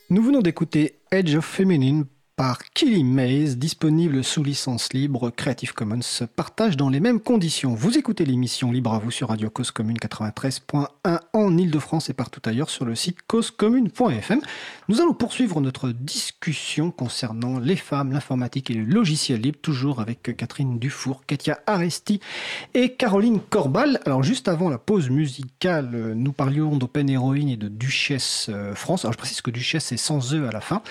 Nous 0.09 0.23
venons 0.23 0.41
d'écouter 0.41 1.01
Edge 1.11 1.35
of 1.35 1.45
Feminine 1.45 2.07
par 2.37 2.59
Killy 2.75 3.03
Maze, 3.03 3.57
disponible 3.57 4.23
sous 4.23 4.45
licence 4.45 4.93
libre 4.93 5.31
Creative 5.31 5.73
Commons, 5.73 6.01
partage 6.37 6.77
dans 6.77 6.91
les 6.91 7.01
mêmes 7.01 7.19
conditions. 7.19 7.75
Vous 7.75 7.97
écoutez 7.97 8.27
l'émission 8.27 8.71
Libre 8.71 8.93
à 8.93 8.99
vous 8.99 9.11
sur 9.11 9.31
Radio 9.31 9.49
Cause 9.49 9.71
Commune 9.71 9.97
93.1 9.97 11.21
en 11.33 11.57
Ile-de-France 11.57 12.11
et 12.11 12.13
partout 12.13 12.43
ailleurs 12.45 12.69
sur 12.69 12.85
le 12.85 12.95
site 12.95 13.23
causecommune.fm. 13.27 14.43
Nous 14.89 15.01
allons 15.01 15.15
poursuivre 15.15 15.63
notre 15.63 15.89
discussion 15.89 16.91
concernant 16.91 17.59
les 17.59 17.75
femmes, 17.75 18.13
l'informatique 18.13 18.71
et 18.71 18.75
le 18.75 18.85
logiciel 18.85 19.41
libre, 19.41 19.59
toujours 19.63 20.01
avec 20.01 20.37
Catherine 20.37 20.79
Dufour, 20.79 21.25
Katia 21.27 21.61
Aresti 21.67 22.21
et 22.75 22.93
Caroline 22.93 23.41
Corbal. 23.41 23.99
Alors 24.05 24.23
juste 24.23 24.49
avant 24.49 24.69
la 24.69 24.79
pause 24.79 25.09
musicale, 25.09 26.13
nous 26.15 26.33
parlions 26.33 26.77
d'Open 26.77 27.09
Heroine 27.09 27.49
et 27.49 27.57
de 27.57 27.69
Duchesse 27.69 28.49
euh, 28.51 28.75
France. 28.75 29.07
Alors 29.07 29.15
je 29.15 29.19
précise 29.19 29.41
que 29.41 29.51
Duchesse 29.51 29.91
est 29.93 29.97
sans 29.97 30.35
E 30.35 30.47
à 30.47 30.53
la 30.53 30.61
fin. 30.61 30.83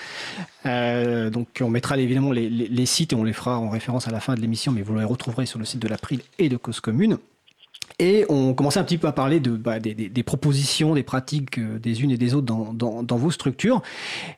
Euh, 0.66 1.30
donc 1.30 1.48
on 1.60 1.70
mettra 1.70 1.96
évidemment 1.98 2.32
les, 2.32 2.86
sites 2.86 3.12
et 3.12 3.16
on 3.16 3.24
les 3.24 3.32
fera 3.32 3.58
en 3.58 3.68
référence 3.68 4.08
à 4.08 4.10
la 4.10 4.20
fin 4.20 4.34
de 4.34 4.40
l'émission, 4.40 4.72
mais 4.72 4.82
vous 4.82 4.96
les 4.96 5.04
retrouverez 5.04 5.46
sur 5.46 5.58
le 5.58 5.64
site 5.64 5.80
de 5.80 5.88
l'April 5.88 6.20
et 6.38 6.48
de 6.48 6.56
Cause 6.56 6.80
Commune. 6.80 7.18
Et 7.98 8.26
on 8.28 8.52
commençait 8.52 8.78
un 8.78 8.84
petit 8.84 8.98
peu 8.98 9.06
à 9.06 9.12
parler 9.12 9.40
bah, 9.40 9.78
des, 9.80 10.22
propositions, 10.22 10.94
des 10.94 11.02
pratiques 11.02 11.58
euh, 11.58 11.78
des 11.78 12.02
unes 12.02 12.10
et 12.10 12.18
des 12.18 12.34
autres 12.34 12.46
dans, 12.46 13.16
vos 13.16 13.30
structures. 13.30 13.80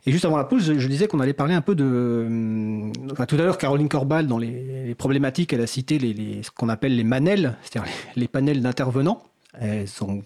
Et 0.07 0.13
juste 0.13 0.25
avant 0.25 0.37
la 0.37 0.45
pause, 0.45 0.79
je, 0.79 0.89
disais 0.89 1.09
qu'on 1.09 1.19
allait 1.19 1.33
parler 1.33 1.55
un 1.55 1.61
peu 1.61 1.75
de... 1.75 1.85
Euh, 1.85 2.93
tout 3.27 3.35
à 3.35 3.39
l'heure, 3.39 3.59
Caroline 3.59 3.89
Corbal, 3.89 4.29
dans 4.29 4.39
les, 4.39 4.95
problématiques, 4.97 5.53
elle 5.53 5.61
a 5.63 5.67
cité 5.67 5.99
ce 6.43 6.51
qu'on 6.53 6.69
appelle 6.69 6.95
les 6.95 7.05
manels, 7.05 7.57
c'est-à-dire 7.63 7.91
les, 8.15 8.29
panels 8.29 8.63
d'intervenants. 8.63 9.23
Elles 9.61 9.89
sont 9.89 10.23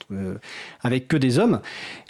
avec 0.83 1.09
que 1.09 1.17
des 1.17 1.39
hommes. 1.39 1.61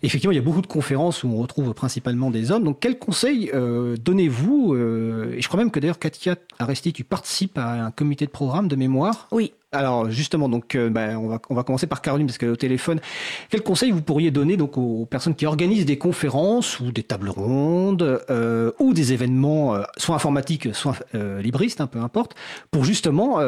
Effectivement, 0.02 0.32
il 0.32 0.36
y 0.36 0.38
a 0.38 0.42
beaucoup 0.42 0.62
de 0.62 0.66
conférences 0.66 1.24
où 1.24 1.28
on 1.28 1.36
retrouve 1.36 1.72
principalement 1.74 2.30
des 2.30 2.50
hommes. 2.50 2.64
Donc, 2.64 2.80
quels 2.80 2.98
conseils 2.98 3.50
donnez-vous 3.52 4.76
Et 4.76 5.40
je 5.40 5.48
crois 5.48 5.58
même 5.58 5.70
que 5.70 5.80
d'ailleurs, 5.80 5.98
Katia 5.98 6.36
Aresti, 6.58 6.92
tu 6.92 7.04
participes 7.04 7.58
à 7.58 7.84
un 7.84 7.90
comité 7.90 8.26
de 8.26 8.30
programme 8.30 8.68
de 8.68 8.76
mémoire? 8.76 9.28
Oui. 9.30 9.52
Alors 9.72 10.10
justement, 10.10 10.50
donc 10.50 10.74
euh, 10.74 10.90
ben, 10.90 11.16
on, 11.16 11.28
va, 11.28 11.40
on 11.48 11.54
va 11.54 11.62
commencer 11.62 11.86
par 11.86 12.02
Caroline 12.02 12.26
parce 12.26 12.36
qu'elle 12.36 12.50
est 12.50 12.52
au 12.52 12.56
téléphone. 12.56 13.00
Quel 13.48 13.62
conseil 13.62 13.90
vous 13.90 14.02
pourriez 14.02 14.30
donner 14.30 14.58
donc 14.58 14.76
aux 14.76 15.06
personnes 15.06 15.34
qui 15.34 15.46
organisent 15.46 15.86
des 15.86 15.96
conférences 15.96 16.78
ou 16.80 16.92
des 16.92 17.02
tables 17.02 17.30
rondes 17.30 18.20
euh, 18.28 18.72
ou 18.78 18.92
des 18.92 19.14
événements, 19.14 19.74
euh, 19.74 19.82
soit 19.96 20.14
informatiques, 20.14 20.74
soit 20.74 20.98
libristes, 21.14 21.80
hein, 21.80 21.86
peu 21.86 22.00
importe, 22.00 22.34
pour 22.70 22.84
justement 22.84 23.38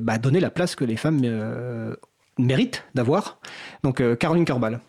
bah, 0.00 0.18
donner 0.18 0.40
la 0.40 0.50
place 0.50 0.74
que 0.74 0.84
les 0.84 0.96
femmes 0.96 1.20
méritent 2.46 2.86
d'avoir. 2.94 3.38
Donc 3.82 4.02
Caroline 4.18 4.44
Carbal. 4.44 4.80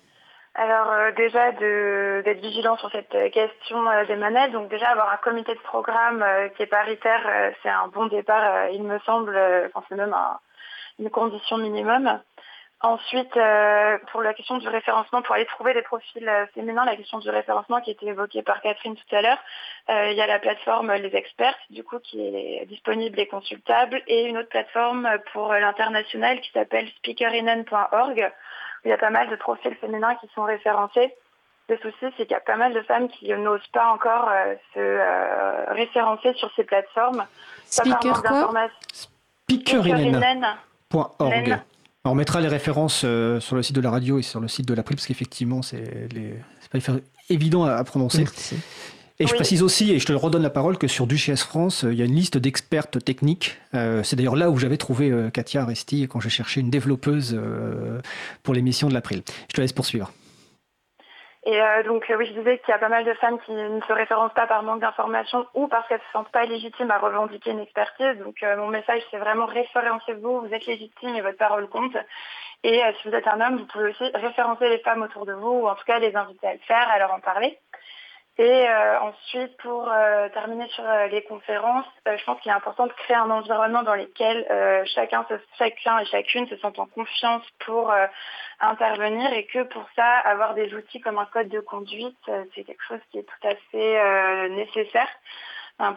Alors 0.56 1.14
déjà 1.16 1.52
déjà 1.52 2.24
d'être 2.24 2.42
vigilant 2.42 2.78
sur 2.78 2.92
cette 2.92 3.32
question 3.32 3.78
des 4.08 4.16
manettes. 4.16 4.52
Donc 4.52 4.70
déjà 4.70 4.90
avoir 4.90 5.12
un 5.12 5.18
comité 5.18 5.54
de 5.54 5.60
programme 5.62 6.26
qui 6.56 6.64
est 6.64 6.68
paritaire, 6.68 7.54
c'est 7.64 7.70
un 7.70 7.88
bon 7.88 8.08
départ, 8.08 8.70
il 8.72 8.84
me 8.84 9.00
semble. 9.00 9.38
Enfin 9.68 9.86
c'est 9.88 9.96
même 9.96 10.14
un 10.14 10.40
une 11.00 11.10
condition 11.10 11.58
minimum. 11.58 12.20
Ensuite, 12.84 13.38
euh, 13.38 14.00
pour 14.12 14.24
la 14.24 14.34
question 14.34 14.58
du 14.58 14.68
référencement, 14.68 15.22
pour 15.22 15.36
aller 15.36 15.46
trouver 15.46 15.76
des 15.76 15.84
profils 15.84 16.28
euh, 16.28 16.48
féminins, 16.56 16.84
la 16.84 16.96
question 16.96 17.20
du 17.20 17.30
référencement 17.30 17.80
qui 17.80 17.92
a 17.92 17.94
été 17.94 18.08
évoquée 18.08 18.42
par 18.42 18.60
Catherine 18.62 18.96
tout 18.96 19.16
à 19.16 19.22
l'heure, 19.22 19.38
euh, 19.90 20.10
il 20.10 20.18
y 20.18 20.22
a 20.22 20.26
la 20.26 20.40
plateforme 20.40 20.92
Les 20.94 21.16
Experts, 21.16 21.58
du 21.70 21.84
coup, 21.84 22.00
qui 22.00 22.20
est 22.20 22.66
disponible 22.66 23.20
et 23.20 23.28
consultable, 23.28 24.02
et 24.08 24.24
une 24.24 24.40
autre 24.40 24.50
plateforme 24.50 25.08
pour 25.32 25.54
l'international 25.54 26.42
qui 26.42 26.52
s'appelle 26.54 26.88
speakerinen.org, 26.98 28.32
où 28.84 28.88
il 28.88 28.90
y 28.90 28.94
a 28.94 28.98
pas 28.98 29.12
mal 29.12 29.30
de 29.30 29.36
profils 29.36 29.76
féminins 29.76 30.16
qui 30.16 30.28
sont 30.34 30.44
référencés. 30.44 31.14
Le 31.70 31.78
souci, 31.78 32.06
c'est 32.18 32.26
qu'il 32.26 32.32
y 32.32 32.34
a 32.34 32.40
pas 32.40 32.56
mal 32.56 32.74
de 32.74 32.82
femmes 32.82 33.10
qui 33.10 33.30
n'osent 33.32 33.68
pas 33.68 33.92
encore 33.92 34.28
se 34.74 35.72
référencer 35.72 36.34
sur 36.34 36.52
ces 36.56 36.64
plateformes. 36.64 37.26
Speaker 37.66 38.24
quoi? 38.24 38.50
On 42.04 42.16
mettra 42.16 42.42
les 42.42 42.48
références 42.48 43.04
euh, 43.06 43.40
sur 43.40 43.56
le 43.56 43.62
site 43.62 43.76
de 43.76 43.82
la 43.82 43.92
radio 43.92 44.18
et 44.18 44.24
sur 44.24 44.40
le 44.40 44.48
site 44.48 44.68
de 44.68 44.74
l'April 44.74 44.96
parce 44.96 45.06
qu'effectivement, 45.06 45.62
c'est 45.62 46.08
les... 46.14 46.34
pas 46.72 46.94
évident 47.30 47.64
à, 47.64 47.84
prononcer. 47.84 48.26
Et 49.20 49.28
je 49.28 49.36
précise 49.36 49.62
aussi, 49.62 49.92
et 49.92 50.00
je 50.00 50.06
te 50.08 50.14
redonne 50.14 50.42
la 50.42 50.50
parole, 50.50 50.80
que 50.80 50.88
sur 50.88 51.06
Duchesse 51.06 51.44
France, 51.44 51.84
euh, 51.84 51.94
il 51.94 52.00
y 52.00 52.02
a 52.02 52.06
une 52.06 52.16
liste 52.16 52.40
d'expertes 52.40 53.04
techniques. 53.06 53.58
Euh, 53.76 54.02
c'est 54.02 54.16
d'ailleurs 54.16 54.36
là 54.36 54.50
où 54.50 54.58
j'avais 54.58 54.78
trouvé 54.78 55.14
Katia 55.32 55.64
Resti 55.64 56.08
quand 56.08 56.20
j'ai 56.20 56.32
cherché 56.32 56.60
une 56.60 56.72
développeuse 56.72 57.40
pour 58.42 58.56
l'émission 58.56 58.90
de 58.90 58.96
l'April. 58.96 59.22
Je 59.50 59.56
te 59.56 59.62
laisse 59.62 59.74
poursuivre. 59.74 60.12
Et 61.44 61.60
euh, 61.60 61.84
donc 61.84 62.06
oui, 62.16 62.26
je 62.28 62.34
disais 62.34 62.60
qu'il 62.60 62.70
y 62.70 62.74
a 62.74 62.78
pas 62.78 62.90
mal 62.90 63.04
de 63.04 63.14
femmes 63.16 63.40
qui 63.42 63.52
ne 63.52 63.82
se 63.82 63.94
référencent 63.94 64.34
pas 64.34 64.46
par 64.46 64.62
manque 64.62 64.82
d'informations 64.82 65.48
ou 65.56 65.68
parce 65.68 65.88
qu'elles 65.88 65.98
ne 65.98 66.04
se 66.04 66.12
sentent 66.12 66.32
pas 66.32 66.46
légitimes 66.46 66.92
à 66.92 67.00
revendiquer 67.00 67.50
une 67.50 67.60
expertise. 67.60 68.18
Donc 68.20 68.36
euh, 68.44 68.58
mon 68.58 68.68
message, 68.68 69.02
c'est 69.10 69.18
vraiment 69.18 69.48
référencez-vous, 69.48 70.42
vous 70.42 70.54
êtes 70.54 70.66
légitime 70.68 71.16
et 71.16 71.22
votre 71.22 71.40
parole 71.40 71.68
compte. 71.68 71.98
Et 72.64 72.84
euh, 72.84 72.92
si 73.02 73.10
vous 73.10 73.16
êtes 73.16 73.28
un 73.28 73.42
homme, 73.42 73.58
vous 73.58 73.66
pouvez 73.66 73.90
aussi 73.90 74.04
référencer 74.14 74.70
les 74.70 74.80
femmes 74.80 75.02
autour 75.02 75.26
de 75.26 75.34
vous 75.34 75.62
ou 75.62 75.68
en 75.68 75.74
tout 75.74 75.86
cas 75.86 75.98
les 75.98 76.16
inviter 76.16 76.48
à 76.48 76.54
le 76.54 76.60
faire, 76.60 76.88
à 76.90 77.00
leur 77.00 77.12
en 77.12 77.20
parler. 77.20 77.58
Et 78.42 78.68
euh, 78.68 79.00
ensuite, 79.02 79.56
pour 79.58 79.88
euh, 79.88 80.28
terminer 80.30 80.68
sur 80.70 80.84
euh, 80.84 81.06
les 81.10 81.22
conférences, 81.22 81.86
je 82.08 82.24
pense 82.24 82.42
qu'il 82.42 82.52
est 82.52 82.56
important 82.56 82.88
de 82.88 82.94
créer 82.94 83.16
un 83.16 83.30
environnement 83.30 83.84
dans 83.84 83.94
lequel 83.94 84.48
chacun, 84.96 85.24
chacun 85.60 86.00
et 86.00 86.06
chacune 86.06 86.48
se 86.48 86.58
sentent 86.58 86.80
en 86.80 86.88
confiance 86.88 87.44
pour 87.60 87.94
intervenir 88.60 89.32
et 89.34 89.46
que 89.46 89.62
pour 89.62 89.86
ça, 89.96 90.06
avoir 90.26 90.56
des 90.56 90.74
outils 90.74 91.02
comme 91.02 91.20
un 91.20 91.28
code 91.28 91.50
de 91.50 91.60
conduite, 91.60 92.18
c'est 92.56 92.64
quelque 92.64 92.84
chose 92.88 93.00
qui 93.12 93.20
est 93.20 93.28
tout 93.28 93.48
à 93.48 93.54
fait 93.72 94.50
nécessaire 94.50 95.08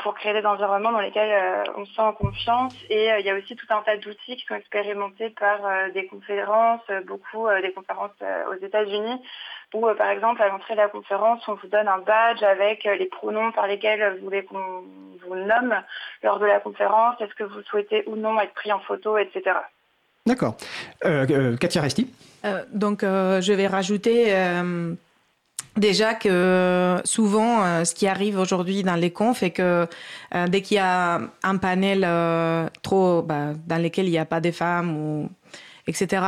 pour 0.03 0.15
créer 0.15 0.33
des 0.33 0.47
environnements 0.47 0.93
dans 0.93 1.01
lesquels 1.01 1.65
on 1.77 1.85
se 1.85 1.95
sent 1.95 2.01
en 2.01 2.13
confiance. 2.13 2.75
Et 2.91 3.09
il 3.19 3.27
y 3.27 3.31
a 3.31 3.35
aussi 3.35 3.55
tout 3.57 3.67
un 3.71 3.83
tas 3.83 3.97
d'outils 3.97 4.37
qui 4.37 4.45
sont 4.47 4.55
expérimentés 4.55 5.31
par 5.31 5.59
des 5.93 6.07
conférences, 6.07 6.83
beaucoup 7.07 7.47
des 7.61 7.73
conférences 7.73 8.13
aux 8.51 8.65
États-Unis, 8.65 9.21
où 9.75 9.87
par 9.97 10.09
exemple 10.09 10.43
à 10.43 10.49
l'entrée 10.49 10.75
de 10.75 10.81
la 10.81 10.89
conférence, 10.89 11.43
on 11.49 11.55
vous 11.55 11.67
donne 11.69 11.89
un 11.89 11.99
badge 11.99 12.43
avec 12.43 12.85
les 12.85 13.07
pronoms 13.07 13.53
par 13.53 13.67
lesquels 13.67 14.17
vous 14.17 14.25
voulez 14.25 14.45
qu'on 14.45 14.85
vous 15.27 15.35
nomme 15.35 15.75
lors 16.23 16.39
de 16.39 16.47
la 16.47 16.61
conférence, 16.61 17.21
est-ce 17.21 17.35
que 17.35 17.45
vous 17.45 17.63
souhaitez 17.63 18.05
ou 18.07 18.17
non 18.17 18.41
être 18.41 18.55
pris 18.55 18.73
en 18.73 18.81
photo, 18.81 19.19
etc. 19.19 19.57
D'accord. 20.27 20.57
Euh, 21.05 21.57
Katia 21.57 21.83
Resti? 21.83 22.11
Donc 22.73 23.03
je 23.03 23.53
vais 23.53 23.67
rajouter 23.67 24.33
Déjà 25.77 26.15
que 26.15 27.01
souvent, 27.05 27.65
euh, 27.65 27.85
ce 27.85 27.95
qui 27.95 28.07
arrive 28.07 28.39
aujourd'hui 28.39 28.85
dans 28.85 28.95
les 28.95 29.11
confs 29.11 29.43
est 29.43 29.51
que 29.51 29.89
euh, 30.35 30.47
dès 30.47 30.63
qu'il 30.63 30.77
y 30.77 30.81
a 30.81 31.21
un 31.43 31.57
panel 31.57 32.05
euh, 32.07 32.69
trop 32.83 33.23
bah, 33.23 33.55
dans 33.67 33.83
lequel 33.83 34.07
il 34.07 34.13
n'y 34.13 34.19
a 34.19 34.25
pas 34.25 34.41
de 34.41 34.53
femmes 34.53 34.97
ou 34.97 35.29
etc. 35.87 36.23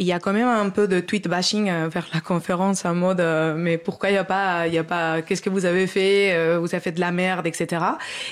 il 0.00 0.04
y 0.04 0.12
a 0.12 0.18
quand 0.18 0.32
même 0.32 0.48
un 0.48 0.68
peu 0.68 0.88
de 0.88 0.98
tweet 0.98 1.28
bashing 1.28 1.70
vers 1.86 2.08
la 2.12 2.20
conférence 2.20 2.84
en 2.84 2.92
mode 2.92 3.22
mais 3.56 3.78
pourquoi 3.78 4.08
il 4.08 4.14
n'y 4.14 4.18
a 4.18 4.24
pas 4.24 4.66
il 4.66 4.74
y 4.74 4.78
a 4.78 4.82
pas 4.82 5.22
qu'est-ce 5.22 5.42
que 5.42 5.48
vous 5.48 5.64
avez 5.64 5.86
fait 5.86 6.56
vous 6.58 6.74
avez 6.74 6.80
fait 6.80 6.90
de 6.90 6.98
la 6.98 7.12
merde 7.12 7.46
etc. 7.46 7.84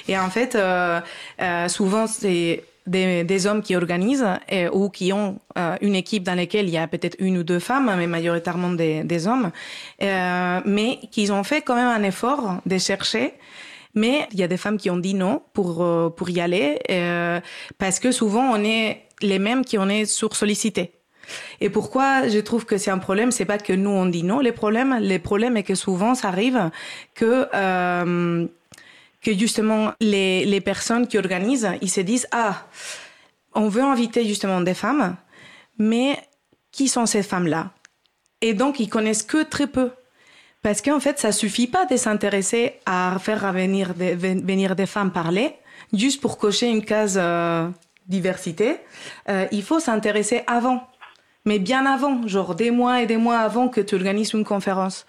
Et 0.08 0.18
en 0.18 0.30
fait 0.30 0.58
souvent 1.68 2.08
c'est 2.08 2.64
des, 2.88 3.46
hommes 3.46 3.62
qui 3.62 3.76
organisent 3.76 4.26
ou 4.72 4.88
qui 4.88 5.12
ont 5.12 5.38
euh, 5.58 5.76
une 5.80 5.94
équipe 5.94 6.22
dans 6.22 6.34
laquelle 6.34 6.68
il 6.68 6.72
y 6.72 6.78
a 6.78 6.86
peut-être 6.86 7.16
une 7.18 7.38
ou 7.38 7.42
deux 7.42 7.58
femmes, 7.58 7.92
mais 7.96 8.06
majoritairement 8.06 8.70
des, 8.70 9.26
hommes, 9.26 9.50
euh, 10.02 10.60
mais 10.64 11.00
qui 11.10 11.30
ont 11.30 11.44
fait 11.44 11.62
quand 11.62 11.74
même 11.74 11.88
un 11.88 12.02
effort 12.02 12.60
de 12.64 12.78
chercher. 12.78 13.34
Mais 13.94 14.28
il 14.32 14.38
y 14.38 14.42
a 14.42 14.48
des 14.48 14.56
femmes 14.56 14.78
qui 14.78 14.90
ont 14.90 14.98
dit 14.98 15.14
non 15.14 15.42
pour, 15.52 15.82
euh, 15.82 16.10
pour 16.10 16.30
y 16.30 16.40
aller, 16.40 16.78
parce 17.78 17.98
que 17.98 18.12
souvent 18.12 18.44
on 18.52 18.62
est 18.62 19.02
les 19.20 19.38
mêmes 19.38 19.64
qui 19.64 19.78
on 19.78 19.88
est 19.88 20.04
sur-sollicités. 20.04 20.92
Et 21.60 21.68
pourquoi 21.68 22.28
je 22.28 22.38
trouve 22.38 22.64
que 22.64 22.78
c'est 22.78 22.90
un 22.90 22.98
problème, 22.98 23.32
c'est 23.32 23.44
pas 23.44 23.58
que 23.58 23.74
nous 23.74 23.90
on 23.90 24.06
dit 24.06 24.22
non, 24.22 24.40
les 24.40 24.52
problèmes, 24.52 24.98
les 25.00 25.18
problèmes 25.18 25.56
est 25.56 25.62
que 25.62 25.74
souvent 25.74 26.14
ça 26.14 26.28
arrive 26.28 26.70
que 27.14 27.48
justement 29.36 29.92
les, 30.00 30.44
les 30.44 30.60
personnes 30.60 31.06
qui 31.06 31.18
organisent, 31.18 31.70
ils 31.82 31.90
se 31.90 32.00
disent 32.00 32.26
ah, 32.32 32.66
on 33.54 33.68
veut 33.68 33.82
inviter 33.82 34.24
justement 34.26 34.60
des 34.60 34.74
femmes, 34.74 35.16
mais 35.78 36.18
qui 36.70 36.88
sont 36.88 37.06
ces 37.06 37.22
femmes-là? 37.22 37.70
Et 38.40 38.54
donc 38.54 38.78
ils 38.80 38.88
connaissent 38.88 39.22
que 39.22 39.42
très 39.42 39.66
peu. 39.66 39.90
Parce 40.62 40.82
qu'en 40.82 41.00
fait, 41.00 41.18
ça 41.18 41.32
suffit 41.32 41.66
pas 41.68 41.86
de 41.86 41.96
s'intéresser 41.96 42.74
à 42.84 43.16
faire 43.20 43.52
venir 43.52 43.94
des, 43.94 44.14
venir 44.14 44.74
des 44.74 44.86
femmes 44.86 45.12
parler, 45.12 45.54
juste 45.92 46.20
pour 46.20 46.36
cocher 46.36 46.68
une 46.68 46.84
case 46.84 47.18
euh, 47.20 47.68
diversité. 48.06 48.78
Euh, 49.28 49.46
il 49.52 49.62
faut 49.62 49.78
s'intéresser 49.78 50.42
avant, 50.46 50.86
mais 51.44 51.58
bien 51.58 51.86
avant, 51.86 52.26
genre 52.26 52.54
des 52.54 52.70
mois 52.70 53.02
et 53.02 53.06
des 53.06 53.16
mois 53.16 53.38
avant 53.38 53.68
que 53.68 53.80
tu 53.80 53.94
organises 53.94 54.32
une 54.32 54.44
conférence. 54.44 55.06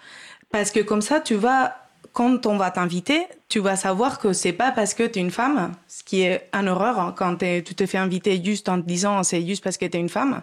Parce 0.50 0.70
que 0.70 0.80
comme 0.80 1.02
ça, 1.02 1.20
tu 1.20 1.34
vas 1.34 1.79
quand 2.12 2.46
on 2.46 2.56
va 2.56 2.70
t'inviter, 2.70 3.26
tu 3.48 3.60
vas 3.60 3.76
savoir 3.76 4.18
que 4.18 4.32
c'est 4.32 4.52
pas 4.52 4.72
parce 4.72 4.94
que 4.94 5.04
tu 5.04 5.18
es 5.18 5.22
une 5.22 5.30
femme, 5.30 5.72
ce 5.86 6.02
qui 6.02 6.22
est 6.22 6.48
une 6.52 6.68
horreur 6.68 6.98
hein, 6.98 7.14
quand 7.16 7.36
tu 7.36 7.62
te 7.62 7.86
fais 7.86 7.98
inviter 7.98 8.42
juste 8.42 8.68
en 8.68 8.80
te 8.80 8.86
disant 8.86 9.22
c'est 9.22 9.46
juste 9.46 9.62
parce 9.62 9.76
que 9.76 9.86
tu 9.86 9.96
es 9.96 10.00
une 10.00 10.08
femme, 10.08 10.42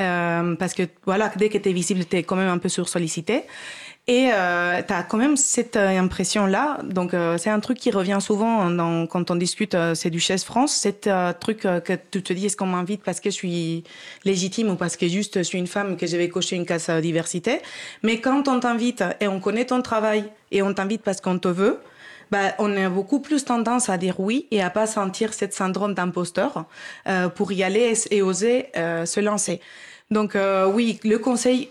euh, 0.00 0.54
parce 0.56 0.74
que 0.74 0.84
voilà, 1.04 1.30
dès 1.36 1.48
que 1.48 1.58
tu 1.58 1.68
es 1.68 1.72
visible, 1.72 2.04
tu 2.04 2.16
es 2.16 2.22
quand 2.22 2.36
même 2.36 2.48
un 2.48 2.58
peu 2.58 2.68
sursollicité. 2.68 3.44
Et 4.08 4.30
euh, 4.32 4.82
tu 4.82 4.92
as 4.92 5.04
quand 5.04 5.16
même 5.16 5.36
cette 5.36 5.76
euh, 5.76 6.00
impression-là. 6.00 6.78
Donc, 6.82 7.14
euh, 7.14 7.38
c'est 7.38 7.50
un 7.50 7.60
truc 7.60 7.78
qui 7.78 7.92
revient 7.92 8.18
souvent 8.20 8.68
dans, 8.68 9.06
quand 9.06 9.30
on 9.30 9.36
discute, 9.36 9.76
euh, 9.76 9.94
c'est 9.94 10.10
du 10.10 10.18
Chaise 10.18 10.42
France. 10.42 10.72
C'est 10.72 11.06
un 11.06 11.32
truc 11.32 11.60
que 11.60 11.92
tu 12.10 12.20
te 12.20 12.32
dis, 12.32 12.46
est-ce 12.46 12.56
qu'on 12.56 12.66
m'invite 12.66 13.04
parce 13.04 13.20
que 13.20 13.30
je 13.30 13.36
suis 13.36 13.84
légitime 14.24 14.70
ou 14.70 14.74
parce 14.74 14.96
que 14.96 15.06
juste 15.06 15.38
je 15.38 15.42
suis 15.44 15.58
une 15.58 15.68
femme 15.68 15.96
que 15.96 16.08
je 16.08 16.16
vais 16.16 16.28
cocher 16.28 16.56
une 16.56 16.66
case 16.66 16.90
diversité? 16.90 17.60
Mais 18.02 18.20
quand 18.20 18.48
on 18.48 18.58
t'invite 18.58 19.04
et 19.20 19.28
on 19.28 19.38
connaît 19.38 19.66
ton 19.66 19.82
travail 19.82 20.24
et 20.50 20.62
on 20.62 20.74
t'invite 20.74 21.02
parce 21.02 21.20
qu'on 21.20 21.38
te 21.38 21.46
veut, 21.46 21.78
bah, 22.32 22.54
on 22.58 22.76
a 22.76 22.88
beaucoup 22.88 23.20
plus 23.20 23.44
tendance 23.44 23.88
à 23.88 23.98
dire 23.98 24.18
oui 24.18 24.48
et 24.50 24.62
à 24.62 24.70
pas 24.70 24.88
sentir 24.88 25.32
cette 25.32 25.54
syndrome 25.54 25.94
d'imposteur 25.94 26.64
pour 27.36 27.52
y 27.52 27.62
aller 27.62 27.92
et 28.10 28.22
oser 28.22 28.66
se 28.74 29.20
lancer. 29.20 29.60
Donc 30.10 30.36
oui, 30.74 30.98
le 31.04 31.18
conseil 31.18 31.68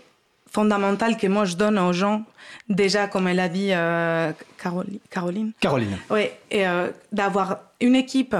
fondamentale 0.52 1.16
que 1.16 1.26
moi 1.26 1.44
je 1.44 1.56
donne 1.56 1.78
aux 1.78 1.92
gens, 1.92 2.24
déjà 2.68 3.08
comme 3.08 3.26
elle 3.26 3.40
a 3.40 3.48
dit 3.48 3.70
euh, 3.72 4.32
Caroline. 4.58 5.52
Caroline. 5.60 5.98
Oui, 6.10 6.28
et 6.50 6.66
euh, 6.66 6.88
d'avoir 7.10 7.60
une 7.80 7.96
équipe 7.96 8.36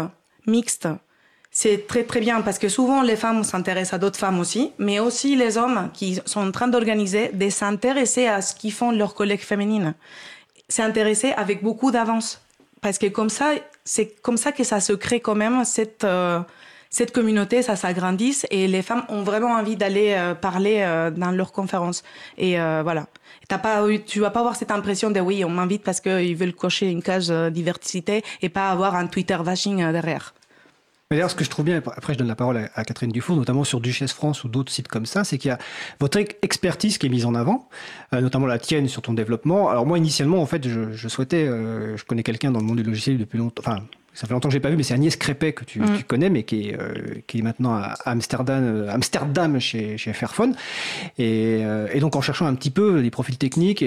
mixte, 0.47 0.89
c'est 1.51 1.87
très 1.87 2.05
très 2.05 2.21
bien 2.21 2.43
parce 2.43 2.59
que 2.59 2.69
souvent 2.69 3.03
les 3.03 3.17
femmes 3.17 3.45
s'intéressent 3.45 3.95
à 3.95 3.99
d'autres 3.99 4.19
femmes 4.19 4.39
aussi, 4.39 4.73
mais 4.79 5.01
aussi 5.01 5.37
les 5.37 5.57
hommes 5.57 5.91
qui 5.95 6.21
sont 6.27 6.41
en 6.41 6.51
train 6.51 6.69
d'organiser, 6.69 7.31
de 7.33 7.49
s'intéresser 7.49 8.27
à 8.27 8.43
ce 8.43 8.55
qu'ils 8.55 8.73
font 8.73 8.91
leurs 8.93 9.15
collègues 9.15 9.41
féminines, 9.41 9.95
s'intéresser 10.69 11.33
avec 11.33 11.63
beaucoup 11.63 11.91
d'avance, 11.91 12.43
parce 12.83 12.99
que 12.99 13.07
comme 13.07 13.31
ça, 13.31 13.53
c'est 13.85 14.21
comme 14.23 14.37
ça 14.37 14.53
que 14.53 14.65
ça 14.65 14.81
se 14.81 14.93
crée 14.93 15.21
quand 15.21 15.35
même 15.35 15.65
cette 15.65 16.05
euh, 16.05 16.41
cette 16.95 17.11
communauté, 17.11 17.63
ça 17.63 17.75
s'agrandisse 17.75 18.47
et 18.51 18.69
les 18.69 18.83
femmes 18.83 19.03
ont 19.09 19.23
vraiment 19.23 19.55
envie 19.55 19.77
d'aller 19.77 20.35
parler 20.41 20.87
dans 21.17 21.31
leurs 21.31 21.51
conférences. 21.51 22.03
Et 22.37 22.57
voilà. 22.57 23.07
T'as 23.49 23.59
pas, 23.59 23.83
tu 24.07 24.21
vas 24.21 24.31
pas 24.31 24.41
avoir 24.41 24.57
cette 24.57 24.71
impression 24.71 25.11
de 25.11 25.19
oui, 25.19 25.43
on 25.45 25.51
m'invite 25.51 25.83
parce 25.83 26.01
qu'ils 26.01 26.37
veulent 26.37 26.55
cocher 26.55 26.91
une 26.91 27.03
case 27.03 27.33
diversité 27.51 28.23
et 28.43 28.51
pas 28.51 28.71
avoir 28.71 28.95
un 28.95 29.07
Twitter 29.07 29.39
vashing 29.43 29.91
derrière. 29.91 30.35
D'ailleurs, 31.13 31.31
ce 31.31 31.35
que 31.35 31.45
je 31.45 31.51
trouve 31.51 31.67
bien, 31.67 31.77
après 31.77 32.15
je 32.15 32.19
donne 32.19 32.29
la 32.29 32.35
parole 32.35 32.71
à, 32.75 32.85
Catherine 32.85 33.13
Dufour, 33.13 33.37
notamment 33.37 33.65
sur 33.65 33.83
Duchesse 33.83 34.15
France 34.15 34.45
ou 34.45 34.49
d'autres 34.49 34.73
sites 34.73 34.89
comme 34.89 35.05
ça, 35.05 35.25
c'est 35.25 35.37
qu'il 35.37 35.51
y 35.51 35.53
a 35.53 35.59
votre 36.01 36.19
expertise 36.41 36.97
qui 36.97 37.05
est 37.05 37.11
mise 37.11 37.27
en 37.27 37.35
avant, 37.35 37.69
euh, 38.15 38.23
notamment 38.23 38.47
la 38.47 38.59
tienne 38.59 38.89
sur 38.89 39.03
ton 39.03 39.13
développement. 39.13 39.69
Alors 39.69 39.85
moi, 39.85 39.99
initialement, 39.99 40.41
en 40.41 40.47
fait, 40.47 40.67
je, 40.67 41.09
souhaitais, 41.09 41.47
euh, 41.47 41.99
je 41.99 42.05
connais 42.07 42.23
quelqu'un 42.23 42.51
dans 42.51 42.61
le 42.61 42.65
monde 42.65 42.79
du 42.79 42.83
logiciel 42.83 43.19
depuis 43.19 43.37
longtemps, 43.37 43.77
ça 44.15 44.27
fait 44.27 44.35
longtemps 44.35 44.49
que 44.49 44.53
j'ai 44.53 44.61
pas 44.61 44.71
vu, 44.71 44.77
mais 44.77 44.83
c'est 44.83 44.95
Agnès 44.95 45.17
Crépet 45.17 45.53
que 45.53 45.65
tu, 45.65 45.81
mm. 45.81 46.03
connais, 46.07 46.31
mais 46.31 46.43
qui 46.43 46.69
est, 46.69 46.81
euh, 46.81 46.93
qui 47.27 47.39
est 47.39 47.43
maintenant 47.43 47.75
à 47.75 47.95
Amsterdam, 48.05 48.87
Amsterdam 48.89 49.59
chez, 49.59 49.97
chez 49.97 50.13
Fairphone. 50.13 50.55
Et, 51.19 51.61
et, 51.93 52.01
donc 52.01 52.17
en 52.17 52.21
cherchant 52.21 52.47
un 52.47 52.55
petit 52.55 52.71
peu 52.71 53.01
les 53.01 53.11
profils 53.11 53.39
techniques, 53.39 53.85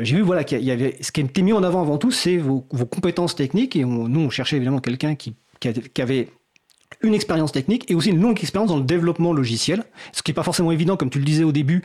j'ai 0.00 0.16
vu 0.16 0.22
voilà 0.22 0.44
qu'il 0.44 0.62
y 0.62 0.70
avait 0.70 0.96
ce 1.00 1.12
qui 1.12 1.20
était 1.20 1.42
mis 1.42 1.52
en 1.52 1.62
avant 1.62 1.80
avant 1.80 1.98
tout, 1.98 2.10
c'est 2.10 2.36
vos, 2.36 2.66
vos, 2.70 2.86
compétences 2.86 3.34
techniques. 3.34 3.76
Et 3.76 3.84
nous, 3.84 4.20
on 4.20 4.30
cherchait 4.30 4.56
évidemment 4.56 4.80
quelqu'un 4.80 5.14
qui, 5.14 5.34
qui, 5.60 6.02
avait 6.02 6.28
une 7.02 7.14
expérience 7.14 7.52
technique 7.52 7.90
et 7.90 7.94
aussi 7.94 8.10
une 8.10 8.20
longue 8.20 8.38
expérience 8.40 8.70
dans 8.70 8.76
le 8.76 8.84
développement 8.84 9.32
logiciel, 9.32 9.84
ce 10.12 10.22
qui 10.22 10.30
n'est 10.30 10.34
pas 10.34 10.42
forcément 10.42 10.72
évident, 10.72 10.96
comme 10.96 11.10
tu 11.10 11.18
le 11.18 11.24
disais 11.24 11.44
au 11.44 11.52
début. 11.52 11.82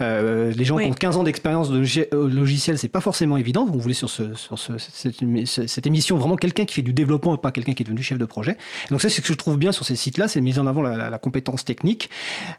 Euh, 0.00 0.52
les 0.52 0.64
gens 0.64 0.78
qui 0.78 0.86
ont 0.86 0.92
15 0.92 1.16
ans 1.16 1.22
d'expérience 1.22 1.70
de 1.70 1.82
euh, 2.14 2.28
logiciel, 2.28 2.78
c'est 2.78 2.88
pas 2.88 3.00
forcément 3.00 3.36
évident. 3.36 3.68
On 3.72 3.78
voulait 3.78 3.94
sur, 3.94 4.10
ce, 4.10 4.34
sur 4.34 4.58
ce, 4.58 4.72
cette, 4.78 5.86
émission 5.86 6.16
vraiment 6.16 6.36
quelqu'un 6.36 6.64
qui 6.64 6.74
fait 6.74 6.82
du 6.82 6.92
développement 6.92 7.34
et 7.34 7.38
pas 7.38 7.52
quelqu'un 7.52 7.74
qui 7.74 7.82
est 7.82 7.84
devenu 7.84 8.02
chef 8.02 8.18
de 8.18 8.24
projet. 8.24 8.56
donc 8.90 9.00
ça, 9.00 9.08
c'est 9.08 9.16
ce 9.16 9.20
que 9.20 9.28
je 9.28 9.34
trouve 9.34 9.58
bien 9.58 9.72
sur 9.72 9.84
ces 9.84 9.96
sites-là, 9.96 10.28
c'est 10.28 10.40
mise 10.40 10.58
en 10.58 10.66
avant 10.66 10.82
la, 10.82 11.10
la, 11.10 11.18
compétence 11.18 11.64
technique. 11.64 12.10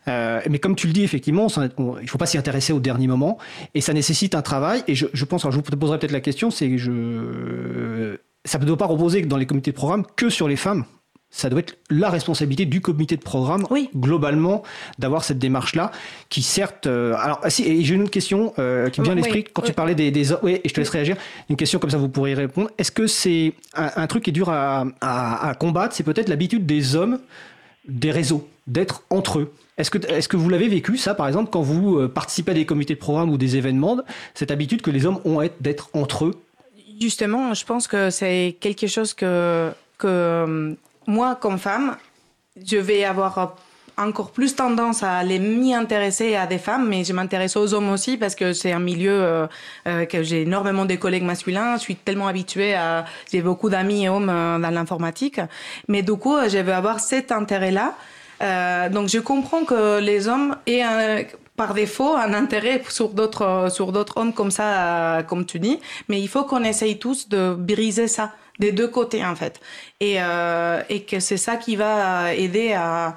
Euh, 0.07 0.41
mais 0.49 0.59
comme 0.59 0.75
tu 0.75 0.87
le 0.87 0.93
dis, 0.93 1.03
effectivement, 1.03 1.47
on, 1.77 1.97
il 1.99 2.09
faut 2.09 2.17
pas 2.17 2.25
s'y 2.25 2.37
intéresser 2.37 2.73
au 2.73 2.79
dernier 2.79 3.07
moment 3.07 3.37
et 3.73 3.81
ça 3.81 3.93
nécessite 3.93 4.35
un 4.35 4.41
travail. 4.41 4.83
Et 4.87 4.95
je, 4.95 5.07
je 5.13 5.25
pense, 5.25 5.43
alors 5.43 5.51
je 5.51 5.57
vous 5.57 5.77
poserai 5.77 5.99
peut-être 5.99 6.11
la 6.11 6.21
question, 6.21 6.51
c'est 6.51 6.69
que 6.69 6.77
je 6.77 8.17
ça 8.45 8.57
ne 8.59 8.65
doit 8.65 8.77
pas 8.77 8.85
reposer 8.85 9.21
dans 9.23 9.37
les 9.37 9.45
comités 9.45 9.71
de 9.71 9.75
programme 9.75 10.05
que 10.15 10.29
sur 10.29 10.47
les 10.47 10.55
femmes 10.55 10.85
ça 11.29 11.49
doit 11.49 11.59
être 11.59 11.77
la 11.89 12.09
responsabilité 12.09 12.65
du 12.65 12.81
comité 12.81 13.17
de 13.17 13.21
programme, 13.21 13.67
globalement, 13.95 14.63
d'avoir 14.97 15.23
cette 15.23 15.39
démarche-là, 15.39 15.91
qui 16.29 16.41
certes... 16.41 16.87
Euh, 16.87 17.15
alors, 17.17 17.39
ah, 17.43 17.49
si, 17.49 17.63
et 17.63 17.83
j'ai 17.83 17.95
une 17.95 18.03
autre 18.03 18.11
question 18.11 18.53
euh, 18.59 18.89
qui 18.89 19.01
me 19.01 19.05
vient 19.05 19.13
à 19.13 19.17
l'esprit, 19.17 19.43
quand 19.43 19.61
tu 19.61 19.73
parlais 19.73 19.93
des, 19.93 20.09
des... 20.09 20.33
Oui, 20.41 20.61
et 20.63 20.69
je 20.69 20.73
te 20.73 20.79
laisse 20.79 20.89
réagir. 20.89 21.17
Une 21.49 21.57
question 21.57 21.79
comme 21.79 21.89
ça, 21.89 21.97
vous 21.97 22.09
pourrez 22.09 22.33
répondre. 22.33 22.69
Est-ce 22.77 22.91
que 22.91 23.07
c'est 23.07 23.53
un, 23.73 24.07
truc 24.07 24.23
qui 24.23 24.29
est 24.29 24.33
dur 24.33 24.49
à, 24.49 24.85
à, 25.01 25.53
combattre? 25.55 25.95
C'est 25.95 26.03
peut-être 26.03 26.29
l'habitude 26.29 26.65
des 26.65 26.95
hommes, 26.95 27.19
des 27.87 28.11
réseaux, 28.11 28.47
d'être 28.65 29.03
entre 29.09 29.39
eux. 29.39 29.53
Est-ce 29.77 29.91
que, 29.91 29.99
est 29.99 30.27
que 30.27 30.37
vous 30.37 30.49
l'avez 30.49 30.69
vécu, 30.69 30.97
ça, 30.97 31.13
par 31.13 31.27
exemple, 31.27 31.51
quand 31.51 31.61
vous 31.61 31.99
euh, 31.99 32.07
participez 32.07 32.51
à 32.51 32.55
des 32.55 32.65
comités 32.65 32.95
de 32.95 32.99
programme 32.99 33.29
ou 33.29 33.37
des 33.37 33.57
événements, 33.57 33.97
cette 34.33 34.49
habitude 34.49 34.81
que 34.81 34.89
les 34.89 35.05
hommes 35.05 35.19
ont 35.23 35.47
d'être 35.59 35.89
entre 35.93 36.25
eux? 36.25 36.35
Justement, 36.99 37.53
je 37.53 37.63
pense 37.63 37.87
que 37.87 38.09
c'est 38.09 38.57
quelque 38.59 38.87
chose 38.87 39.13
que, 39.13 39.71
que 39.99 40.75
moi, 41.07 41.35
comme 41.35 41.57
femme, 41.57 41.97
je 42.63 42.77
vais 42.77 43.03
avoir 43.03 43.55
encore 43.97 44.31
plus 44.31 44.55
tendance 44.55 45.01
à 45.01 45.17
aller 45.17 45.39
m'y 45.39 45.73
intéresser 45.73 46.35
à 46.35 46.45
des 46.45 46.59
femmes, 46.59 46.87
mais 46.87 47.03
je 47.03 47.13
m'intéresse 47.13 47.55
aux 47.55 47.73
hommes 47.73 47.89
aussi 47.89 48.17
parce 48.17 48.35
que 48.35 48.53
c'est 48.53 48.71
un 48.71 48.79
milieu 48.79 49.11
euh, 49.11 49.47
euh, 49.87 50.05
que 50.05 50.21
j'ai 50.21 50.43
énormément 50.43 50.85
de 50.85 50.95
collègues 50.95 51.23
masculins. 51.23 51.77
Je 51.77 51.81
suis 51.81 51.95
tellement 51.95 52.27
habituée 52.27 52.75
à, 52.75 53.05
j'ai 53.31 53.41
beaucoup 53.41 53.69
d'amis 53.69 54.07
hommes 54.07 54.29
euh, 54.29 54.59
dans 54.59 54.69
l'informatique, 54.69 55.41
mais 55.87 56.03
du 56.03 56.13
coup, 56.13 56.35
je 56.47 56.59
vais 56.59 56.71
avoir 56.71 56.99
cet 56.99 57.31
intérêt-là. 57.31 57.95
donc, 58.89 59.09
je 59.09 59.19
comprends 59.19 59.65
que 59.65 59.99
les 59.99 60.27
hommes 60.27 60.55
aient 60.67 61.27
par 61.55 61.73
défaut 61.73 62.15
un 62.15 62.35
intérêt 62.35 62.83
sur 62.87 63.09
d'autres 63.09 63.69
sur 63.71 63.91
d'autres 63.91 64.17
hommes 64.17 64.33
comme 64.33 64.51
ça, 64.51 65.23
comme 65.27 65.43
tu 65.43 65.57
dis, 65.57 65.79
mais 66.07 66.21
il 66.21 66.27
faut 66.27 66.43
qu'on 66.43 66.63
essaye 66.63 66.99
tous 66.99 67.29
de 67.29 67.55
briser 67.55 68.07
ça 68.07 68.31
des 68.59 68.71
deux 68.71 68.87
côtés 68.87 69.25
en 69.25 69.35
fait. 69.35 69.59
Et, 69.99 70.15
euh, 70.21 70.81
et 70.89 71.03
que 71.03 71.19
c'est 71.19 71.37
ça 71.37 71.55
qui 71.57 71.75
va 71.75 72.33
aider 72.33 72.73
à, 72.73 73.15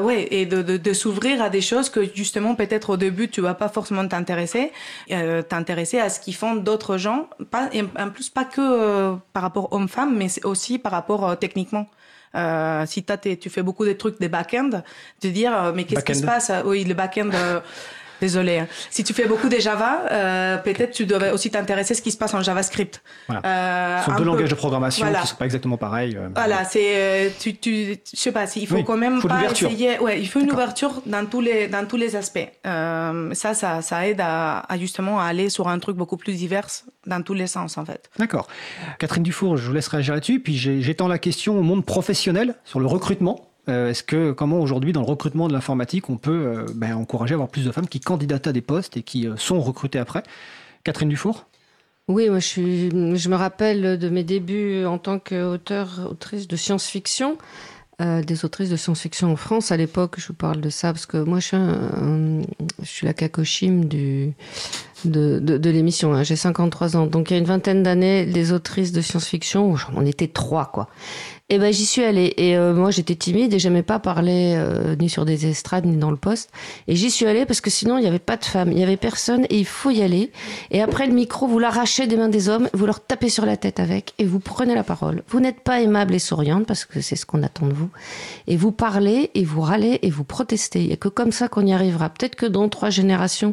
ouais, 0.00 0.28
et 0.30 0.46
de, 0.46 0.62
de, 0.62 0.76
de 0.76 0.92
s'ouvrir 0.92 1.42
à 1.42 1.50
des 1.50 1.60
choses 1.60 1.90
que 1.90 2.00
justement 2.14 2.54
peut-être 2.54 2.90
au 2.90 2.96
début 2.96 3.28
tu 3.28 3.40
vas 3.40 3.54
pas 3.54 3.68
forcément 3.68 4.06
t'intéresser, 4.08 4.72
euh, 5.10 5.42
t'intéresser 5.42 5.98
à 6.00 6.08
ce 6.08 6.20
qu'ils 6.20 6.34
font 6.34 6.54
d'autres 6.54 6.96
gens, 6.96 7.28
pas, 7.50 7.68
et 7.72 7.82
en 7.98 8.10
plus 8.10 8.30
pas 8.30 8.44
que 8.44 8.60
euh, 8.60 9.14
par 9.32 9.42
rapport 9.42 9.72
homme-femme, 9.72 10.16
mais 10.16 10.28
aussi 10.44 10.78
par 10.78 10.92
rapport 10.92 11.28
euh, 11.28 11.34
techniquement. 11.34 11.86
Euh, 12.36 12.84
si 12.86 13.04
tu 13.04 13.48
fais 13.48 13.62
beaucoup 13.62 13.84
de 13.84 13.92
trucs 13.92 14.18
des 14.18 14.28
back-end, 14.28 14.82
de 15.22 15.28
dire 15.28 15.72
mais 15.74 15.84
qu'est-ce 15.84 16.04
qui 16.04 16.16
se 16.16 16.24
passe? 16.24 16.50
Oui, 16.64 16.82
le 16.84 16.94
back-end. 16.94 17.30
Désolé. 18.20 18.58
Hein. 18.58 18.68
Si 18.90 19.04
tu 19.04 19.12
fais 19.12 19.26
beaucoup 19.26 19.48
de 19.48 19.58
Java, 19.58 20.02
euh, 20.10 20.56
peut-être 20.58 20.92
tu 20.92 21.06
devrais 21.06 21.32
aussi 21.32 21.50
t'intéresser 21.50 21.92
à 21.92 21.96
ce 21.96 22.02
qui 22.02 22.10
se 22.10 22.16
passe 22.16 22.34
en 22.34 22.42
JavaScript. 22.42 23.02
Voilà. 23.28 23.42
Euh, 23.44 24.00
ce 24.00 24.10
sont 24.10 24.16
deux 24.16 24.24
langages 24.24 24.48
de 24.48 24.54
programmation 24.54 25.06
qui 25.06 25.12
ne 25.12 25.26
sont 25.26 25.36
pas 25.36 25.44
exactement 25.44 25.76
pareils. 25.76 26.16
Euh, 26.16 26.28
voilà, 26.34 26.64
c'est, 26.64 26.94
euh, 26.96 27.28
tu, 27.38 27.56
tu, 27.56 27.96
je 28.12 28.18
sais 28.18 28.32
pas, 28.32 28.44
il 28.56 28.66
faut 28.66 28.82
quand 28.82 28.96
même 28.96 29.20
faut 29.20 29.28
pas 29.28 29.44
essayer. 29.44 29.98
Ouais, 29.98 30.20
il 30.20 30.28
faut 30.28 30.40
une 30.40 30.52
ouverture 30.52 31.02
dans 31.06 31.26
tous 31.26 31.40
les 31.40 31.68
dans 31.68 31.86
tous 31.86 31.96
les 31.96 32.16
aspects. 32.16 32.48
Euh, 32.66 33.34
ça, 33.34 33.54
ça, 33.54 33.82
ça 33.82 34.06
aide 34.06 34.20
à, 34.20 34.60
à, 34.60 34.78
justement 34.78 35.20
à 35.20 35.24
aller 35.24 35.50
sur 35.50 35.68
un 35.68 35.78
truc 35.78 35.96
beaucoup 35.96 36.16
plus 36.16 36.34
divers 36.34 36.66
dans 37.06 37.22
tous 37.22 37.34
les 37.34 37.46
sens 37.46 37.78
en 37.78 37.84
fait. 37.84 38.10
D'accord. 38.18 38.46
Catherine 38.98 39.22
Dufour, 39.22 39.56
je 39.56 39.66
vous 39.66 39.72
laisse 39.74 39.88
réagir 39.88 40.14
là-dessus. 40.14 40.40
Puis 40.40 40.56
j'étends 40.56 41.08
la 41.08 41.18
question 41.18 41.58
au 41.58 41.62
monde 41.62 41.84
professionnel 41.84 42.54
sur 42.64 42.80
le 42.80 42.86
recrutement. 42.86 43.50
Euh, 43.68 43.90
est-ce 43.90 44.02
que 44.02 44.32
comment 44.32 44.60
aujourd'hui 44.60 44.92
dans 44.92 45.00
le 45.00 45.06
recrutement 45.06 45.48
de 45.48 45.52
l'informatique 45.52 46.10
on 46.10 46.16
peut 46.16 46.30
euh, 46.30 46.66
ben, 46.74 46.94
encourager 46.94 47.32
à 47.32 47.36
avoir 47.36 47.48
plus 47.48 47.64
de 47.64 47.72
femmes 47.72 47.88
qui 47.88 48.00
candidatent 48.00 48.46
à 48.46 48.52
des 48.52 48.60
postes 48.60 48.96
et 48.96 49.02
qui 49.02 49.26
euh, 49.26 49.36
sont 49.36 49.60
recrutées 49.60 49.98
après? 49.98 50.22
Catherine 50.84 51.08
Dufour? 51.08 51.46
Oui, 52.08 52.28
moi 52.28 52.38
je, 52.38 53.28
me 53.28 53.34
rappelle 53.34 53.98
de 53.98 54.08
mes 54.10 54.24
débuts 54.24 54.84
en 54.84 54.98
tant 54.98 55.18
qu'auteur, 55.18 56.06
autrice 56.10 56.46
de 56.46 56.56
science-fiction. 56.56 57.38
des 57.98 58.44
autrices 58.44 58.68
de 58.68 58.76
science-fiction 58.76 59.32
en 59.32 59.36
France. 59.36 59.72
À 59.72 59.78
l'époque, 59.78 60.16
je 60.18 60.26
vous 60.26 60.34
parle 60.34 60.60
de 60.60 60.68
ça 60.68 60.92
parce 60.92 61.06
que 61.06 61.16
moi, 61.16 61.38
je 61.40 62.42
suis, 62.82 63.06
la 63.06 63.14
cacochime 63.14 63.86
du, 63.86 64.34
de 65.06 65.70
l'émission. 65.70 66.12
Hein. 66.12 66.24
J'ai 66.24 66.36
53 66.36 66.98
ans. 66.98 67.06
Donc, 67.06 67.30
il 67.30 67.34
y 67.34 67.36
a 67.36 67.40
une 67.40 67.46
vingtaine 67.46 67.82
d'années, 67.82 68.26
les 68.26 68.52
autrices 68.52 68.92
de 68.92 69.00
science-fiction, 69.00 69.74
on 69.96 70.04
était 70.04 70.28
trois, 70.28 70.66
quoi. 70.66 70.90
Et 71.50 71.58
ben 71.58 71.70
j'y 71.74 71.84
suis 71.84 72.02
allée. 72.02 72.32
Et 72.38 72.56
euh, 72.56 72.72
moi 72.72 72.90
j'étais 72.90 73.14
timide 73.14 73.52
et 73.52 73.58
j'aimais 73.58 73.82
pas 73.82 73.98
parler 73.98 74.54
euh, 74.56 74.96
ni 74.96 75.10
sur 75.10 75.26
des 75.26 75.46
estrades 75.46 75.84
ni 75.84 75.98
dans 75.98 76.10
le 76.10 76.16
poste. 76.16 76.50
Et 76.88 76.96
j'y 76.96 77.10
suis 77.10 77.26
allée 77.26 77.44
parce 77.44 77.60
que 77.60 77.68
sinon 77.68 77.98
il 77.98 78.00
n'y 78.00 78.06
avait 78.06 78.18
pas 78.18 78.38
de 78.38 78.44
femmes, 78.46 78.72
il 78.72 78.78
y 78.78 78.82
avait 78.82 78.96
personne 78.96 79.44
et 79.50 79.58
il 79.58 79.66
faut 79.66 79.90
y 79.90 80.00
aller. 80.00 80.32
Et 80.70 80.80
après 80.80 81.06
le 81.06 81.12
micro, 81.12 81.46
vous 81.46 81.58
l'arrachez 81.58 82.06
des 82.06 82.16
mains 82.16 82.30
des 82.30 82.48
hommes, 82.48 82.70
vous 82.72 82.86
leur 82.86 83.04
tapez 83.04 83.28
sur 83.28 83.44
la 83.44 83.58
tête 83.58 83.78
avec 83.78 84.14
et 84.18 84.24
vous 84.24 84.40
prenez 84.40 84.74
la 84.74 84.84
parole. 84.84 85.22
Vous 85.28 85.38
n'êtes 85.38 85.60
pas 85.60 85.82
aimable 85.82 86.14
et 86.14 86.18
souriante 86.18 86.64
parce 86.64 86.86
que 86.86 87.02
c'est 87.02 87.16
ce 87.16 87.26
qu'on 87.26 87.42
attend 87.42 87.66
de 87.66 87.74
vous. 87.74 87.90
Et 88.46 88.56
vous 88.56 88.72
parlez 88.72 89.30
et 89.34 89.44
vous 89.44 89.60
râlez 89.60 89.98
et 90.00 90.08
vous 90.08 90.24
protestez. 90.24 90.80
Il 90.80 90.86
n'y 90.86 90.92
a 90.94 90.96
que 90.96 91.08
comme 91.08 91.30
ça 91.30 91.48
qu'on 91.48 91.66
y 91.66 91.74
arrivera. 91.74 92.08
Peut-être 92.08 92.36
que 92.36 92.46
dans 92.46 92.70
trois 92.70 92.88
générations 92.88 93.52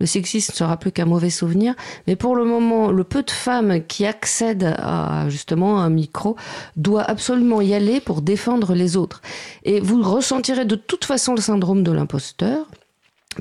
le 0.00 0.06
sexisme 0.06 0.52
ne 0.52 0.56
sera 0.56 0.76
plus 0.76 0.92
qu'un 0.92 1.06
mauvais 1.06 1.30
souvenir. 1.30 1.74
Mais 2.06 2.16
pour 2.16 2.36
le 2.36 2.44
moment, 2.44 2.90
le 2.90 3.04
peu 3.04 3.22
de 3.22 3.30
femmes 3.30 3.84
qui 3.86 4.06
accèdent 4.06 4.76
à 4.78 5.28
justement 5.28 5.80
un 5.80 5.90
micro 5.90 6.36
doit 6.76 7.02
absolument 7.02 7.60
y 7.60 7.74
aller 7.74 8.00
pour 8.00 8.22
défendre 8.22 8.74
les 8.74 8.96
autres. 8.96 9.20
Et 9.64 9.80
vous 9.80 10.02
ressentirez 10.02 10.64
de 10.64 10.76
toute 10.76 11.04
façon 11.04 11.34
le 11.34 11.40
syndrome 11.40 11.82
de 11.82 11.92
l'imposteur 11.92 12.66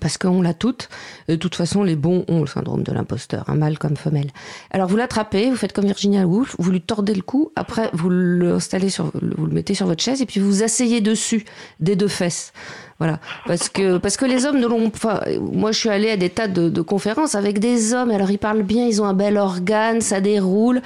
parce 0.01 0.17
qu'on 0.17 0.41
l'a 0.41 0.53
toutes. 0.53 0.89
De 1.27 1.35
toute 1.35 1.55
façon, 1.55 1.83
les 1.83 1.95
bons 1.95 2.25
ont 2.27 2.41
le 2.41 2.47
syndrome 2.47 2.83
de 2.83 2.91
l'imposteur, 2.91 3.49
un 3.49 3.55
mâle 3.55 3.77
comme 3.77 3.97
femelle. 3.97 4.31
Alors 4.71 4.87
vous 4.87 4.97
l'attrapez, 4.97 5.49
vous 5.49 5.55
faites 5.55 5.73
comme 5.73 5.85
Virginia 5.85 6.25
Woolf, 6.25 6.55
vous 6.59 6.71
lui 6.71 6.81
tordez 6.81 7.13
le 7.13 7.21
cou, 7.21 7.51
après 7.55 7.89
vous 7.93 8.09
l'installez 8.09 8.89
sur, 8.89 9.11
vous 9.13 9.45
le 9.45 9.53
mettez 9.53 9.73
sur 9.73 9.87
votre 9.87 10.03
chaise 10.03 10.21
et 10.21 10.25
puis 10.25 10.39
vous 10.39 10.63
asseyez 10.63 11.01
dessus 11.01 11.45
des 11.79 11.95
deux 11.95 12.07
fesses. 12.07 12.53
Voilà, 12.99 13.19
parce 13.45 13.69
que 13.69 13.99
parce 13.99 14.17
que 14.17 14.25
les 14.25 14.45
hommes 14.45 14.59
ne 14.59 14.65
l'ont. 14.65 14.87
Enfin, 14.87 15.21
moi, 15.39 15.71
je 15.71 15.77
suis 15.77 15.89
allée 15.89 16.09
à 16.09 16.17
des 16.17 16.31
tas 16.31 16.47
de, 16.47 16.67
de, 16.67 16.81
conférences 16.81 17.35
avec 17.35 17.59
des 17.59 17.93
hommes. 17.93 18.09
Alors, 18.09 18.31
ils 18.31 18.39
parlent 18.39 18.63
bien, 18.63 18.87
ils 18.87 19.03
ont 19.03 19.05
un 19.05 19.13
bel 19.13 19.37
organe, 19.37 20.01
ça 20.01 20.19
déroule, 20.19 20.81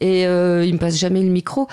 et 0.00 0.28
euh, 0.28 0.64
ils 0.64 0.74
me 0.74 0.78
passent 0.78 0.98
jamais 0.98 1.22
le 1.22 1.30
micro. 1.30 1.66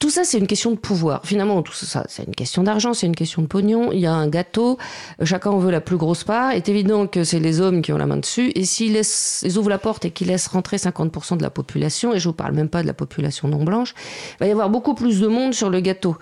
Tout 0.00 0.10
ça, 0.10 0.24
c'est 0.24 0.38
une 0.38 0.48
question 0.48 0.72
de 0.72 0.76
pouvoir. 0.76 1.20
Finalement, 1.24 1.62
tout 1.62 1.72
ça, 1.72 2.04
c'est 2.08 2.24
une 2.24 2.34
question 2.34 2.64
d'argent, 2.64 2.92
c'est 2.92 3.06
une 3.06 3.14
question 3.14 3.40
de 3.40 3.46
pognon. 3.46 3.92
Il 3.92 4.00
y 4.00 4.06
a 4.06 4.12
un 4.12 4.26
gâteau, 4.26 4.78
chacun 5.22 5.50
en 5.50 5.58
veut 5.58 5.70
la 5.70 5.80
plus 5.80 5.96
grosse 5.96 6.24
part. 6.24 6.52
Il 6.52 6.56
est 6.56 6.68
évident 6.68 7.06
que 7.06 7.22
c'est 7.22 7.38
les 7.38 7.60
hommes 7.60 7.82
qui 7.82 7.92
ont 7.92 7.98
la 7.98 8.06
main 8.06 8.16
dessus. 8.16 8.50
Et 8.56 8.64
s'ils 8.64 8.94
laissent, 8.94 9.44
ils 9.46 9.58
ouvrent 9.58 9.70
la 9.70 9.78
porte 9.78 10.04
et 10.04 10.10
qu'ils 10.10 10.26
laissent 10.26 10.48
rentrer 10.48 10.76
50% 10.76 11.36
de 11.36 11.42
la 11.42 11.50
population, 11.50 12.12
et 12.12 12.18
je 12.18 12.28
vous 12.28 12.34
parle 12.34 12.52
même 12.52 12.68
pas 12.68 12.82
de 12.82 12.88
la 12.88 12.94
population 12.94 13.46
non 13.46 13.62
blanche, 13.62 13.94
il 14.34 14.36
va 14.40 14.46
y 14.48 14.50
avoir 14.50 14.70
beaucoup 14.70 14.94
plus 14.94 15.20
de 15.20 15.28
monde 15.28 15.54
sur 15.54 15.70
le 15.70 15.78
gâteau. 15.78 16.16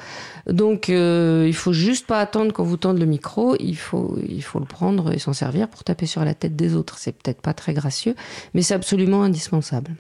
Donc, 0.47 0.89
euh, 0.89 1.45
il 1.47 1.55
faut 1.55 1.73
juste 1.73 2.07
pas 2.07 2.21
attendre 2.21 2.53
quand 2.53 2.65
vous 2.65 2.77
tendez 2.77 3.01
le 3.01 3.07
micro, 3.07 3.57
il 3.61 3.77
faut, 3.77 4.19
il 4.29 4.43
faut 4.43 4.59
le 4.59 4.67
prendre 4.67 5.13
et 5.13 5.19
s'en 5.19 5.33
servir 5.33 5.69
pour 5.69 5.85
taper 5.85 6.07
sur 6.07 6.25
la 6.25 6.35
tête 6.35 6.57
des 6.57 6.75
autres. 6.75 6.99
C'est 6.99 7.13
peut-être 7.13 7.41
pas 7.41 7.55
très 7.55 7.75
gracieux, 7.75 8.15
mais 8.53 8.63
c'est 8.63 8.75
absolument 8.75 9.23
indispensable. 9.23 9.93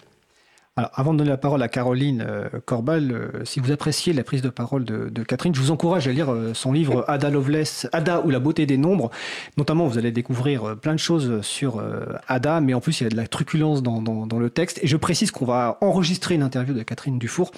Alors, 0.76 0.90
avant 0.94 1.12
de 1.12 1.18
donner 1.18 1.30
la 1.30 1.36
parole 1.36 1.62
à 1.62 1.68
Caroline 1.68 2.24
euh, 2.26 2.48
Corbal, 2.64 3.12
euh, 3.12 3.44
si 3.44 3.60
vous 3.60 3.70
appréciez 3.70 4.12
la 4.12 4.24
prise 4.24 4.42
de 4.42 4.48
parole 4.48 4.84
de, 4.84 5.22
Catherine, 5.22 5.54
je 5.54 5.60
vous 5.60 5.70
encourage 5.70 6.08
à 6.08 6.12
lire 6.12 6.32
euh, 6.32 6.52
son 6.52 6.72
livre 6.72 7.04
Ada 7.06 7.30
Lovelace, 7.30 7.86
Ada 7.92 8.22
ou 8.22 8.30
la 8.30 8.40
beauté 8.40 8.66
des 8.66 8.76
nombres. 8.76 9.12
Notamment, 9.56 9.86
vous 9.86 9.98
allez 9.98 10.10
découvrir 10.10 10.76
plein 10.76 10.94
de 10.94 10.98
choses 10.98 11.42
sur 11.42 11.80
Ada, 12.26 12.60
mais 12.60 12.74
en 12.74 12.80
plus, 12.80 13.00
il 13.00 13.04
y 13.04 13.06
a 13.06 13.10
de 13.10 13.16
la 13.16 13.28
truculence 13.28 13.84
dans 13.84 14.38
le 14.38 14.50
texte. 14.50 14.80
Et 14.82 14.88
je 14.88 14.96
précise 14.96 15.30
qu'on 15.30 15.44
va 15.44 15.78
enregistrer 15.80 16.34
une 16.34 16.42
interview 16.42 16.74
de 16.74 16.82
Catherine 16.82 17.20
Dufour 17.20 17.52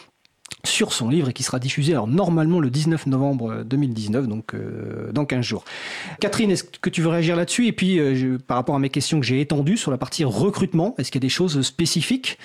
sur 0.66 0.92
son 0.92 1.08
livre 1.08 1.28
et 1.28 1.32
qui 1.32 1.42
sera 1.42 1.58
diffusé 1.58 1.92
alors 1.92 2.06
normalement 2.06 2.60
le 2.60 2.70
19 2.70 3.06
novembre 3.06 3.62
2019, 3.64 4.28
donc 4.28 4.54
euh, 4.54 5.10
dans 5.12 5.24
15 5.24 5.44
jours. 5.44 5.64
Catherine, 6.20 6.50
est-ce 6.50 6.64
que 6.64 6.90
tu 6.90 7.02
veux 7.02 7.08
réagir 7.08 7.36
là-dessus? 7.36 7.66
Et 7.66 7.72
puis 7.72 7.98
euh, 7.98 8.38
par 8.46 8.56
rapport 8.56 8.74
à 8.74 8.78
mes 8.78 8.90
questions 8.90 9.20
que 9.20 9.26
j'ai 9.26 9.40
étendues 9.40 9.76
sur 9.76 9.90
la 9.90 9.98
partie 9.98 10.24
recrutement, 10.24 10.94
est-ce 10.98 11.10
qu'il 11.10 11.20
y 11.20 11.24
a 11.24 11.26
des 11.26 11.30
choses 11.30 11.62
spécifiques 11.62 12.38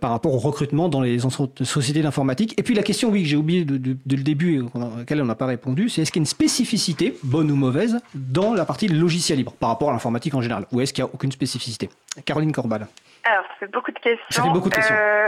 par 0.00 0.10
rapport 0.10 0.34
au 0.34 0.38
recrutement 0.38 0.88
dans 0.88 1.00
les 1.00 1.18
sociétés 1.62 2.02
d'informatique? 2.02 2.54
Et 2.58 2.62
puis 2.62 2.74
la 2.74 2.82
question, 2.82 3.10
oui, 3.10 3.22
que 3.22 3.28
j'ai 3.28 3.36
oublié 3.36 3.64
de, 3.64 3.96
le 4.08 4.22
début 4.22 4.58
et 4.58 4.78
à 4.78 4.98
laquelle 4.98 5.22
on 5.22 5.26
n'a 5.26 5.34
pas 5.34 5.46
répondu, 5.46 5.88
c'est 5.88 6.02
est-ce 6.02 6.12
qu'il 6.12 6.20
y 6.20 6.22
a 6.22 6.24
une 6.24 6.26
spécificité, 6.26 7.16
bonne 7.22 7.50
ou 7.50 7.56
mauvaise, 7.56 7.98
dans 8.14 8.54
la 8.54 8.64
partie 8.64 8.88
logiciel 8.88 9.38
libre 9.38 9.52
par 9.52 9.70
rapport 9.70 9.90
à 9.90 9.92
l'informatique 9.92 10.34
en 10.34 10.42
général? 10.42 10.66
Ou 10.72 10.80
est-ce 10.80 10.92
qu'il 10.92 11.02
n'y 11.04 11.10
a 11.10 11.14
aucune 11.14 11.32
spécificité? 11.32 11.88
Caroline 12.24 12.52
Corbal. 12.52 12.86
Alors, 13.24 13.44
ça 13.44 13.54
fait 13.60 13.70
beaucoup 13.70 13.92
de 13.92 13.98
questions. 13.98 14.26
Ça 14.30 14.42
fait 14.42 14.50
beaucoup 14.50 14.68
de 14.68 14.74
questions. 14.74 14.96
Euh, 14.96 15.26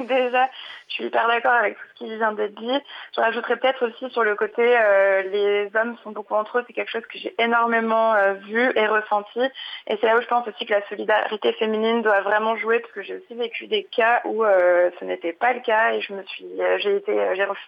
déjà, 0.00 0.48
je 0.88 0.94
suis 0.94 1.04
hyper 1.04 1.28
d'accord 1.28 1.52
avec 1.52 1.76
tout 1.76 1.84
ce 1.90 2.04
qui 2.04 2.16
vient 2.16 2.32
d'être 2.32 2.54
dit. 2.54 2.78
Je 3.14 3.20
rajouterais 3.20 3.56
peut-être 3.56 3.86
aussi 3.86 4.10
sur 4.12 4.24
le 4.24 4.34
côté, 4.34 4.62
euh, 4.62 5.22
les 5.22 5.70
hommes 5.76 5.96
sont 6.02 6.10
beaucoup 6.10 6.34
entre 6.34 6.58
eux. 6.58 6.64
C'est 6.66 6.72
quelque 6.72 6.90
chose 6.90 7.06
que 7.06 7.18
j'ai 7.18 7.32
énormément 7.38 8.14
euh, 8.14 8.32
vu 8.34 8.72
et 8.74 8.86
ressenti. 8.86 9.40
Et 9.86 9.96
c'est 10.00 10.06
là 10.06 10.16
où 10.16 10.20
je 10.20 10.26
pense 10.26 10.46
aussi 10.48 10.66
que 10.66 10.72
la 10.72 10.86
solidarité 10.88 11.52
féminine 11.54 12.02
doit 12.02 12.22
vraiment 12.22 12.56
jouer, 12.56 12.80
parce 12.80 12.92
que 12.92 13.02
j'ai 13.02 13.16
aussi 13.16 13.34
vécu 13.34 13.68
des 13.68 13.84
cas 13.84 14.22
où 14.24 14.44
ce 14.44 15.04
n'était 15.04 15.32
pas 15.32 15.52
le 15.52 15.60
cas 15.60 15.92
et 15.92 16.00
je 16.00 16.12
me 16.12 16.22
suis, 16.24 16.46
j'ai 16.78 16.96
été, 16.96 17.34
j'ai 17.34 17.44
reçu, 17.44 17.62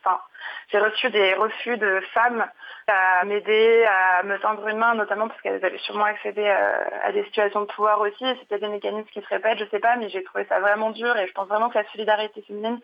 j'ai 0.73 0.79
reçu 0.79 1.11
des 1.11 1.35
refus 1.35 1.77
de 1.77 2.01
femmes 2.13 2.45
à 2.87 3.24
m'aider, 3.24 3.85
à 3.85 4.22
me 4.22 4.39
tendre 4.39 4.66
une 4.68 4.78
main, 4.78 4.95
notamment 4.95 5.28
parce 5.28 5.41
qu'elles 5.41 5.64
avaient 5.64 5.78
sûrement 5.78 6.05
accédé 6.05 6.47
à, 6.47 7.12
des 7.12 7.24
situations 7.24 7.62
de 7.62 7.66
pouvoir 7.66 8.01
aussi. 8.01 8.24
C'était 8.41 8.59
des 8.59 8.68
mécanismes 8.68 9.09
qui 9.09 9.20
se 9.20 9.28
répètent, 9.28 9.59
je 9.59 9.66
sais 9.70 9.78
pas, 9.78 9.97
mais 9.97 10.09
j'ai 10.11 10.22
trouvé 10.24 10.45
ça 10.47 10.61
vraiment 10.61 10.91
dur 10.91 11.16
et 11.16 11.26
je 11.26 11.32
pense 11.32 11.49
vraiment 11.49 11.70
que 11.70 11.78
la 11.78 11.91
solidarité 11.93 12.43
féminine 12.43 12.80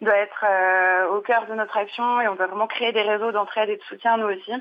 doit 0.00 0.16
être 0.16 0.44
euh, 0.48 1.08
au 1.08 1.20
cœur 1.20 1.46
de 1.46 1.54
notre 1.54 1.76
action 1.76 2.20
et 2.20 2.28
on 2.28 2.34
doit 2.34 2.46
vraiment 2.46 2.66
créer 2.66 2.92
des 2.92 3.02
réseaux 3.02 3.32
d'entraide 3.32 3.70
et 3.70 3.76
de 3.76 3.82
soutien 3.84 4.16
nous 4.16 4.28
aussi. 4.28 4.52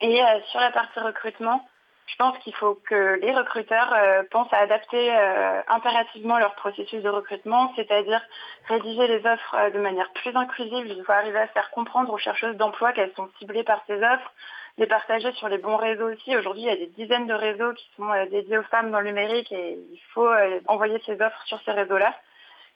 Et 0.00 0.22
euh, 0.22 0.40
sur 0.50 0.60
la 0.60 0.70
partie 0.70 1.00
recrutement, 1.00 1.66
je 2.06 2.16
pense 2.16 2.36
qu'il 2.38 2.54
faut 2.54 2.74
que 2.86 3.18
les 3.20 3.32
recruteurs 3.32 3.92
euh, 3.94 4.22
pensent 4.30 4.52
à 4.52 4.58
adapter 4.58 5.10
euh, 5.10 5.62
impérativement 5.68 6.38
leur 6.38 6.54
processus 6.54 7.02
de 7.02 7.08
recrutement, 7.08 7.72
c'est-à-dire 7.76 8.20
rédiger 8.68 9.06
les 9.06 9.26
offres 9.26 9.54
euh, 9.54 9.70
de 9.70 9.78
manière 9.78 10.12
plus 10.12 10.36
inclusive. 10.36 10.86
Il 10.86 11.02
faut 11.04 11.12
arriver 11.12 11.38
à 11.38 11.46
faire 11.48 11.70
comprendre 11.70 12.12
aux 12.12 12.18
chercheuses 12.18 12.56
d'emploi 12.56 12.92
qu'elles 12.92 13.14
sont 13.16 13.30
ciblées 13.38 13.64
par 13.64 13.82
ces 13.86 13.96
offres, 13.96 14.32
les 14.76 14.86
partager 14.86 15.32
sur 15.32 15.48
les 15.48 15.58
bons 15.58 15.76
réseaux 15.76 16.10
aussi. 16.12 16.36
Aujourd'hui, 16.36 16.62
il 16.62 16.68
y 16.68 16.70
a 16.70 16.76
des 16.76 16.88
dizaines 16.88 17.26
de 17.26 17.34
réseaux 17.34 17.72
qui 17.72 17.88
sont 17.96 18.10
dédiés 18.30 18.58
aux 18.58 18.64
femmes 18.64 18.90
dans 18.90 19.00
le 19.00 19.06
numérique 19.06 19.50
et 19.52 19.78
il 19.90 20.00
faut 20.12 20.28
envoyer 20.66 21.00
ces 21.06 21.20
offres 21.22 21.42
sur 21.46 21.60
ces 21.62 21.70
réseaux-là. 21.70 22.12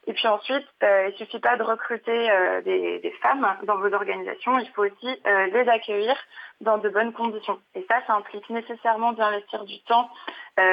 Et 0.09 0.15
puis 0.15 0.27
ensuite, 0.27 0.67
euh, 0.83 1.09
il 1.09 1.13
ne 1.13 1.17
suffit 1.19 1.39
pas 1.39 1.59
de 1.59 1.63
recruter 1.63 2.31
euh, 2.31 2.63
des, 2.63 3.15
femmes 3.21 3.47
dans 3.65 3.77
vos 3.77 3.93
organisations, 3.93 4.59
il 4.59 4.69
faut 4.71 4.87
aussi 4.87 5.21
euh, 5.27 5.47
les 5.49 5.69
accueillir 5.69 6.17
dans 6.63 6.79
de 6.79 6.89
bonnes 6.89 7.13
conditions. 7.13 7.61
Et 7.75 7.85
ça, 7.91 7.97
ça 8.07 8.15
implique 8.15 8.49
nécessairement 8.49 9.13
d'investir 9.13 9.65
du 9.65 9.79
temps 9.83 10.09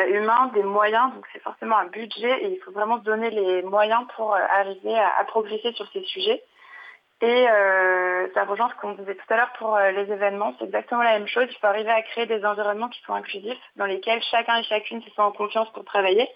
humain, 0.09 0.49
des 0.55 0.63
moyens, 0.63 1.13
donc 1.13 1.27
c'est 1.31 1.43
forcément 1.43 1.77
un 1.77 1.85
budget 1.85 2.43
et 2.43 2.53
il 2.53 2.59
faut 2.61 2.71
vraiment 2.71 2.97
donner 2.97 3.29
les 3.29 3.61
moyens 3.61 4.03
pour 4.15 4.33
arriver 4.33 4.97
à, 4.97 5.23
progresser 5.25 5.73
sur 5.73 5.87
ces 5.91 6.01
sujets. 6.05 6.41
Et 7.21 7.45
ça 8.33 8.45
rejoint 8.45 8.67
ce 8.69 8.81
qu'on 8.81 8.93
disait 8.93 9.13
tout 9.13 9.31
à 9.31 9.37
l'heure 9.37 9.53
pour 9.59 9.77
les 9.77 10.11
événements, 10.11 10.55
c'est 10.57 10.65
exactement 10.65 11.03
la 11.03 11.19
même 11.19 11.27
chose. 11.27 11.45
Il 11.51 11.57
faut 11.59 11.67
arriver 11.67 11.91
à 11.91 12.01
créer 12.01 12.25
des 12.25 12.43
environnements 12.43 12.89
qui 12.89 12.99
sont 13.03 13.13
inclusifs, 13.13 13.61
dans 13.75 13.85
lesquels 13.85 14.23
chacun 14.23 14.57
et 14.57 14.63
chacune 14.63 15.03
se 15.03 15.09
sent 15.09 15.21
en 15.21 15.31
confiance 15.31 15.71
pour 15.73 15.85
travailler. 15.85 16.27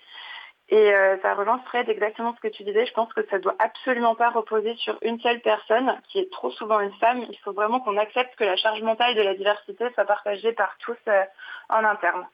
Et 0.71 0.93
euh, 0.93 1.17
ça 1.23 1.33
rejoint 1.33 1.59
Fred 1.65 1.89
exactement 1.89 2.35
ce 2.35 2.41
que 2.41 2.47
tu 2.47 2.63
disais. 2.63 2.85
Je 2.85 2.93
pense 2.93 3.11
que 3.13 3.25
ça 3.29 3.39
doit 3.39 3.55
absolument 3.57 4.13
pas 4.13 4.29
reposer 4.29 4.75
sur 4.75 4.97
une 5.01 5.19
seule 5.19 5.39
personne, 5.39 5.99
qui 6.07 6.19
est 6.19 6.31
trop 6.31 6.51
souvent 6.51 6.79
une 6.79 6.93
femme. 6.93 7.25
Il 7.27 7.37
faut 7.39 7.53
vraiment 7.53 7.79
qu'on 7.79 7.97
accepte 7.97 8.35
que 8.35 8.43
la 8.43 8.55
charge 8.55 8.81
mentale 8.83 9.15
de 9.15 9.21
la 9.21 9.33
diversité 9.33 9.89
soit 9.93 10.05
partagée 10.05 10.53
par 10.53 10.77
tous 10.77 10.97
euh, 11.07 11.23
en 11.69 11.83
interne. 11.83 12.27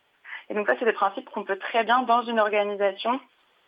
Et 0.50 0.54
donc 0.54 0.68
ça, 0.68 0.74
c'est 0.78 0.86
des 0.86 0.92
principes 0.92 1.30
qu'on 1.30 1.46
peut 1.46 1.58
très 1.58 1.86
bien, 1.86 2.02
dans 2.02 2.24
une 2.24 2.40
organisation, 2.40 3.22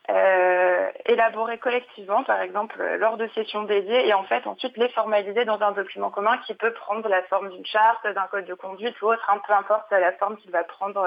euh, 0.09 0.91
élaborer 1.05 1.57
collectivement, 1.59 2.23
par 2.25 2.41
exemple, 2.41 2.83
lors 2.97 3.15
de 3.15 3.27
sessions 3.29 3.63
dédiées, 3.63 4.05
et 4.07 4.13
en 4.13 4.23
fait 4.25 4.45
ensuite 4.47 4.75
les 4.75 4.89
formaliser 4.89 5.45
dans 5.45 5.61
un 5.61 5.71
document 5.71 6.11
commun 6.11 6.37
qui 6.45 6.53
peut 6.55 6.73
prendre 6.73 7.07
la 7.07 7.23
forme 7.23 7.49
d'une 7.49 7.65
charte, 7.65 8.05
d'un 8.05 8.27
code 8.27 8.45
de 8.45 8.53
conduite 8.53 9.01
ou 9.01 9.07
autre, 9.07 9.29
un 9.29 9.39
peu 9.39 9.53
importe 9.53 9.89
la 9.91 10.11
forme 10.13 10.37
qu'il 10.37 10.51
va 10.51 10.65
prendre 10.65 11.03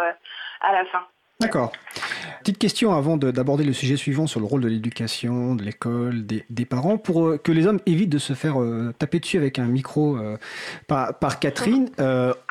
à 0.61 0.73
la 0.73 0.85
fin. 0.87 1.07
D'accord. 1.41 1.73
Petite 2.41 2.59
question 2.59 2.95
avant 2.95 3.19
d'aborder 3.19 3.65
le 3.65 3.75
sujet 3.75 3.97
suivant 3.97 4.27
sur 4.27 4.41
le 4.41 4.47
rôle 4.47 4.63
de 4.63 4.69
l'éducation, 4.69 5.55
de 5.55 5.63
l'école, 5.63 6.25
des, 6.25 6.65
parents, 6.65 6.97
pour 6.97 7.27
euh, 7.27 7.39
que 7.39 7.53
les 7.53 7.67
hommes 7.67 7.81
évitent 7.85 8.11
de 8.11 8.19
se 8.19 8.33
faire 8.33 8.61
euh, 8.61 8.95
taper 8.99 9.21
dessus 9.21 9.37
avec 9.37 9.59
un 9.59 9.67
micro 9.67 10.17
euh, 10.17 10.39
par, 10.87 11.39
Catherine. 11.39 11.91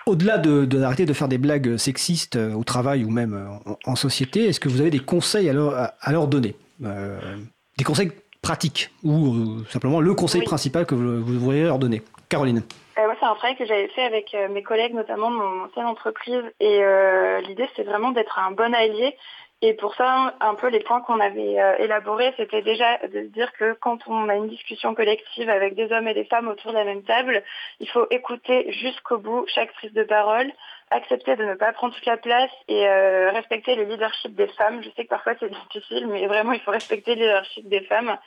Au-delà 0.05 0.37
d'arrêter 0.37 0.65
de, 0.67 0.79
d'arrêter 0.79 1.05
de, 1.05 1.13
faire 1.13 1.27
des 1.27 1.39
blagues 1.39 1.77
sexistes 1.77 2.35
au 2.35 2.63
travail 2.63 3.03
ou 3.03 3.09
même 3.09 3.47
en, 3.85 3.95
société, 3.95 4.45
est-ce 4.45 4.59
que 4.59 4.69
vous 4.69 4.81
avez 4.81 4.91
des 4.91 4.99
conseils 4.99 5.49
à 5.49 5.53
leur, 5.53 5.91
à 5.99 6.11
leur 6.11 6.27
donner 6.27 6.55
Des 6.79 7.83
conseils 7.83 8.11
pratiques 8.41 8.91
ou 9.03 9.63
simplement 9.71 10.01
le 10.01 10.13
conseil 10.13 10.43
principal 10.43 10.85
que 10.85 10.95
vous, 10.95 11.23
vous 11.23 11.39
voudriez 11.39 11.63
leur 11.63 11.79
donner? 11.79 12.01
Caroline 12.29 12.61
euh, 12.99 13.13
c'est 13.19 13.25
un 13.25 13.35
travail 13.35 13.55
que 13.55 13.65
j'avais 13.65 13.87
fait 13.89 14.03
avec 14.03 14.33
euh, 14.33 14.49
mes 14.49 14.61
collègues, 14.61 14.93
notamment 14.93 15.31
de 15.31 15.37
mon 15.37 15.63
ancienne 15.63 15.85
entreprise. 15.85 16.43
Et 16.59 16.83
euh, 16.83 17.39
l'idée, 17.41 17.69
c'est 17.75 17.83
vraiment 17.83 18.11
d'être 18.11 18.39
un 18.39 18.51
bon 18.51 18.73
allié. 18.73 19.15
Et 19.61 19.73
pour 19.73 19.95
ça, 19.95 20.35
un 20.39 20.55
peu 20.55 20.67
les 20.67 20.79
points 20.79 21.01
qu'on 21.01 21.19
avait 21.19 21.57
élaborés, 21.79 22.33
c'était 22.37 22.61
déjà 22.61 22.97
de 22.99 23.23
dire 23.23 23.51
que 23.59 23.73
quand 23.73 24.07
on 24.07 24.29
a 24.29 24.35
une 24.35 24.47
discussion 24.47 24.95
collective 24.95 25.49
avec 25.49 25.75
des 25.75 25.91
hommes 25.91 26.07
et 26.07 26.13
des 26.13 26.23
femmes 26.23 26.47
autour 26.47 26.71
de 26.71 26.77
la 26.77 26.85
même 26.85 27.03
table, 27.03 27.43
il 27.81 27.89
faut 27.89 28.07
écouter 28.09 28.71
jusqu'au 28.71 29.17
bout 29.17 29.45
chaque 29.53 29.73
prise 29.73 29.91
de 29.91 30.03
parole, 30.03 30.49
accepter 30.91 31.35
de 31.35 31.43
ne 31.43 31.55
pas 31.55 31.73
prendre 31.73 31.93
toute 31.93 32.05
la 32.05 32.15
place 32.15 32.49
et 32.69 32.87
respecter 33.31 33.75
le 33.75 33.83
leadership 33.83 34.33
des 34.33 34.47
femmes. 34.47 34.81
Je 34.81 34.91
sais 34.95 35.03
que 35.03 35.09
parfois 35.09 35.33
c'est 35.41 35.51
difficile, 35.51 36.07
mais 36.07 36.25
vraiment 36.27 36.53
il 36.53 36.61
faut 36.61 36.71
respecter 36.71 37.15
le 37.15 37.25
leadership 37.25 37.67
des 37.67 37.81
femmes. 37.81 38.17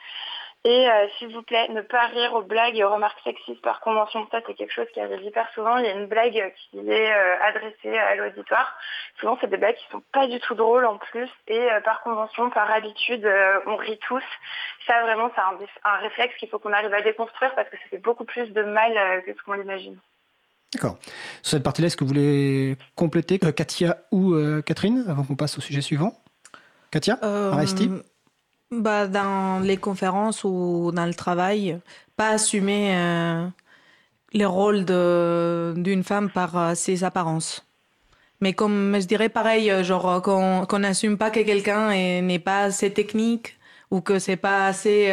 Et 0.65 0.89
euh, 0.89 1.09
s'il 1.19 1.35
vous 1.35 1.43
plaît, 1.43 1.69
ne 1.71 1.81
pas 1.81 2.07
rire 2.07 2.35
aux 2.35 2.43
blagues 2.43 2.77
et 2.77 2.85
aux 2.85 2.95
remarques 2.95 3.19
sexistes 3.25 3.61
par 3.63 3.81
convention. 3.81 4.29
Ça, 4.31 4.39
c'est 4.47 4.55
quelque 4.55 4.73
chose 4.73 4.87
qui 4.95 5.01
arrive 5.01 5.21
hyper 5.21 5.49
souvent. 5.55 5.77
Il 5.79 5.85
y 5.85 5.89
a 5.89 5.93
une 5.93 6.07
blague 6.07 6.55
qui 6.71 6.79
est 6.79 7.13
euh, 7.13 7.37
adressée 7.43 7.99
à 7.99 8.15
l'auditoire. 8.15 8.73
Souvent, 9.19 9.37
c'est 9.41 9.51
des 9.51 9.57
blagues 9.57 9.75
qui 9.75 9.91
sont 9.91 10.03
pas 10.13 10.29
du 10.29 10.39
tout 10.39 10.55
drôles 10.55 10.85
en 10.85 10.99
plus. 10.99 11.29
Et 11.49 11.59
euh, 11.59 11.81
par 11.81 12.03
convention, 12.03 12.49
par 12.51 12.71
habitude, 12.71 13.29
on 13.67 13.75
rit 13.75 13.99
tous. 14.07 14.23
Ça, 14.87 15.03
vraiment, 15.03 15.33
c'est 15.35 15.41
un, 15.41 15.93
un, 15.93 15.97
réflexe 15.97 16.37
qu'il 16.37 16.49
faut 16.49 16.61
qu'on 16.61 16.73
arrive 16.73 16.95
à 16.95 17.03
déconstruire 17.03 17.53
parce 17.57 17.69
que 17.69 17.77
ça 17.79 17.83
fait 17.91 17.99
beaucoup 17.99 18.25
plus 18.25 18.53
de 18.53 18.63
mal 18.63 19.23
que 19.25 19.35
ce 19.35 19.43
qu'on 19.43 19.55
l'imagine. 19.55 19.99
D'accord. 20.75 20.97
Sur 21.43 21.57
cette 21.57 21.65
partie-là, 21.65 21.89
est-ce 21.89 21.97
que 21.97 22.05
vous 22.05 22.09
voulez 22.09 22.77
compléter, 22.95 23.41
Katia 23.41 23.99
ou 24.13 24.37
Catherine, 24.65 25.05
avant 25.09 25.25
qu'on 25.25 25.37
passe 25.37 25.59
au 25.59 25.61
sujet 25.61 25.81
suivant? 25.81 26.15
Katia, 26.93 27.19
Aristide? 27.21 28.05
Bah, 28.73 29.07
Dans 29.07 29.61
les 29.62 29.77
conférences 29.77 30.45
ou 30.45 30.91
dans 30.93 31.07
le 31.07 31.14
travail, 31.14 31.79
pas 32.16 32.31
assumer 32.31 32.95
euh, 32.97 33.47
le 34.35 34.47
rôle 34.47 34.85
d'une 35.83 36.03
femme 36.05 36.31
par 36.31 36.57
euh, 36.57 36.75
ses 36.75 37.05
apparences. 37.05 37.66
Mais 38.41 38.55
comme 38.55 38.99
je 39.01 39.07
dirais 39.07 39.29
pareil, 39.29 39.70
euh, 39.70 39.85
genre 39.85 40.20
qu'on 40.23 40.79
n'assume 40.79 41.16
pas 41.18 41.31
que 41.31 41.41
quelqu'un 41.41 41.91
n'est 41.91 42.39
pas 42.39 42.62
assez 42.64 42.93
technique 42.93 43.59
ou 43.91 44.01
que 44.01 44.18
c'est 44.18 44.37
pas 44.37 44.66
assez 44.66 45.09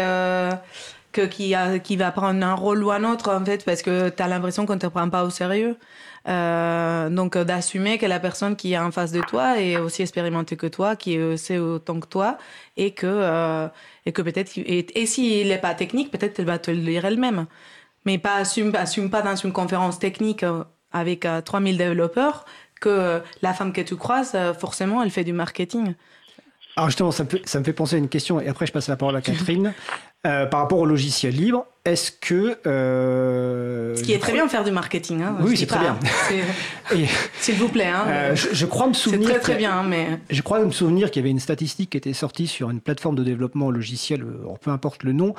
que 1.11 1.25
qui, 1.25 1.53
qui 1.83 1.95
va 1.97 2.11
prendre 2.11 2.45
un 2.45 2.53
rôle 2.55 2.83
ou 2.83 2.91
un 2.91 3.03
autre 3.03 3.33
en 3.33 3.43
fait 3.43 3.65
parce 3.65 3.81
que 3.81 4.09
tu 4.09 4.23
as 4.23 4.27
l'impression 4.27 4.65
qu'on 4.65 4.77
te 4.77 4.87
prend 4.87 5.09
pas 5.09 5.23
au 5.23 5.29
sérieux. 5.29 5.77
Euh, 6.29 7.09
donc 7.09 7.35
euh, 7.35 7.43
d'assumer 7.43 7.97
que 7.97 8.05
la 8.05 8.19
personne 8.19 8.55
qui 8.55 8.73
est 8.73 8.77
en 8.77 8.91
face 8.91 9.11
de 9.11 9.21
toi 9.21 9.59
est 9.59 9.77
aussi 9.77 10.03
expérimentée 10.03 10.57
que 10.57 10.67
toi, 10.67 10.95
qui 10.95 11.17
sait 11.37 11.57
autant 11.57 11.99
que 11.99 12.07
toi, 12.07 12.37
et 12.77 12.91
que 12.91 13.07
euh, 13.07 13.67
et 14.05 14.11
que 14.11 14.21
peut-être 14.21 14.57
et, 14.57 14.85
et 14.99 15.05
s'il 15.05 15.47
n'est 15.47 15.57
pas 15.57 15.73
technique, 15.73 16.11
peut-être 16.11 16.39
elle 16.39 16.45
va 16.45 16.59
te 16.59 16.69
le 16.69 16.77
lire 16.77 17.05
elle-même. 17.05 17.47
Mais 18.05 18.17
pas 18.17 18.35
assume 18.35 18.75
assume 18.75 19.09
pas 19.09 19.21
dans 19.21 19.35
une 19.35 19.51
conférence 19.51 19.97
technique 19.97 20.45
avec 20.91 21.27
3000 21.45 21.77
développeurs 21.77 22.45
que 22.79 23.21
la 23.41 23.53
femme 23.53 23.73
que 23.73 23.81
tu 23.81 23.95
croises, 23.95 24.37
forcément, 24.57 25.03
elle 25.03 25.11
fait 25.11 25.25
du 25.25 25.33
marketing. 25.33 25.95
Alors 26.77 26.89
justement, 26.89 27.11
ça 27.11 27.25
me 27.59 27.63
fait 27.63 27.73
penser 27.73 27.95
à 27.95 27.99
une 27.99 28.07
question, 28.07 28.39
et 28.39 28.47
après 28.47 28.65
je 28.67 28.71
passe 28.71 28.87
la 28.87 28.95
parole 28.95 29.15
à 29.15 29.21
Catherine. 29.21 29.73
par 30.23 30.61
rapport 30.61 30.79
au 30.79 30.85
logiciel 30.85 31.35
libre, 31.35 31.65
est-ce 31.91 32.11
que... 32.11 32.57
Euh, 32.67 33.95
Ce 33.95 34.03
qui 34.03 34.13
est 34.13 34.19
très 34.19 34.33
bien 34.33 34.45
de 34.45 34.51
faire 34.51 34.63
du 34.63 34.71
marketing. 34.71 35.21
Hein, 35.21 35.37
oui, 35.41 35.57
c'est 35.57 35.65
très 35.65 35.79
bien. 35.79 35.97
S'il 37.39 37.55
vous 37.55 37.69
plaît. 37.69 37.85
Hein, 37.85 38.05
euh, 38.07 38.35
je, 38.35 38.65
crois 38.65 38.87
me 38.87 38.93
souvenir... 38.93 39.27
C'est 39.27 39.33
très 39.35 39.41
très 39.41 39.55
bien, 39.55 39.83
mais... 39.83 40.19
Je 40.29 40.41
crois 40.41 40.63
me 40.63 40.71
souvenir 40.71 41.11
qu'il 41.11 41.21
y 41.21 41.23
avait 41.23 41.31
une 41.31 41.39
statistique 41.39 41.91
qui 41.91 41.97
était 41.97 42.13
sortie 42.13 42.47
sur 42.47 42.69
une 42.69 42.81
plateforme 42.81 43.15
de 43.15 43.23
développement 43.23 43.71
logiciel, 43.71 44.23
euh, 44.23 44.53
peu 44.61 44.71
importe 44.71 45.03
le 45.03 45.13
nom, 45.13 45.33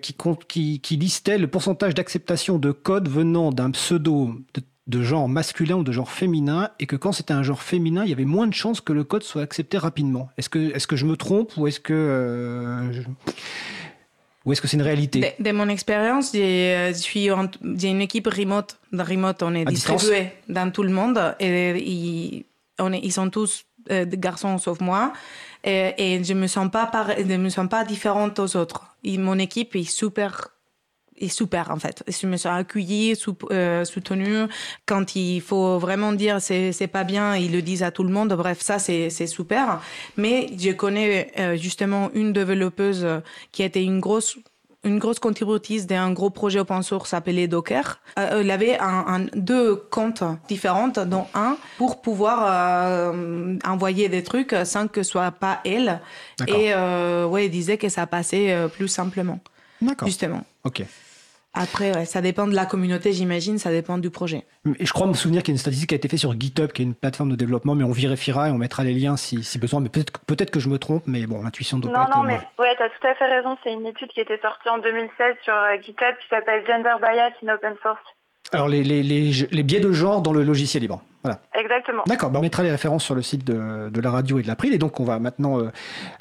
qui, 0.00 0.14
compte, 0.14 0.46
qui, 0.46 0.80
qui 0.80 0.96
listait 0.96 1.38
le 1.38 1.46
pourcentage 1.46 1.94
d'acceptation 1.94 2.58
de 2.58 2.72
code 2.72 3.08
venant 3.08 3.52
d'un 3.52 3.70
pseudo 3.70 4.34
de 4.54 4.62
de 4.86 5.02
genre 5.02 5.28
masculin 5.28 5.76
ou 5.76 5.84
de 5.84 5.92
genre 5.92 6.10
féminin 6.10 6.70
et 6.78 6.86
que 6.86 6.96
quand 6.96 7.12
c'était 7.12 7.32
un 7.32 7.42
genre 7.42 7.62
féminin, 7.62 8.04
il 8.04 8.10
y 8.10 8.12
avait 8.12 8.24
moins 8.24 8.46
de 8.46 8.54
chances 8.54 8.80
que 8.80 8.92
le 8.92 9.04
code 9.04 9.22
soit 9.22 9.42
accepté 9.42 9.78
rapidement. 9.78 10.28
Est-ce 10.36 10.48
que, 10.48 10.74
est 10.74 10.86
que 10.86 10.96
je 10.96 11.06
me 11.06 11.16
trompe 11.16 11.56
ou 11.56 11.66
est-ce 11.66 11.80
que 11.80 11.94
euh, 11.94 13.02
ou 14.44 14.52
est-ce 14.52 14.60
que 14.60 14.68
c'est 14.68 14.76
une 14.76 14.82
réalité 14.82 15.34
de, 15.38 15.52
mon 15.52 15.68
expérience, 15.68 16.32
j'ai 16.32 16.92
une 17.82 18.00
équipe 18.02 18.26
remote. 18.26 18.78
Dans 18.92 19.04
remote, 19.04 19.42
on 19.42 19.54
est 19.54 19.64
distribué 19.64 20.28
dans 20.48 20.70
tout 20.70 20.82
le 20.82 20.90
monde 20.90 21.34
et 21.40 21.70
ils, 21.78 22.44
on 22.78 22.92
est, 22.92 23.00
ils 23.00 23.12
sont 23.12 23.30
tous 23.30 23.64
euh, 23.90 24.04
des 24.04 24.18
garçons 24.18 24.58
sauf 24.58 24.80
moi. 24.80 25.12
Et, 25.64 26.22
je 26.22 26.34
me 26.34 26.46
sens 26.46 26.70
pas 26.70 26.90
je 27.18 27.36
me 27.36 27.48
sens 27.48 27.68
pas 27.68 27.84
différente 27.84 28.38
aux 28.38 28.56
autres. 28.56 28.96
Et 29.02 29.16
mon 29.16 29.38
équipe 29.38 29.74
est 29.76 29.84
super 29.84 30.48
est 31.18 31.28
super 31.28 31.70
en 31.70 31.78
fait. 31.78 32.02
Je 32.08 32.26
me 32.26 32.36
sens 32.36 32.58
accueillie, 32.58 33.16
sou, 33.16 33.36
euh, 33.50 33.84
soutenue. 33.84 34.46
Quand 34.86 35.16
il 35.16 35.40
faut 35.40 35.78
vraiment 35.78 36.12
dire 36.12 36.40
c'est 36.40 36.72
c'est 36.72 36.86
pas 36.86 37.04
bien, 37.04 37.36
ils 37.36 37.52
le 37.52 37.62
disent 37.62 37.82
à 37.82 37.90
tout 37.90 38.04
le 38.04 38.10
monde. 38.10 38.32
Bref, 38.34 38.60
ça 38.60 38.78
c'est 38.78 39.10
c'est 39.10 39.26
super. 39.26 39.80
Mais 40.16 40.48
je 40.58 40.72
connais 40.72 41.32
euh, 41.38 41.56
justement 41.56 42.10
une 42.14 42.32
développeuse 42.32 43.06
qui 43.52 43.62
a 43.62 43.66
été 43.66 43.82
une 43.82 44.00
grosse 44.00 44.36
une 44.84 44.98
grosse 44.98 45.18
contributrice 45.18 45.86
d'un 45.86 46.12
gros 46.12 46.30
projet 46.30 46.60
open 46.60 46.82
source 46.82 47.14
appelé 47.14 47.48
Docker. 47.48 48.00
Euh, 48.18 48.40
elle 48.40 48.50
avait 48.50 48.78
un, 48.78 49.04
un, 49.08 49.20
deux 49.34 49.76
comptes 49.76 50.22
différents, 50.46 50.88
dont 50.88 51.26
un 51.34 51.56
pour 51.78 52.02
pouvoir 52.02 52.44
euh, 52.46 53.56
envoyer 53.64 54.08
des 54.08 54.22
trucs 54.22 54.54
sans 54.64 54.86
que 54.86 55.02
ce 55.02 55.10
soit 55.10 55.32
pas 55.32 55.60
elle. 55.64 56.00
Et 56.46 56.74
euh, 56.74 57.26
ouais, 57.26 57.46
elle 57.46 57.50
disait 57.50 57.78
que 57.78 57.88
ça 57.88 58.06
passait 58.06 58.68
plus 58.74 58.88
simplement. 58.88 59.40
D'accord. 59.80 60.06
Justement. 60.06 60.44
Ok. 60.64 60.84
Après, 61.54 62.04
ça 62.04 62.20
dépend 62.20 62.48
de 62.48 62.54
la 62.54 62.66
communauté, 62.66 63.12
j'imagine, 63.12 63.58
ça 63.58 63.70
dépend 63.70 63.96
du 63.98 64.10
projet. 64.10 64.44
Et 64.78 64.84
je 64.84 64.92
crois 64.92 65.06
me 65.06 65.14
souvenir 65.14 65.42
qu'il 65.42 65.52
y 65.52 65.54
a 65.54 65.56
une 65.56 65.58
statistique 65.58 65.90
qui 65.90 65.94
a 65.94 65.96
été 65.96 66.08
faite 66.08 66.18
sur 66.18 66.38
GitHub, 66.38 66.72
qui 66.72 66.82
est 66.82 66.84
une 66.84 66.94
plateforme 66.94 67.30
de 67.30 67.36
développement, 67.36 67.76
mais 67.76 67.84
on 67.84 67.92
vérifiera 67.92 68.48
et 68.48 68.50
on 68.50 68.58
mettra 68.58 68.82
les 68.82 68.92
liens 68.92 69.16
si, 69.16 69.36
besoin. 69.58 69.80
Mais 69.80 69.88
peut-être 69.88 70.18
peut 70.26 70.34
que 70.34 70.58
je 70.58 70.68
me 70.68 70.78
trompe, 70.78 71.04
mais 71.06 71.26
bon, 71.26 71.42
l'intuition 71.42 71.78
doit 71.78 71.92
non, 71.92 72.06
pas 72.06 72.10
Non, 72.16 72.22
non, 72.22 72.28
mais 72.28 72.40
ouais, 72.58 72.74
tu 72.76 72.82
as 72.82 72.88
tout 72.88 73.06
à 73.06 73.14
fait 73.14 73.26
raison. 73.26 73.56
C'est 73.62 73.72
une 73.72 73.86
étude 73.86 74.08
qui 74.08 74.20
était 74.20 74.38
sortie 74.40 74.68
en 74.68 74.78
2016 74.78 75.36
sur 75.44 75.54
euh, 75.54 75.76
GitHub 75.80 76.16
qui 76.20 76.28
s'appelle 76.28 76.64
Gender 76.66 76.94
Bias 77.00 77.32
in 77.44 77.54
Open 77.54 77.74
Source. 77.82 78.02
Alors, 78.52 78.68
les, 78.68 78.82
les, 78.82 79.02
les, 79.02 79.62
biais 79.62 79.80
de 79.80 79.92
genre 79.92 80.22
dans 80.22 80.32
le 80.32 80.42
logiciel 80.42 80.82
libre. 80.82 81.02
Voilà. 81.22 81.40
Exactement. 81.54 82.02
D'accord, 82.06 82.30
ben 82.30 82.40
on 82.40 82.42
mettra 82.42 82.62
les 82.62 82.70
références 82.70 83.04
sur 83.04 83.14
le 83.14 83.22
site 83.22 83.44
de, 83.44 83.88
de 83.88 84.00
la 84.00 84.10
radio 84.10 84.38
et 84.38 84.42
de 84.42 84.48
l'April. 84.48 84.74
Et 84.74 84.78
donc, 84.78 85.00
on 85.00 85.04
va 85.04 85.18
maintenant. 85.18 85.58
Euh, 85.58 85.70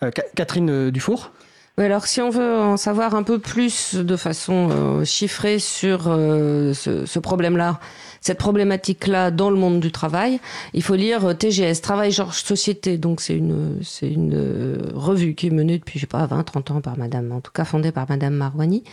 euh, 0.04 0.12
Catherine 0.36 0.90
Dufour 0.90 1.32
alors, 1.78 2.06
si 2.06 2.22
on 2.22 2.30
veut 2.30 2.56
en 2.56 2.78
savoir 2.78 3.16
un 3.16 3.24
peu 3.24 3.40
plus 3.40 3.96
de 3.96 4.16
façon 4.16 4.70
euh, 4.70 5.06
chiffrée 5.06 5.58
sur 5.58 6.04
euh, 6.06 6.72
ce, 6.76 7.20
problème-là, 7.20 7.80
cette 8.22 8.38
problématique-là 8.38 9.32
dans 9.32 9.50
le 9.50 9.56
monde 9.56 9.80
du 9.80 9.92
travail, 9.92 10.40
il 10.76 10.84
faut 10.84 10.94
lire 10.94 11.26
euh, 11.26 11.34
TGS, 11.34 11.82
Travail 11.82 12.12
Georges 12.12 12.44
Société. 12.44 13.00
Donc, 13.00 13.22
c'est 13.22 13.36
une, 13.36 13.80
c'est 13.82 14.08
une 14.08 14.78
revue 14.94 15.34
qui 15.34 15.48
est 15.48 15.50
menée 15.50 15.80
depuis, 15.80 15.98
je 15.98 16.02
sais 16.02 16.08
pas, 16.08 16.28
20, 16.28 16.44
30 16.44 16.72
ans 16.72 16.82
par 16.82 16.96
madame, 16.96 17.32
en 17.32 17.42
tout 17.42 17.52
cas 17.52 17.66
fondée 17.66 17.92
par 17.92 18.06
madame 18.08 18.36
Marwani. 18.36 18.84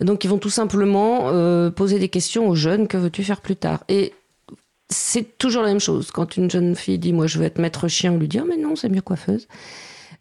Donc, 0.00 0.24
ils 0.24 0.28
vont 0.28 0.38
tout 0.38 0.48
simplement 0.48 1.30
poser 1.70 1.98
des 1.98 2.08
questions 2.08 2.48
aux 2.48 2.54
jeunes, 2.54 2.88
que 2.88 2.96
veux-tu 2.96 3.24
faire 3.24 3.42
plus 3.42 3.56
tard? 3.56 3.84
Et 3.90 4.14
c'est 4.88 5.36
toujours 5.36 5.62
la 5.62 5.68
même 5.68 5.80
chose. 5.80 6.10
Quand 6.10 6.38
une 6.38 6.50
jeune 6.50 6.76
fille 6.76 6.98
dit, 6.98 7.12
moi, 7.12 7.26
je 7.26 7.38
veux 7.38 7.44
être 7.44 7.58
maître 7.58 7.88
chien, 7.88 8.12
on 8.12 8.16
lui 8.16 8.28
dit, 8.28 8.40
oh, 8.40 8.46
mais 8.48 8.56
non, 8.56 8.74
c'est 8.74 8.88
mieux 8.88 9.02
coiffeuse. 9.02 9.48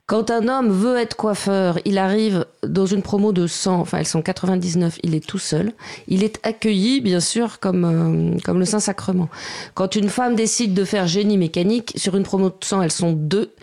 Quand 0.07 0.29
un 0.29 0.47
homme 0.49 0.69
veut 0.69 0.97
être 0.97 1.15
coiffeur, 1.15 1.79
il 1.85 1.97
arrive 1.97 2.45
dans 2.67 2.85
une 2.85 3.01
promo 3.01 3.31
de 3.31 3.47
100, 3.47 3.79
enfin 3.79 3.99
elles 3.99 4.07
sont 4.07 4.21
99, 4.21 4.99
il 5.03 5.15
est 5.15 5.25
tout 5.25 5.39
seul. 5.39 5.71
Il 6.07 6.23
est 6.23 6.39
accueilli, 6.43 6.99
bien 6.99 7.21
sûr, 7.21 7.59
comme, 7.59 7.85
euh, 7.85 8.37
comme 8.43 8.59
le 8.59 8.65
Saint-Sacrement. 8.65 9.29
Quand 9.73 9.95
une 9.95 10.09
femme 10.09 10.35
décide 10.35 10.73
de 10.73 10.83
faire 10.83 11.07
génie 11.07 11.37
mécanique, 11.37 11.93
sur 11.95 12.17
une 12.17 12.23
promo 12.23 12.49
de 12.49 12.55
100, 12.61 12.81
elles 12.81 12.91
sont 12.91 13.13
deux. 13.13 13.53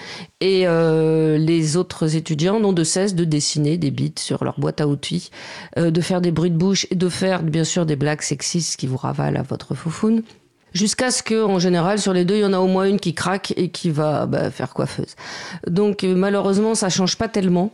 Et 0.41 0.67
euh, 0.67 1.37
les 1.37 1.77
autres 1.77 2.17
étudiants 2.17 2.61
n'ont 2.61 2.73
de 2.73 2.85
cesse 2.85 3.15
de 3.15 3.25
dessiner 3.25 3.77
des 3.77 3.91
bits 3.91 4.15
sur 4.19 4.43
leur 4.43 4.59
boîte 4.59 4.81
à 4.81 4.89
outils, 4.89 5.31
euh, 5.77 5.91
de 5.91 6.01
faire 6.01 6.21
des 6.21 6.31
bruits 6.31 6.51
de 6.51 6.57
bouche 6.57 6.87
et 6.91 6.95
de 6.95 7.09
faire, 7.09 7.43
bien 7.43 7.65
sûr, 7.65 7.85
des 7.85 7.97
blagues 7.97 8.23
sexistes 8.23 8.77
qui 8.79 8.87
vous 8.87 8.97
ravalent 8.97 9.39
à 9.39 9.43
votre 9.43 9.75
foufoune. 9.75 10.23
Jusqu'à 10.73 11.11
ce 11.11 11.23
que, 11.23 11.45
en 11.45 11.59
général, 11.59 11.99
sur 11.99 12.13
les 12.13 12.25
deux, 12.25 12.37
il 12.37 12.41
y 12.41 12.45
en 12.45 12.53
a 12.53 12.59
au 12.59 12.67
moins 12.67 12.85
une 12.85 13.01
qui 13.01 13.15
craque 13.15 13.55
et 13.57 13.71
qui 13.71 13.91
va 13.91 14.27
bah, 14.27 14.51
faire 14.51 14.75
coiffeuse. 14.75 15.17
Donc, 15.67 16.05
euh, 16.05 16.15
malheureusement, 16.15 16.75
ça 16.75 16.89
change 16.89 17.17
pas 17.17 17.29
tellement. 17.29 17.73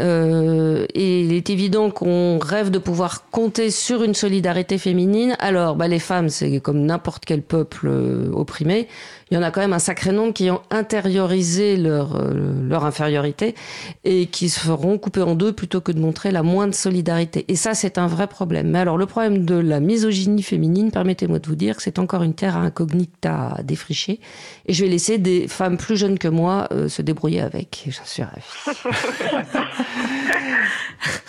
Euh, 0.00 0.86
et 0.94 1.20
il 1.20 1.34
est 1.34 1.50
évident 1.50 1.90
qu'on 1.90 2.38
rêve 2.38 2.70
de 2.70 2.78
pouvoir 2.78 3.28
compter 3.30 3.70
sur 3.70 4.02
une 4.02 4.14
solidarité 4.14 4.78
féminine. 4.78 5.36
Alors, 5.38 5.76
bah, 5.76 5.86
les 5.86 5.98
femmes, 5.98 6.28
c'est 6.30 6.60
comme 6.60 6.80
n'importe 6.84 7.24
quel 7.26 7.42
peuple 7.42 7.88
euh, 7.88 8.30
opprimé 8.32 8.88
il 9.32 9.36
y 9.36 9.38
en 9.38 9.42
a 9.42 9.50
quand 9.50 9.62
même 9.62 9.72
un 9.72 9.78
sacré 9.78 10.12
nombre 10.12 10.34
qui 10.34 10.50
ont 10.50 10.60
intériorisé 10.70 11.78
leur, 11.78 12.16
euh, 12.16 12.52
leur 12.68 12.84
infériorité 12.84 13.54
et 14.04 14.26
qui 14.26 14.50
se 14.50 14.60
feront 14.60 14.98
couper 14.98 15.22
en 15.22 15.34
deux 15.34 15.54
plutôt 15.54 15.80
que 15.80 15.90
de 15.90 15.98
montrer 15.98 16.32
la 16.32 16.42
moindre 16.42 16.74
solidarité. 16.74 17.46
Et 17.48 17.56
ça, 17.56 17.72
c'est 17.72 17.96
un 17.96 18.08
vrai 18.08 18.26
problème. 18.26 18.68
Mais 18.68 18.80
alors, 18.80 18.98
le 18.98 19.06
problème 19.06 19.46
de 19.46 19.54
la 19.54 19.80
misogynie 19.80 20.42
féminine, 20.42 20.90
permettez-moi 20.90 21.38
de 21.38 21.46
vous 21.46 21.54
dire 21.54 21.76
que 21.76 21.82
c'est 21.82 21.98
encore 21.98 22.24
une 22.24 22.34
terre 22.34 22.58
incognita 22.58 23.54
à 23.56 23.62
défricher. 23.62 24.20
Et 24.66 24.74
je 24.74 24.84
vais 24.84 24.90
laisser 24.90 25.16
des 25.16 25.48
femmes 25.48 25.78
plus 25.78 25.96
jeunes 25.96 26.18
que 26.18 26.28
moi 26.28 26.68
euh, 26.70 26.90
se 26.90 27.00
débrouiller 27.00 27.40
avec. 27.40 27.84
J'en 27.88 28.04
suis 28.04 28.22
ravie. 28.22 28.42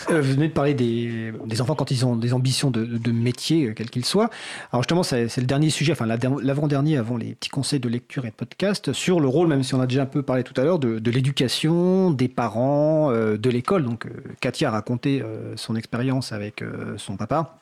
Euh, 0.10 0.22
vous 0.22 0.34
venez 0.34 0.50
de 0.50 0.54
parler 0.54 0.74
des, 0.74 1.32
des, 1.46 1.62
enfants 1.62 1.76
quand 1.76 1.90
ils 1.90 2.06
ont 2.06 2.16
des 2.16 2.34
ambitions 2.34 2.70
de, 2.70 2.86
de 2.86 3.12
métier, 3.12 3.74
quel 3.76 3.90
qu'il 3.90 4.06
soit. 4.06 4.30
Alors 4.72 4.84
justement, 4.84 5.02
c'est 5.02 5.38
le 5.38 5.46
dernier 5.46 5.70
sujet, 5.70 5.94
enfin 5.94 6.06
l'avant-dernier 6.06 6.98
avant 6.98 7.18
les 7.18 7.34
petits 7.36 7.50
conseils 7.50 7.80
de 7.80 7.90
lecture 7.94 8.26
et 8.26 8.32
podcast 8.32 8.92
sur 8.92 9.20
le 9.20 9.28
rôle, 9.28 9.48
même 9.48 9.64
si 9.64 9.74
on 9.74 9.80
a 9.80 9.88
déjà 9.88 10.02
un 10.02 10.08
peu 10.08 10.24
parlé 10.24 10.44
tout 10.44 10.60
à 10.60 10.64
l'heure, 10.64 10.80
de, 10.80 11.12
l'éducation, 11.12 12.12
des 12.12 12.28
parents, 12.28 13.12
euh, 13.12 13.38
de 13.38 13.50
l'école. 13.50 13.86
Donc, 13.86 14.06
euh, 14.06 14.10
Katia 14.42 14.70
a 14.70 14.72
raconté 14.72 15.22
euh, 15.22 15.56
son 15.56 15.76
expérience 15.76 16.32
avec 16.32 16.64
son 16.98 17.16
papa. 17.16 17.60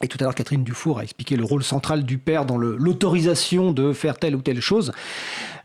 Et 0.00 0.06
tout 0.06 0.16
à 0.20 0.24
l'heure, 0.24 0.34
Catherine 0.34 0.62
Dufour 0.62 1.00
a 1.00 1.02
expliqué 1.02 1.36
le 1.36 1.44
rôle 1.44 1.64
central 1.64 2.04
du 2.04 2.18
père 2.18 2.44
dans 2.44 2.56
l'autorisation 2.56 3.72
de 3.72 3.92
faire 3.92 4.16
telle 4.16 4.36
ou 4.36 4.42
telle 4.42 4.60
chose. 4.60 4.92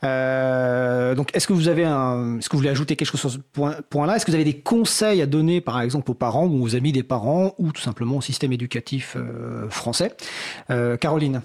donc, 0.01 1.29
est-ce 1.35 1.45
que 1.45 1.53
vous 1.53 1.67
avez 1.67 1.83
un, 1.85 2.39
est-ce 2.39 2.49
que 2.49 2.53
vous 2.55 2.59
voulez 2.59 2.71
ajouter 2.71 2.95
quelque 2.95 3.09
chose 3.09 3.19
sur 3.19 3.31
ce 3.31 3.81
point-là? 3.89 4.15
Est-ce 4.15 4.25
que 4.25 4.31
vous 4.31 4.35
avez 4.35 4.43
des 4.43 4.57
conseils 4.57 5.21
à 5.21 5.27
donner, 5.27 5.61
par 5.61 5.79
exemple, 5.81 6.09
aux 6.09 6.15
parents 6.15 6.47
ou 6.47 6.63
aux 6.63 6.75
amis 6.75 6.91
des 6.91 7.03
parents, 7.03 7.53
ou 7.59 7.71
tout 7.71 7.81
simplement 7.81 8.17
au 8.17 8.21
système 8.21 8.51
éducatif 8.51 9.17
français? 9.69 10.15
Caroline 10.99 11.41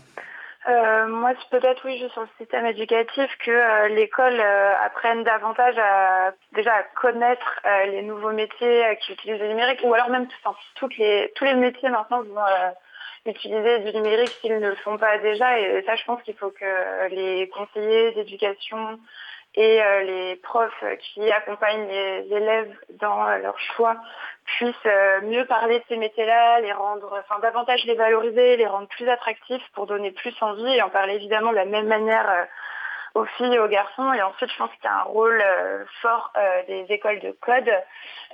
moi, 0.66 1.32
peut-être 1.50 1.84
oui, 1.84 1.98
juste 1.98 2.12
sur 2.12 2.22
le 2.22 2.28
système 2.38 2.66
éducatif, 2.66 3.30
que 3.44 3.50
euh, 3.50 3.88
l'école 3.88 4.38
euh, 4.38 4.74
apprenne 4.84 5.24
davantage 5.24 5.78
à 5.78 6.32
déjà 6.52 6.74
à 6.74 6.82
connaître 7.00 7.60
euh, 7.64 7.86
les 7.86 8.02
nouveaux 8.02 8.32
métiers 8.32 8.98
qui 9.00 9.12
utilisent 9.12 9.40
le 9.40 9.48
numérique, 9.48 9.80
ou 9.84 9.94
alors 9.94 10.10
même 10.10 10.26
enfin, 10.44 10.56
toutes 10.74 10.96
les, 10.98 11.32
tous 11.36 11.44
les 11.44 11.54
métiers 11.54 11.88
maintenant 11.88 12.22
vont 12.22 12.42
utiliser 13.26 13.78
du 13.80 13.92
numérique 13.92 14.30
s'ils 14.40 14.58
ne 14.58 14.68
le 14.68 14.76
font 14.76 14.98
pas 14.98 15.18
déjà. 15.18 15.58
Et 15.58 15.82
ça, 15.86 15.96
je 15.96 16.04
pense 16.04 16.22
qu'il 16.22 16.34
faut 16.34 16.50
que 16.50 17.08
les 17.08 17.48
conseillers 17.48 18.12
d'éducation 18.12 18.98
et 19.60 19.80
les 20.04 20.36
profs 20.36 20.84
qui 21.00 21.32
accompagnent 21.32 21.88
les 21.88 22.26
élèves 22.30 22.72
dans 23.00 23.24
leur 23.38 23.58
choix 23.58 23.96
puissent 24.56 24.74
euh, 24.86 25.20
mieux 25.22 25.44
parler 25.44 25.78
de 25.78 25.84
ces 25.88 25.96
métiers-là, 25.96 26.60
les 26.60 26.72
rendre, 26.72 27.20
enfin 27.20 27.40
davantage 27.40 27.84
les 27.84 27.94
valoriser, 27.94 28.56
les 28.56 28.66
rendre 28.66 28.88
plus 28.88 29.08
attractifs 29.08 29.62
pour 29.74 29.86
donner 29.86 30.10
plus 30.10 30.34
envie 30.40 30.74
et 30.74 30.82
en 30.82 30.88
parler 30.88 31.14
évidemment 31.14 31.50
de 31.50 31.56
la 31.56 31.64
même 31.64 31.86
manière 31.86 32.28
euh, 32.28 32.44
aux 33.18 33.24
filles 33.36 33.54
et 33.54 33.58
aux 33.58 33.68
garçons. 33.68 34.12
Et 34.12 34.22
ensuite, 34.22 34.50
je 34.50 34.56
pense 34.56 34.70
qu'il 34.72 34.84
y 34.84 34.88
a 34.88 35.00
un 35.00 35.02
rôle 35.02 35.40
euh, 35.40 35.84
fort 36.00 36.32
euh, 36.36 36.62
des 36.66 36.86
écoles 36.88 37.20
de 37.20 37.32
code. 37.32 37.68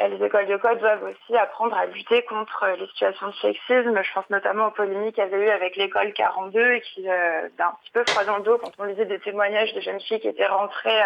Euh, 0.01 0.09
les 0.09 0.25
écoles 0.25 0.47
de 0.47 0.57
code 0.57 0.79
doivent 0.79 1.05
aussi 1.05 1.37
apprendre 1.37 1.77
à 1.77 1.87
lutter 1.87 2.23
contre 2.25 2.67
les 2.79 2.87
situations 2.89 3.29
de 3.29 3.35
sexisme. 3.35 4.03
Je 4.03 4.13
pense 4.13 4.29
notamment 4.31 4.69
aux 4.69 4.71
polémiques 4.73 5.15
qu'il 5.15 5.25
y 5.25 5.27
avait 5.27 5.47
eu 5.47 5.51
avec 5.51 5.77
l'école 5.77 6.13
42 6.13 6.73
et 6.73 6.81
qui 6.81 7.03
d'un 7.05 7.73
petit 7.83 7.91
peu 7.93 8.05
froid 8.07 8.25
dans 8.25 8.39
le 8.39 8.43
dos 8.43 8.59
quand 8.59 8.73
on 8.79 8.85
lisait 8.85 9.07
des 9.07 9.21
témoignages 9.21 9.73
de 9.75 9.81
jeunes 9.81 10.01
filles 10.01 10.21
qui 10.21 10.29
étaient 10.29 10.47
rentrées 10.47 11.01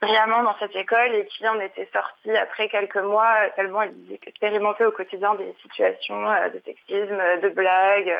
brillamment 0.00 0.42
dans 0.42 0.56
cette 0.58 0.76
école 0.76 1.14
et 1.14 1.26
qui 1.26 1.46
en 1.48 1.58
étaient 1.60 1.88
sorties 1.92 2.36
après 2.36 2.68
quelques 2.68 2.96
mois 2.96 3.34
tellement 3.56 3.82
elles 3.82 3.94
expérimentaient 4.26 4.84
au 4.84 4.92
quotidien 4.92 5.34
des 5.34 5.54
situations 5.62 6.22
de 6.52 6.60
sexisme, 6.64 7.20
de 7.42 7.48
blagues, 7.48 8.14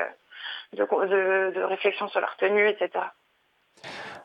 de, 0.73 0.83
de, 0.83 1.51
de 1.55 1.63
réflexion 1.63 2.09
sur 2.09 2.21
leur 2.21 2.37
tenue, 2.37 2.69
etc. 2.69 3.05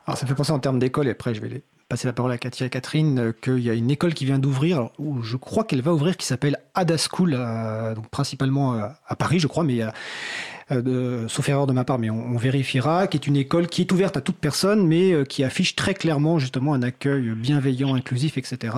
Alors 0.06 0.18
ça 0.18 0.26
fait 0.26 0.34
penser 0.34 0.52
en 0.52 0.58
termes 0.58 0.78
d'école, 0.78 1.08
et 1.08 1.10
après 1.10 1.34
je 1.34 1.40
vais 1.40 1.62
passer 1.88 2.06
la 2.06 2.12
parole 2.12 2.32
à 2.32 2.38
Katia 2.38 2.66
et 2.66 2.70
Catherine, 2.70 3.32
qu'il 3.42 3.60
y 3.60 3.70
a 3.70 3.74
une 3.74 3.90
école 3.90 4.14
qui 4.14 4.24
vient 4.24 4.38
d'ouvrir, 4.38 4.90
où 4.98 5.22
je 5.22 5.36
crois 5.36 5.64
qu'elle 5.64 5.82
va 5.82 5.92
ouvrir, 5.92 6.16
qui 6.16 6.26
s'appelle 6.26 6.58
Ada 6.74 6.96
School, 6.98 7.32
donc 7.94 8.08
principalement 8.08 8.74
à 8.74 9.16
Paris, 9.16 9.38
je 9.38 9.46
crois, 9.46 9.64
mais 9.64 9.82
euh, 9.82 9.90
de, 10.70 11.26
sauf 11.28 11.48
erreur 11.48 11.66
de 11.66 11.72
ma 11.72 11.84
part, 11.84 11.98
mais 11.98 12.10
on, 12.10 12.36
vérifiera, 12.36 13.06
qui 13.06 13.16
est 13.16 13.26
une 13.26 13.36
école 13.36 13.66
qui 13.66 13.82
est 13.82 13.92
ouverte 13.92 14.16
à 14.16 14.20
toute 14.20 14.36
personne, 14.36 14.86
mais 14.86 15.12
euh, 15.12 15.24
qui 15.24 15.44
affiche 15.44 15.76
très 15.76 15.94
clairement 15.94 16.38
justement 16.38 16.74
un 16.74 16.82
accueil 16.82 17.30
bienveillant, 17.34 17.94
inclusif, 17.94 18.38
etc. 18.38 18.74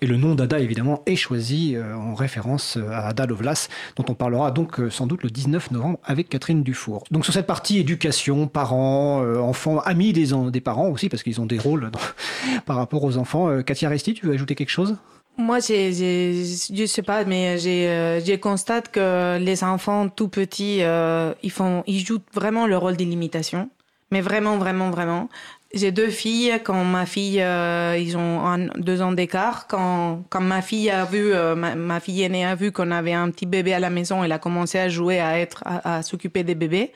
Et 0.00 0.06
le 0.06 0.16
nom 0.16 0.34
d'Ada, 0.34 0.58
évidemment, 0.58 1.02
est 1.06 1.16
choisi 1.16 1.76
euh, 1.76 1.94
en 1.94 2.14
référence 2.14 2.78
à 2.90 3.08
Ada 3.08 3.26
Lovelace, 3.26 3.68
dont 3.96 4.04
on 4.08 4.14
parlera 4.14 4.50
donc 4.50 4.80
sans 4.90 5.06
doute 5.06 5.22
le 5.22 5.30
19 5.30 5.70
novembre 5.70 5.98
avec 6.04 6.28
Catherine 6.28 6.62
Dufour. 6.62 7.04
Donc 7.10 7.24
sur 7.24 7.34
cette 7.34 7.46
partie 7.46 7.78
éducation, 7.78 8.46
parents, 8.46 9.22
enfants, 9.38 9.80
amis 9.80 10.12
des, 10.12 10.30
des 10.50 10.60
parents 10.60 10.88
aussi, 10.88 11.08
parce 11.08 11.22
qu'ils 11.22 11.40
ont 11.40 11.46
des 11.46 11.58
rôles 11.58 11.90
par 12.66 12.76
rapport 12.76 13.04
aux 13.04 13.16
enfants. 13.16 13.62
Katia 13.62 13.88
Resti, 13.88 14.14
tu 14.14 14.26
veux 14.26 14.34
ajouter 14.34 14.54
quelque 14.54 14.70
chose? 14.70 14.96
Moi, 15.40 15.58
j'ai, 15.60 15.92
je 15.92 16.86
sais 16.86 17.02
pas, 17.02 17.24
mais 17.24 17.58
j'ai, 17.58 17.88
euh, 17.88 18.20
je 18.20 18.34
constate 18.36 18.90
que 18.90 19.38
les 19.38 19.64
enfants 19.64 20.08
tout 20.08 20.28
petits, 20.28 20.82
euh, 20.82 21.32
ils 21.42 21.50
font, 21.50 21.82
ils 21.86 22.04
jouent 22.04 22.22
vraiment 22.32 22.66
le 22.66 22.76
rôle 22.76 22.96
d'illimitation, 22.96 23.70
mais 24.10 24.20
vraiment, 24.20 24.58
vraiment, 24.58 24.90
vraiment. 24.90 25.28
J'ai 25.72 25.92
deux 25.92 26.10
filles. 26.10 26.60
Quand 26.64 26.84
ma 26.84 27.06
fille, 27.06 27.40
euh, 27.40 27.96
ils 27.98 28.16
ont 28.16 28.68
deux 28.76 29.02
ans 29.02 29.12
d'écart. 29.12 29.66
Quand, 29.68 30.24
quand 30.28 30.40
ma 30.40 30.62
fille 30.62 30.90
a 30.90 31.04
vu, 31.04 31.32
ma, 31.54 32.00
fille 32.00 32.22
aînée 32.22 32.44
a 32.44 32.54
vu 32.56 32.72
qu'on 32.72 32.90
avait 32.90 33.12
un 33.12 33.30
petit 33.30 33.46
bébé 33.46 33.72
à 33.72 33.78
la 33.78 33.90
maison, 33.90 34.24
elle 34.24 34.32
a 34.32 34.38
commencé 34.38 34.78
à 34.78 34.88
jouer, 34.88 35.20
à 35.20 35.38
être, 35.38 35.62
à, 35.66 36.02
s'occuper 36.02 36.42
des 36.42 36.56
bébés. 36.56 36.92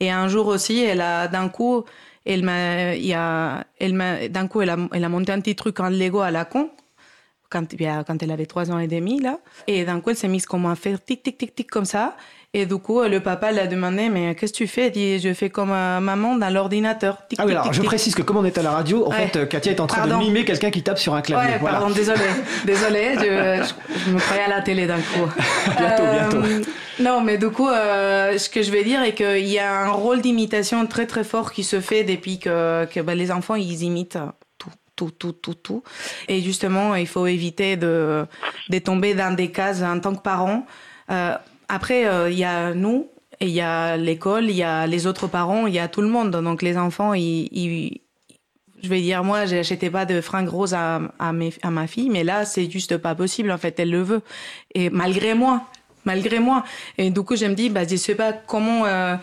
Et 0.00 0.10
un 0.10 0.28
jour 0.28 0.46
aussi, 0.46 0.82
elle 0.82 1.00
a 1.00 1.26
d'un 1.28 1.48
coup, 1.48 1.84
elle 2.24 2.44
m'a, 2.44 2.94
il 2.94 3.06
y 3.06 3.14
a, 3.14 3.64
elle 3.80 3.94
m'a, 3.94 4.28
d'un 4.28 4.46
coup, 4.46 4.62
elle 4.62 4.70
a, 4.70 4.76
elle 4.92 5.04
a 5.04 5.08
monté 5.08 5.32
un 5.32 5.40
petit 5.40 5.56
truc 5.56 5.80
en 5.80 5.88
Lego 5.88 6.20
à 6.20 6.30
la 6.30 6.44
con 6.44 6.70
quand, 7.52 7.66
quand 8.06 8.22
elle 8.22 8.30
avait 8.30 8.46
trois 8.46 8.70
ans 8.70 8.78
et 8.78 8.88
demi, 8.88 9.20
là. 9.20 9.38
Et 9.66 9.84
d'un 9.84 10.00
coup, 10.00 10.10
elle 10.10 10.16
s'est 10.16 10.28
mise 10.28 10.46
comme 10.46 10.66
à 10.66 10.74
faire 10.74 11.02
tic, 11.04 11.22
tic, 11.22 11.36
tic, 11.38 11.54
tic, 11.54 11.70
comme 11.70 11.84
ça. 11.84 12.16
Et 12.54 12.66
du 12.66 12.76
coup, 12.76 13.00
le 13.00 13.20
papa 13.20 13.50
l'a 13.50 13.66
demandé, 13.66 14.10
mais 14.10 14.34
qu'est-ce 14.34 14.52
que 14.52 14.58
tu 14.58 14.66
fais? 14.66 14.88
Elle 14.88 14.92
dit, 14.92 15.18
je 15.20 15.32
fais 15.32 15.48
comme 15.48 15.70
euh, 15.70 16.00
maman 16.00 16.36
dans 16.36 16.52
l'ordinateur. 16.52 17.16
Ah 17.38 17.46
oui, 17.46 17.52
alors 17.52 17.72
je 17.72 17.80
précise 17.80 18.14
que 18.14 18.20
comme 18.20 18.36
on 18.36 18.44
est 18.44 18.58
à 18.58 18.62
la 18.62 18.72
radio, 18.72 19.06
en 19.06 19.10
fait, 19.10 19.36
euh, 19.36 19.46
Katia 19.46 19.72
est 19.72 19.80
en 19.80 19.86
train 19.86 20.06
de 20.06 20.14
mimer 20.16 20.44
quelqu'un 20.44 20.70
qui 20.70 20.82
tape 20.82 20.98
sur 20.98 21.14
un 21.14 21.22
clavier. 21.22 21.54
Ouais, 21.54 21.70
pardon, 21.70 21.88
désolé. 21.88 22.20
désolé, 22.66 23.14
je, 23.14 24.10
me 24.12 24.18
croyais 24.18 24.42
à 24.42 24.50
la 24.50 24.60
télé 24.60 24.86
d'un 24.86 24.98
coup. 24.98 25.26
bientôt, 25.78 26.02
bientôt. 26.02 26.46
Euh, 26.46 26.62
non, 27.00 27.22
mais 27.22 27.38
du 27.38 27.48
coup, 27.48 27.68
ce 27.68 28.48
que 28.50 28.60
je 28.62 28.70
vais 28.70 28.84
dire 28.84 29.02
est 29.02 29.14
qu'il 29.14 29.48
y 29.48 29.58
a 29.58 29.74
un 29.86 29.90
rôle 29.90 30.20
d'imitation 30.20 30.86
très 30.86 31.06
très 31.06 31.24
fort 31.24 31.52
qui 31.52 31.64
se 31.64 31.80
fait 31.80 32.04
depuis 32.04 32.38
que, 32.38 32.84
que 32.84 33.00
ben, 33.00 33.16
les 33.16 33.32
enfants, 33.32 33.54
ils 33.54 33.82
imitent 33.82 34.18
tout, 34.96 35.10
tout, 35.10 35.32
tout, 35.32 35.54
tout. 35.54 35.82
Et 36.28 36.40
justement, 36.40 36.94
il 36.94 37.06
faut 37.06 37.26
éviter 37.26 37.76
de, 37.76 38.26
de 38.68 38.78
tomber 38.78 39.14
dans 39.14 39.34
des 39.34 39.50
cases 39.50 39.82
en 39.82 39.98
tant 40.00 40.14
que 40.14 40.22
parent. 40.22 40.66
Euh, 41.10 41.34
après, 41.68 42.06
euh, 42.06 42.30
il 42.30 42.38
y 42.38 42.44
a 42.44 42.74
nous, 42.74 43.08
il 43.40 43.48
y 43.48 43.60
a 43.60 43.96
l'école, 43.96 44.44
il 44.50 44.56
y 44.56 44.62
a 44.62 44.86
les 44.86 45.06
autres 45.06 45.26
parents, 45.26 45.66
il 45.66 45.74
y 45.74 45.78
a 45.78 45.88
tout 45.88 46.02
le 46.02 46.08
monde. 46.08 46.30
Donc 46.30 46.62
les 46.62 46.76
enfants, 46.76 47.14
ils, 47.14 48.00
je 48.82 48.88
vais 48.88 49.00
dire, 49.00 49.24
moi, 49.24 49.46
j'achetais 49.46 49.90
pas 49.90 50.04
de 50.04 50.20
fringues 50.20 50.48
roses 50.48 50.74
à, 50.74 51.00
à, 51.18 51.32
mes, 51.32 51.52
à 51.62 51.70
ma 51.70 51.86
fille, 51.86 52.10
mais 52.10 52.24
là, 52.24 52.44
c'est 52.44 52.70
juste 52.70 52.96
pas 52.98 53.14
possible. 53.14 53.50
En 53.50 53.58
fait, 53.58 53.78
elle 53.80 53.90
le 53.90 54.02
veut. 54.02 54.22
Et 54.74 54.90
malgré 54.90 55.34
moi, 55.34 55.62
malgré 56.04 56.40
moi. 56.40 56.64
Et 56.98 57.10
du 57.10 57.22
coup, 57.22 57.36
je 57.36 57.46
me 57.46 57.54
dis, 57.54 57.70
bah, 57.70 57.86
je 57.88 57.96
sais 57.96 58.14
pas 58.14 58.32
comment... 58.32 58.86
Euh, 58.86 59.16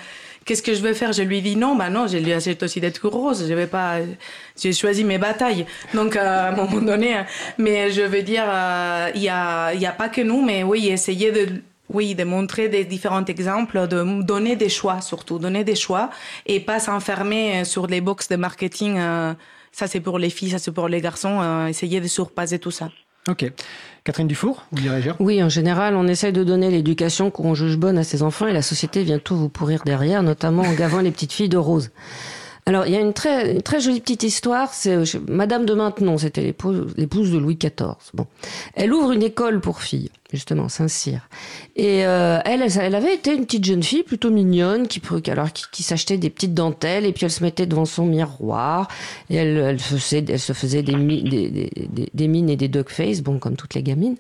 Qu'est-ce 0.50 0.64
que 0.64 0.74
je 0.74 0.82
vais 0.82 0.96
faire? 0.96 1.14
Je 1.14 1.22
lui 1.22 1.44
dis 1.44 1.56
non, 1.56 1.76
bah 1.76 1.92
non, 1.92 2.08
je 2.08 2.18
lui 2.18 2.34
achète 2.34 2.64
aussi 2.64 2.82
des 2.82 2.92
trucs 2.92 3.14
roses. 3.14 3.48
Je 3.48 3.54
vais 3.54 3.68
pas, 3.68 3.98
j'ai 4.60 4.74
choisi 4.74 5.04
mes 5.04 5.20
batailles. 5.20 5.68
Donc 5.94 6.16
à 6.16 6.48
un 6.48 6.56
moment 6.56 6.82
donné, 6.82 7.22
mais 7.60 7.92
je 7.92 8.02
veux 8.02 8.24
dire, 8.24 8.46
euh, 8.48 9.12
il 9.14 9.22
y 9.22 9.30
a, 9.30 9.76
y 9.76 9.86
a 9.86 9.92
pas 9.92 10.10
que 10.10 10.22
nous, 10.22 10.44
mais 10.44 10.64
oui, 10.64 10.88
essayer 10.88 11.32
de 11.32 11.62
oui, 11.94 12.16
de 12.16 12.24
montrer 12.24 12.68
des 12.68 12.84
différents 12.84 13.26
exemples, 13.26 13.88
de 13.88 14.24
donner 14.24 14.56
des 14.56 14.70
choix 14.70 15.02
surtout, 15.02 15.38
donner 15.38 15.64
des 15.64 15.76
choix 15.76 16.10
et 16.48 16.60
pas 16.60 16.80
s'enfermer 16.80 17.64
sur 17.64 17.86
les 17.86 18.02
box 18.02 18.28
de 18.28 18.36
marketing. 18.36 18.98
Euh, 18.98 19.36
ça 19.72 19.86
c'est 19.86 20.00
pour 20.00 20.18
les 20.18 20.32
filles, 20.32 20.50
ça 20.50 20.58
c'est 20.58 20.72
pour 20.72 20.88
les 20.88 21.00
garçons. 21.00 21.40
Euh, 21.44 21.68
essayer 21.68 22.02
de 22.02 22.08
surpasser 22.08 22.58
tout 22.58 22.72
ça. 22.72 22.90
Ok. 23.28 23.52
Catherine 24.04 24.28
Dufour, 24.28 24.66
vous 24.72 24.82
voulez 24.82 24.90
Oui, 25.20 25.44
en 25.44 25.50
général, 25.50 25.96
on 25.96 26.08
essaye 26.08 26.32
de 26.32 26.44
donner 26.44 26.72
l'éducation 26.72 27.30
qu'on 27.32 27.54
juge 27.54 27.78
bonne 27.78 27.98
à 27.98 28.04
ses 28.04 28.24
enfants 28.24 28.48
et 28.48 28.54
la 28.54 28.62
société 28.62 29.04
vient 29.04 29.20
tout 29.20 29.36
vous 29.36 29.50
pourrir 29.50 29.84
derrière, 29.84 30.24
notamment 30.24 30.64
en 30.64 30.74
gavant 30.74 31.02
les 31.02 31.12
petites 31.12 31.34
filles 31.34 31.50
de 31.50 31.58
rose. 31.58 31.92
Alors, 32.66 32.86
il 32.86 32.94
y 32.94 32.98
a 32.98 33.00
une 33.00 33.14
très, 33.14 33.62
très 33.62 33.80
jolie 33.80 34.00
petite 34.00 34.24
histoire. 34.24 34.74
C'est 34.74 34.94
euh, 34.96 35.20
Madame 35.28 35.66
de 35.66 35.74
Maintenon, 35.74 36.18
c'était 36.18 36.42
l'épouse 36.42 37.32
de 37.32 37.38
Louis 37.38 37.56
XIV. 37.56 37.96
Bon, 38.14 38.28
elle 38.76 38.94
ouvre 38.94 39.12
une 39.12 39.24
école 39.24 39.60
pour 39.60 39.82
filles, 39.82 40.12
justement, 40.32 40.70
Saint-Cyr. 40.70 41.28
Et 41.76 42.06
euh, 42.06 42.40
elle, 42.46 42.62
avait 42.96 43.16
été 43.16 43.34
une 43.34 43.46
petite 43.46 43.66
jeune 43.66 43.82
fille 43.82 44.04
plutôt 44.04 44.30
mignonne, 44.30 44.88
qui, 44.88 45.02
alors 45.30 45.52
qui, 45.52 45.84
s'achetait 45.84 46.18
des 46.18 46.30
petites 46.30 46.54
dentelles 46.54 47.06
et 47.06 47.14
puis 47.14 47.26
elle 47.26 47.32
se 47.32 47.44
mettait 47.44 47.66
devant 47.66 47.86
son 47.86 48.06
miroir 48.06 48.88
et 49.30 49.38
elle, 49.38 49.80
se 49.80 50.54
faisait 50.54 50.84
des, 50.84 50.96
mines 50.96 52.50
et 52.50 52.56
des 52.56 52.68
dog 52.68 52.90
face, 52.90 53.22
bon, 53.22 53.40
comme 53.40 53.56
toutes 53.56 53.74
les 53.74 53.84
gamines. 53.84 54.18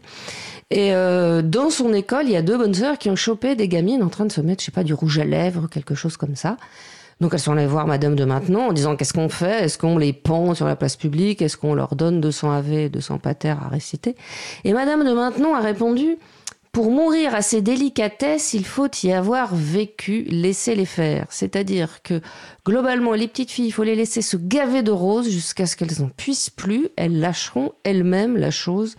Et 0.71 0.93
euh, 0.93 1.41
dans 1.41 1.69
son 1.69 1.93
école, 1.93 2.25
il 2.25 2.31
y 2.31 2.35
a 2.35 2.41
deux 2.41 2.57
bonnes 2.57 2.73
sœurs 2.73 2.97
qui 2.97 3.09
ont 3.09 3.15
chopé 3.15 3.55
des 3.55 3.67
gamines 3.67 4.03
en 4.03 4.09
train 4.09 4.25
de 4.25 4.31
se 4.31 4.41
mettre, 4.41 4.61
je 4.61 4.65
sais 4.65 4.71
pas, 4.71 4.83
du 4.83 4.93
rouge 4.93 5.17
à 5.19 5.25
lèvres, 5.25 5.67
quelque 5.67 5.95
chose 5.95 6.15
comme 6.15 6.35
ça. 6.35 6.57
Donc 7.19 7.33
elles 7.33 7.39
sont 7.39 7.51
allées 7.51 7.67
voir 7.67 7.85
Madame 7.85 8.15
de 8.15 8.23
Maintenon 8.23 8.69
en 8.69 8.73
disant 8.73 8.95
qu'est-ce 8.95 9.13
qu'on 9.13 9.29
fait? 9.29 9.65
Est-ce 9.65 9.77
qu'on 9.77 9.97
les 9.97 10.13
pend 10.13 10.53
sur 10.53 10.65
la 10.65 10.75
place 10.75 10.95
publique? 10.95 11.41
Est-ce 11.41 11.57
qu'on 11.57 11.73
leur 11.73 11.95
donne 11.95 12.21
200 12.21 12.51
AV, 12.51 12.89
200 12.89 13.17
pater 13.19 13.49
à 13.49 13.67
réciter? 13.69 14.15
Et 14.63 14.73
Madame 14.73 15.05
de 15.05 15.11
Maintenon 15.13 15.53
a 15.53 15.59
répondu 15.59 16.17
pour 16.71 16.91
mourir 16.91 17.33
à 17.33 17.41
ces 17.41 17.61
délicatesses, 17.61 18.53
il 18.53 18.63
faut 18.63 18.89
y 19.03 19.11
avoir 19.11 19.55
vécu, 19.55 20.23
laisser 20.29 20.75
les 20.75 20.85
faire. 20.85 21.25
C'est-à-dire 21.29 22.03
que 22.03 22.21
globalement, 22.63 23.13
les 23.13 23.27
petites 23.27 23.49
filles, 23.49 23.67
il 23.67 23.71
faut 23.71 23.83
les 23.83 23.95
laisser 23.95 24.21
se 24.21 24.37
gaver 24.37 24.83
de 24.83 24.91
roses 24.91 25.29
jusqu'à 25.29 25.65
ce 25.65 25.75
qu'elles 25.75 25.99
n'en 25.99 26.09
puissent 26.09 26.51
plus. 26.51 26.89
Elles 26.95 27.19
lâcheront 27.19 27.73
elles-mêmes 27.83 28.37
la 28.37 28.51
chose 28.51 28.97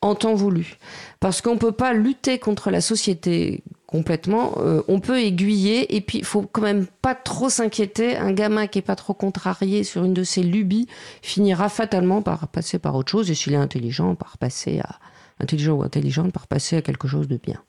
en 0.00 0.14
temps 0.14 0.34
voulu. 0.34 0.78
Parce 1.20 1.42
qu'on 1.42 1.54
ne 1.54 1.58
peut 1.58 1.72
pas 1.72 1.92
lutter 1.92 2.38
contre 2.38 2.70
la 2.70 2.80
société 2.80 3.62
complètement. 3.86 4.54
Euh, 4.58 4.82
on 4.88 5.00
peut 5.00 5.20
aiguiller 5.20 5.96
et 5.96 6.00
puis 6.00 6.18
il 6.18 6.24
faut 6.24 6.42
quand 6.42 6.62
même 6.62 6.86
pas 7.02 7.14
trop 7.14 7.48
s'inquiéter. 7.48 8.16
Un 8.16 8.32
gamin 8.32 8.66
qui 8.66 8.78
est 8.78 8.82
pas 8.82 8.96
trop 8.96 9.14
contrarié 9.14 9.84
sur 9.84 10.04
une 10.04 10.14
de 10.14 10.24
ses 10.24 10.42
lubies 10.42 10.88
finira 11.22 11.68
fatalement 11.68 12.22
par 12.22 12.48
passer 12.48 12.78
par 12.78 12.94
autre 12.94 13.10
chose 13.10 13.30
et 13.30 13.34
s'il 13.34 13.54
est 13.54 13.56
intelligent, 13.56 14.14
par 14.14 14.38
passer 14.38 14.80
à 14.80 14.98
intelligent 15.40 15.74
ou 15.74 15.82
intelligente, 15.82 16.32
par 16.32 16.46
passer 16.46 16.76
à 16.76 16.82
quelque 16.82 17.08
chose 17.08 17.28
de 17.28 17.36
bien. 17.36 17.62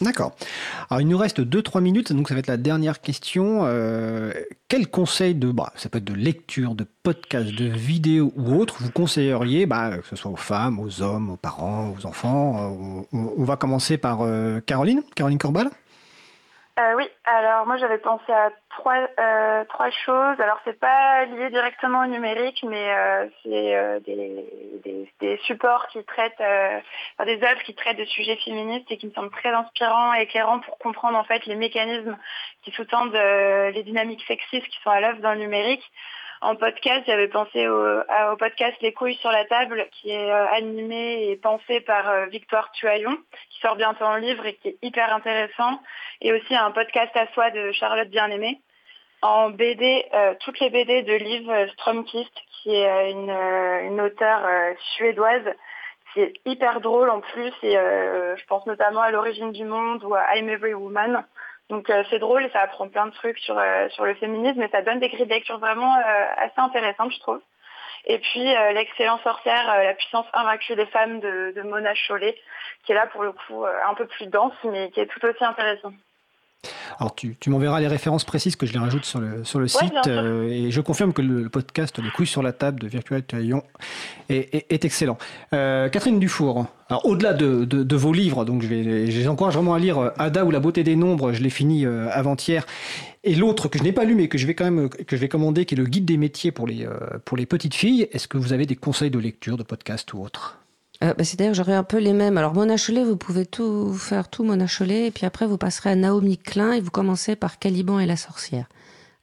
D'accord. 0.00 0.34
Alors 0.90 1.00
il 1.00 1.08
nous 1.08 1.18
reste 1.18 1.40
2-3 1.40 1.80
minutes, 1.80 2.12
donc 2.12 2.28
ça 2.28 2.34
va 2.34 2.40
être 2.40 2.48
la 2.48 2.56
dernière 2.56 3.00
question. 3.00 3.60
Euh, 3.62 4.32
quel 4.68 4.88
conseil 4.88 5.34
de, 5.34 5.52
bah, 5.52 5.72
ça 5.76 5.88
peut 5.88 5.98
être 5.98 6.04
de 6.04 6.14
lecture, 6.14 6.74
de 6.74 6.84
podcast, 7.02 7.54
de 7.54 7.66
vidéo 7.66 8.32
ou 8.36 8.54
autre, 8.54 8.76
vous 8.80 8.90
conseilleriez, 8.90 9.66
bah, 9.66 9.98
que 9.98 10.06
ce 10.08 10.16
soit 10.16 10.30
aux 10.30 10.36
femmes, 10.36 10.80
aux 10.80 11.00
hommes, 11.00 11.30
aux 11.30 11.36
parents, 11.36 11.94
aux 11.96 12.06
enfants 12.06 12.24
euh, 12.58 13.02
on, 13.12 13.44
va 13.44 13.56
commencer 13.56 13.96
par 13.96 14.22
euh, 14.22 14.60
Caroline, 14.60 15.02
Caroline 15.14 15.38
Corbal. 15.38 15.70
Euh, 16.76 16.94
oui, 16.96 17.04
alors 17.22 17.66
moi 17.66 17.76
j'avais 17.76 17.98
pensé 17.98 18.32
à 18.32 18.50
trois, 18.68 19.06
euh, 19.20 19.64
trois 19.66 19.90
choses. 19.90 20.40
Alors 20.40 20.58
c'est 20.64 20.78
pas 20.80 21.24
lié 21.26 21.48
directement 21.48 22.02
au 22.02 22.06
numérique, 22.06 22.64
mais 22.68 22.92
euh, 22.92 23.28
c'est 23.44 23.76
euh, 23.76 24.00
des, 24.00 24.80
des, 24.82 25.08
des, 25.20 25.36
supports 25.44 25.86
qui 25.86 26.02
traitent, 26.02 26.40
euh, 26.40 26.80
enfin, 27.12 27.26
des 27.26 27.40
œuvres 27.44 27.62
qui 27.62 27.76
traitent 27.76 27.98
de 27.98 28.04
sujets 28.06 28.36
féministes 28.44 28.90
et 28.90 28.96
qui 28.96 29.06
me 29.06 29.12
semblent 29.12 29.30
très 29.30 29.50
inspirants 29.50 30.14
et 30.14 30.22
éclairants 30.22 30.58
pour 30.58 30.76
comprendre 30.78 31.16
en 31.16 31.22
fait 31.22 31.46
les 31.46 31.54
mécanismes 31.54 32.18
qui 32.64 32.72
sous-tendent 32.72 33.12
les 33.14 33.82
dynamiques 33.84 34.24
sexistes 34.26 34.66
qui 34.66 34.80
sont 34.82 34.90
à 34.90 35.00
l'œuvre 35.00 35.20
dans 35.20 35.34
le 35.34 35.38
numérique 35.38 35.88
en 36.44 36.56
podcast, 36.56 37.04
j'avais 37.06 37.28
pensé 37.28 37.66
au, 37.66 38.36
podcast 38.38 38.76
Les 38.82 38.92
couilles 38.92 39.16
sur 39.16 39.30
la 39.30 39.46
table, 39.46 39.86
qui 39.92 40.10
est 40.10 40.30
euh, 40.30 40.46
animé 40.52 41.30
et 41.30 41.36
pensé 41.36 41.80
par 41.80 42.08
euh, 42.08 42.26
Victoire 42.26 42.70
Tuaillon, 42.72 43.16
qui 43.50 43.60
sort 43.60 43.76
bientôt 43.76 44.04
en 44.04 44.16
livre 44.16 44.44
et 44.44 44.54
qui 44.56 44.68
est 44.68 44.78
hyper 44.82 45.12
intéressant, 45.14 45.80
et 46.20 46.32
aussi 46.34 46.54
un 46.54 46.70
podcast 46.70 47.16
à 47.16 47.26
soi 47.28 47.50
de 47.50 47.72
Charlotte 47.72 48.10
Bien-Aimée. 48.10 48.60
En 49.22 49.48
BD, 49.50 50.04
euh, 50.12 50.34
toutes 50.40 50.60
les 50.60 50.68
BD 50.68 51.02
de 51.02 51.14
Liv 51.14 51.50
Stromkist, 51.72 52.34
qui 52.62 52.74
est 52.74 53.10
une, 53.10 54.00
auteure 54.02 54.46
suédoise, 54.96 55.50
qui 56.12 56.20
est 56.20 56.34
hyper 56.44 56.82
drôle 56.82 57.08
en 57.08 57.20
plus, 57.20 57.52
et 57.62 57.72
je 57.72 58.46
pense 58.46 58.66
notamment 58.66 59.00
à 59.00 59.10
L'origine 59.10 59.52
du 59.52 59.64
monde 59.64 60.04
ou 60.04 60.14
à 60.14 60.36
I'm 60.36 60.50
Every 60.50 60.74
Woman. 60.74 61.24
Donc 61.70 61.88
euh, 61.88 62.04
c'est 62.10 62.18
drôle 62.18 62.44
et 62.44 62.50
ça 62.50 62.60
apprend 62.60 62.88
plein 62.88 63.06
de 63.06 63.12
trucs 63.12 63.38
sur, 63.38 63.58
euh, 63.58 63.88
sur 63.90 64.04
le 64.04 64.14
féminisme 64.14 64.62
et 64.62 64.68
ça 64.68 64.82
donne 64.82 65.00
des 65.00 65.08
grilles 65.08 65.26
de 65.26 65.32
lecture 65.32 65.58
vraiment 65.58 65.96
euh, 65.96 66.26
assez 66.36 66.58
intéressantes, 66.58 67.12
je 67.12 67.20
trouve. 67.20 67.40
Et 68.06 68.18
puis 68.18 68.44
l'excellente 68.74 69.22
sorcière, 69.22 69.66
la 69.82 69.94
puissance 69.94 70.26
invaincue 70.34 70.76
des 70.76 70.84
femmes 70.84 71.20
de, 71.20 71.62
Mona 71.62 71.94
Chollet, 71.94 72.36
qui 72.84 72.92
est 72.92 72.94
là 72.94 73.06
pour 73.06 73.22
le 73.22 73.32
coup 73.32 73.64
un 73.64 73.94
peu 73.94 74.06
plus 74.06 74.26
dense, 74.26 74.52
mais 74.64 74.90
qui 74.90 75.00
est 75.00 75.06
tout 75.06 75.24
aussi 75.24 75.42
intéressant. 75.42 75.90
Alors 76.98 77.14
tu, 77.14 77.36
tu 77.38 77.50
m'enverras 77.50 77.80
les 77.80 77.88
références 77.88 78.24
précises 78.24 78.56
que 78.56 78.66
je 78.66 78.72
les 78.72 78.78
rajoute 78.78 79.04
sur 79.04 79.20
le, 79.20 79.44
sur 79.44 79.58
le 79.58 79.68
site. 79.68 80.06
et 80.06 80.70
je 80.70 80.80
confirme 80.80 81.12
que 81.12 81.22
le, 81.22 81.48
podcast 81.48 81.98
Les 82.02 82.10
couilles 82.10 82.26
sur 82.26 82.42
la 82.42 82.52
table 82.52 82.80
de 82.80 82.86
Virtual 82.88 83.22
Taillon 83.22 83.62
est, 84.28 84.66
est, 84.70 84.84
excellent. 84.84 85.18
Catherine 85.50 86.18
Dufour, 86.18 86.66
alors 86.88 87.06
au-delà 87.06 87.32
de, 87.32 87.64
de, 87.64 87.96
vos 87.96 88.12
livres, 88.12 88.44
donc 88.44 88.62
je, 88.62 88.68
vais, 88.68 89.10
je 89.10 89.18
les 89.18 89.28
encourage 89.28 89.54
vraiment 89.54 89.74
à 89.74 89.78
lire 89.78 90.12
Ada 90.18 90.44
ou 90.44 90.50
la 90.50 90.60
beauté 90.60 90.82
des 90.82 90.96
nombres, 90.96 91.32
je 91.32 91.42
l'ai 91.42 91.50
fini 91.50 91.86
avant-hier. 91.86 92.66
Et 93.22 93.34
l'autre 93.34 93.68
que 93.68 93.78
je 93.78 93.84
n'ai 93.84 93.92
pas 93.92 94.04
lu 94.04 94.14
mais 94.14 94.28
que 94.28 94.38
je 94.38 94.46
vais 94.46 94.54
quand 94.54 94.64
même 94.64 94.88
que 94.88 95.16
je 95.16 95.20
vais 95.20 95.28
commander, 95.28 95.64
qui 95.64 95.74
est 95.74 95.78
le 95.78 95.84
guide 95.84 96.04
des 96.04 96.16
métiers 96.16 96.52
pour 96.52 96.66
les, 96.66 96.86
pour 97.24 97.36
les 97.36 97.46
petites 97.46 97.74
filles. 97.74 98.08
Est-ce 98.12 98.28
que 98.28 98.38
vous 98.38 98.52
avez 98.52 98.66
des 98.66 98.76
conseils 98.76 99.10
de 99.10 99.18
lecture, 99.18 99.56
de 99.56 99.62
podcast 99.62 100.12
ou 100.14 100.22
autre? 100.22 100.58
Euh, 101.04 101.14
bah, 101.14 101.24
C'est-à-dire 101.24 101.54
j'aurais 101.54 101.74
un 101.74 101.84
peu 101.84 101.98
les 101.98 102.12
mêmes. 102.12 102.38
Alors 102.38 102.54
Mona 102.54 102.76
Chollet, 102.76 103.04
vous 103.04 103.16
pouvez 103.16 103.46
tout 103.46 103.92
faire 103.94 104.28
tout 104.28 104.44
Mona 104.44 104.66
Chollet, 104.66 105.06
et 105.06 105.10
puis 105.10 105.26
après 105.26 105.46
vous 105.46 105.58
passerez 105.58 105.90
à 105.90 105.96
Naomi 105.96 106.38
Klein 106.38 106.72
et 106.72 106.80
vous 106.80 106.90
commencez 106.90 107.36
par 107.36 107.58
Caliban 107.58 108.00
et 108.00 108.06
la 108.06 108.16
sorcière. 108.16 108.66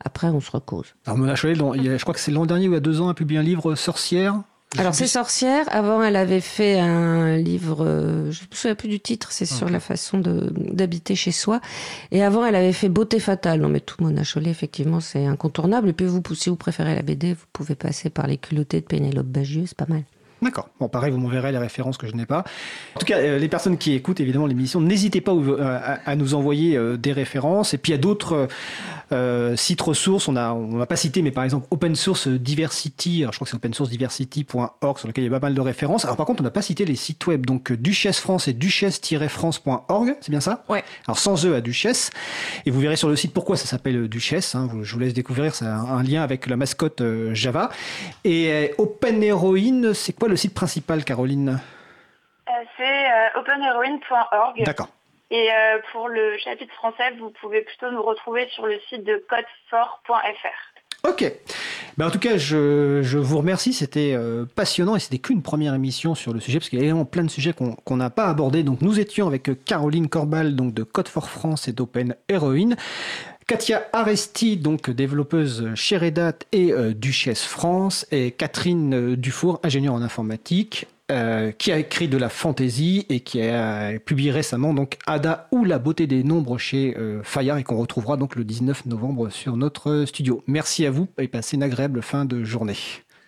Après 0.03 0.27
on 0.27 0.39
se 0.39 0.51
recose. 0.51 0.95
Alors 1.05 1.17
Mona 1.17 1.36
Chollet, 1.36 1.55
je 1.55 2.01
crois 2.01 2.13
que 2.13 2.19
c'est 2.19 2.32
l'an 2.32 2.45
dernier 2.45 2.67
ou 2.67 2.71
il 2.71 2.75
y 2.75 2.77
a 2.77 2.82
deux 2.82 3.01
ans, 3.01 3.09
a 3.09 3.13
publié 3.13 3.39
un 3.39 3.43
livre 3.43 3.75
Sorcière. 3.75 4.41
Alors 4.77 4.95
c'est 4.95 5.07
Sorcière. 5.07 5.65
Avant, 5.69 6.01
elle 6.01 6.15
avait 6.15 6.39
fait 6.39 6.79
un 6.79 7.36
livre, 7.36 7.86
euh, 7.86 8.32
je 8.32 8.43
ne 8.43 8.47
me 8.49 8.55
souviens 8.55 8.75
plus 8.75 8.88
du 8.88 9.01
titre, 9.01 9.27
c'est 9.32 9.45
sur 9.45 9.69
la 9.69 9.82
façon 9.82 10.17
d'habiter 10.17 11.13
chez 11.13 11.32
soi. 11.32 11.59
Et 12.11 12.23
avant, 12.23 12.45
elle 12.45 12.55
avait 12.55 12.71
fait 12.71 12.88
Beauté 12.88 13.19
fatale. 13.19 13.59
Non, 13.59 13.67
mais 13.67 13.82
tout 13.82 14.01
Mona 14.01 14.23
Chollet, 14.23 14.49
effectivement, 14.49 15.01
c'est 15.01 15.25
incontournable. 15.25 15.89
Et 15.89 15.93
puis 15.93 16.05
vous, 16.05 16.21
si 16.36 16.49
vous 16.49 16.55
préférez 16.55 16.95
la 16.95 17.01
BD, 17.01 17.34
vous 17.34 17.45
pouvez 17.51 17.75
passer 17.75 18.09
par 18.09 18.27
les 18.27 18.38
culottés 18.38 18.79
de 18.79 18.86
Pénélope 18.86 19.27
Bagieux, 19.27 19.65
c'est 19.65 19.77
pas 19.77 19.88
mal. 19.89 20.03
D'accord. 20.41 20.69
Bon, 20.79 20.89
pareil, 20.89 21.11
vous 21.11 21.19
m'enverrez 21.19 21.51
les 21.51 21.59
références 21.59 21.97
que 21.97 22.07
je 22.07 22.15
n'ai 22.15 22.25
pas. 22.25 22.43
En 22.95 22.99
tout 22.99 23.05
cas, 23.05 23.19
euh, 23.19 23.37
les 23.37 23.47
personnes 23.47 23.77
qui 23.77 23.93
écoutent 23.93 24.19
évidemment 24.19 24.47
l'émission, 24.47 24.81
n'hésitez 24.81 25.21
pas 25.21 25.33
euh, 25.33 25.97
à, 26.03 26.15
nous 26.15 26.33
envoyer 26.33 26.75
euh, 26.75 26.97
des 26.97 27.13
références. 27.13 27.75
Et 27.75 27.77
puis 27.77 27.91
il 27.91 27.95
y 27.95 27.99
a 27.99 28.01
d'autres 28.01 28.47
sites 29.55 29.81
ressources. 29.81 30.29
On 30.29 30.37
a, 30.37 30.53
on 30.53 30.77
va 30.77 30.85
pas 30.85 30.95
citer, 30.95 31.21
mais 31.21 31.31
par 31.31 31.43
exemple 31.43 31.67
Open 31.69 31.95
Source 31.95 32.29
Diversity. 32.29 33.23
Alors 33.23 33.33
je 33.33 33.37
crois 33.37 33.45
que 33.45 33.51
c'est 33.51 33.57
opensourcediversity.org 33.57 34.97
sur 34.97 35.07
lequel 35.07 35.25
il 35.25 35.27
y 35.27 35.29
a 35.29 35.39
pas 35.39 35.47
mal 35.47 35.53
de 35.53 35.61
références. 35.61 36.05
Alors 36.05 36.15
par 36.15 36.25
contre, 36.25 36.41
on 36.41 36.45
n'a 36.45 36.49
pas 36.49 36.61
cité 36.61 36.85
les 36.85 36.95
sites 36.95 37.27
web. 37.27 37.45
Donc 37.45 37.73
Duchesse 37.73 38.19
France 38.19 38.47
et 38.47 38.53
duchesse-france.org, 38.53 40.15
c'est 40.21 40.31
bien 40.31 40.39
ça? 40.39 40.63
Ouais. 40.69 40.83
Alors 41.07 41.19
sans 41.19 41.45
eux 41.45 41.53
à 41.53 41.61
Duchesse. 41.61 42.09
Et 42.65 42.71
vous 42.71 42.79
verrez 42.79 42.95
sur 42.95 43.09
le 43.09 43.17
site 43.17 43.33
pourquoi 43.33 43.57
ça 43.57 43.67
s'appelle 43.67 44.07
Duchesse. 44.07 44.55
Hein. 44.55 44.69
Je 44.81 44.93
vous 44.93 44.99
laisse 44.99 45.13
découvrir. 45.13 45.53
C'est 45.55 45.65
un, 45.65 46.01
lien 46.03 46.23
avec 46.23 46.47
la 46.47 46.55
mascotte 46.55 47.03
Java. 47.33 47.69
Et 48.23 48.71
Open 48.77 49.21
Heroine, 49.21 49.93
c'est 49.93 50.13
quoi 50.13 50.29
le 50.32 50.38
site 50.38 50.55
principal, 50.55 51.03
Caroline? 51.03 51.59
Euh, 52.49 52.51
C'est 52.77 53.11
euh, 53.11 53.39
openheroine.org. 53.39 54.63
D'accord. 54.65 54.89
Et 55.29 55.49
euh, 55.49 55.77
pour 55.91 56.09
le 56.09 56.38
chapitre 56.39 56.73
français, 56.73 57.11
vous 57.19 57.29
pouvez 57.39 57.61
plutôt 57.61 57.91
nous 57.91 58.01
retrouver 58.01 58.47
sur 58.53 58.65
le 58.65 58.79
site 58.89 59.03
de 59.03 59.23
codefort.fr. 59.29 61.07
Ok. 61.07 61.32
Ben 61.97 62.07
en 62.07 62.11
tout 62.11 62.19
cas, 62.19 62.38
je, 62.38 63.01
je 63.01 63.17
vous 63.17 63.38
remercie. 63.39 63.73
C'était 63.73 64.15
passionnant 64.55 64.95
et 64.95 64.99
c'était 64.99 65.17
qu'une 65.17 65.41
première 65.41 65.73
émission 65.73 66.15
sur 66.15 66.34
le 66.34 66.39
sujet 66.39 66.59
parce 66.59 66.69
qu'il 66.69 66.79
y 66.79 66.84
a 66.84 66.86
vraiment 66.86 67.05
plein 67.05 67.23
de 67.23 67.29
sujets 67.29 67.53
qu'on 67.53 67.97
n'a 67.97 68.09
pas 68.09 68.27
abordés. 68.27 68.63
Donc, 68.63 68.82
nous 68.82 68.99
étions 68.99 69.27
avec 69.27 69.49
Caroline 69.65 70.09
Corbal 70.09 70.55
donc 70.55 70.73
de 70.73 70.84
Code 70.84 71.07
for 71.07 71.29
France 71.29 71.67
et 71.67 71.73
d'Open 71.73 72.15
Heroine. 72.29 72.75
Katia 73.51 73.83
Aresti, 73.91 74.55
donc 74.55 74.89
développeuse 74.89 75.75
chez 75.75 75.97
Red 75.97 76.19
Hat 76.19 76.35
et 76.53 76.71
euh, 76.71 76.93
Duchesse 76.93 77.43
France, 77.43 78.07
et 78.09 78.31
Catherine 78.31 78.93
euh, 78.93 79.17
Dufour, 79.17 79.59
ingénieure 79.61 79.93
en 79.93 80.01
informatique, 80.01 80.87
euh, 81.11 81.51
qui 81.51 81.73
a 81.73 81.77
écrit 81.77 82.07
de 82.07 82.15
la 82.15 82.29
fantaisie 82.29 83.05
et 83.09 83.19
qui 83.19 83.41
a 83.41 83.99
publié 83.99 84.31
récemment 84.31 84.73
donc 84.73 84.97
Ada 85.05 85.49
ou 85.51 85.65
la 85.65 85.79
beauté 85.79 86.07
des 86.07 86.23
nombres 86.23 86.57
chez 86.57 86.95
Fayard 87.23 87.57
et 87.57 87.65
qu'on 87.65 87.75
retrouvera 87.75 88.15
donc 88.15 88.37
le 88.37 88.45
19 88.45 88.85
novembre 88.85 89.27
sur 89.27 89.57
notre 89.57 90.05
studio. 90.05 90.41
Merci 90.47 90.85
à 90.85 90.91
vous 90.91 91.09
et 91.17 91.27
passez 91.27 91.57
une 91.57 91.63
agréable 91.63 92.01
fin 92.01 92.23
de 92.23 92.45
journée. 92.45 92.77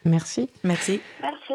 Merci. 0.06 0.50
Merci. 0.64 1.02
Merci. 1.22 1.54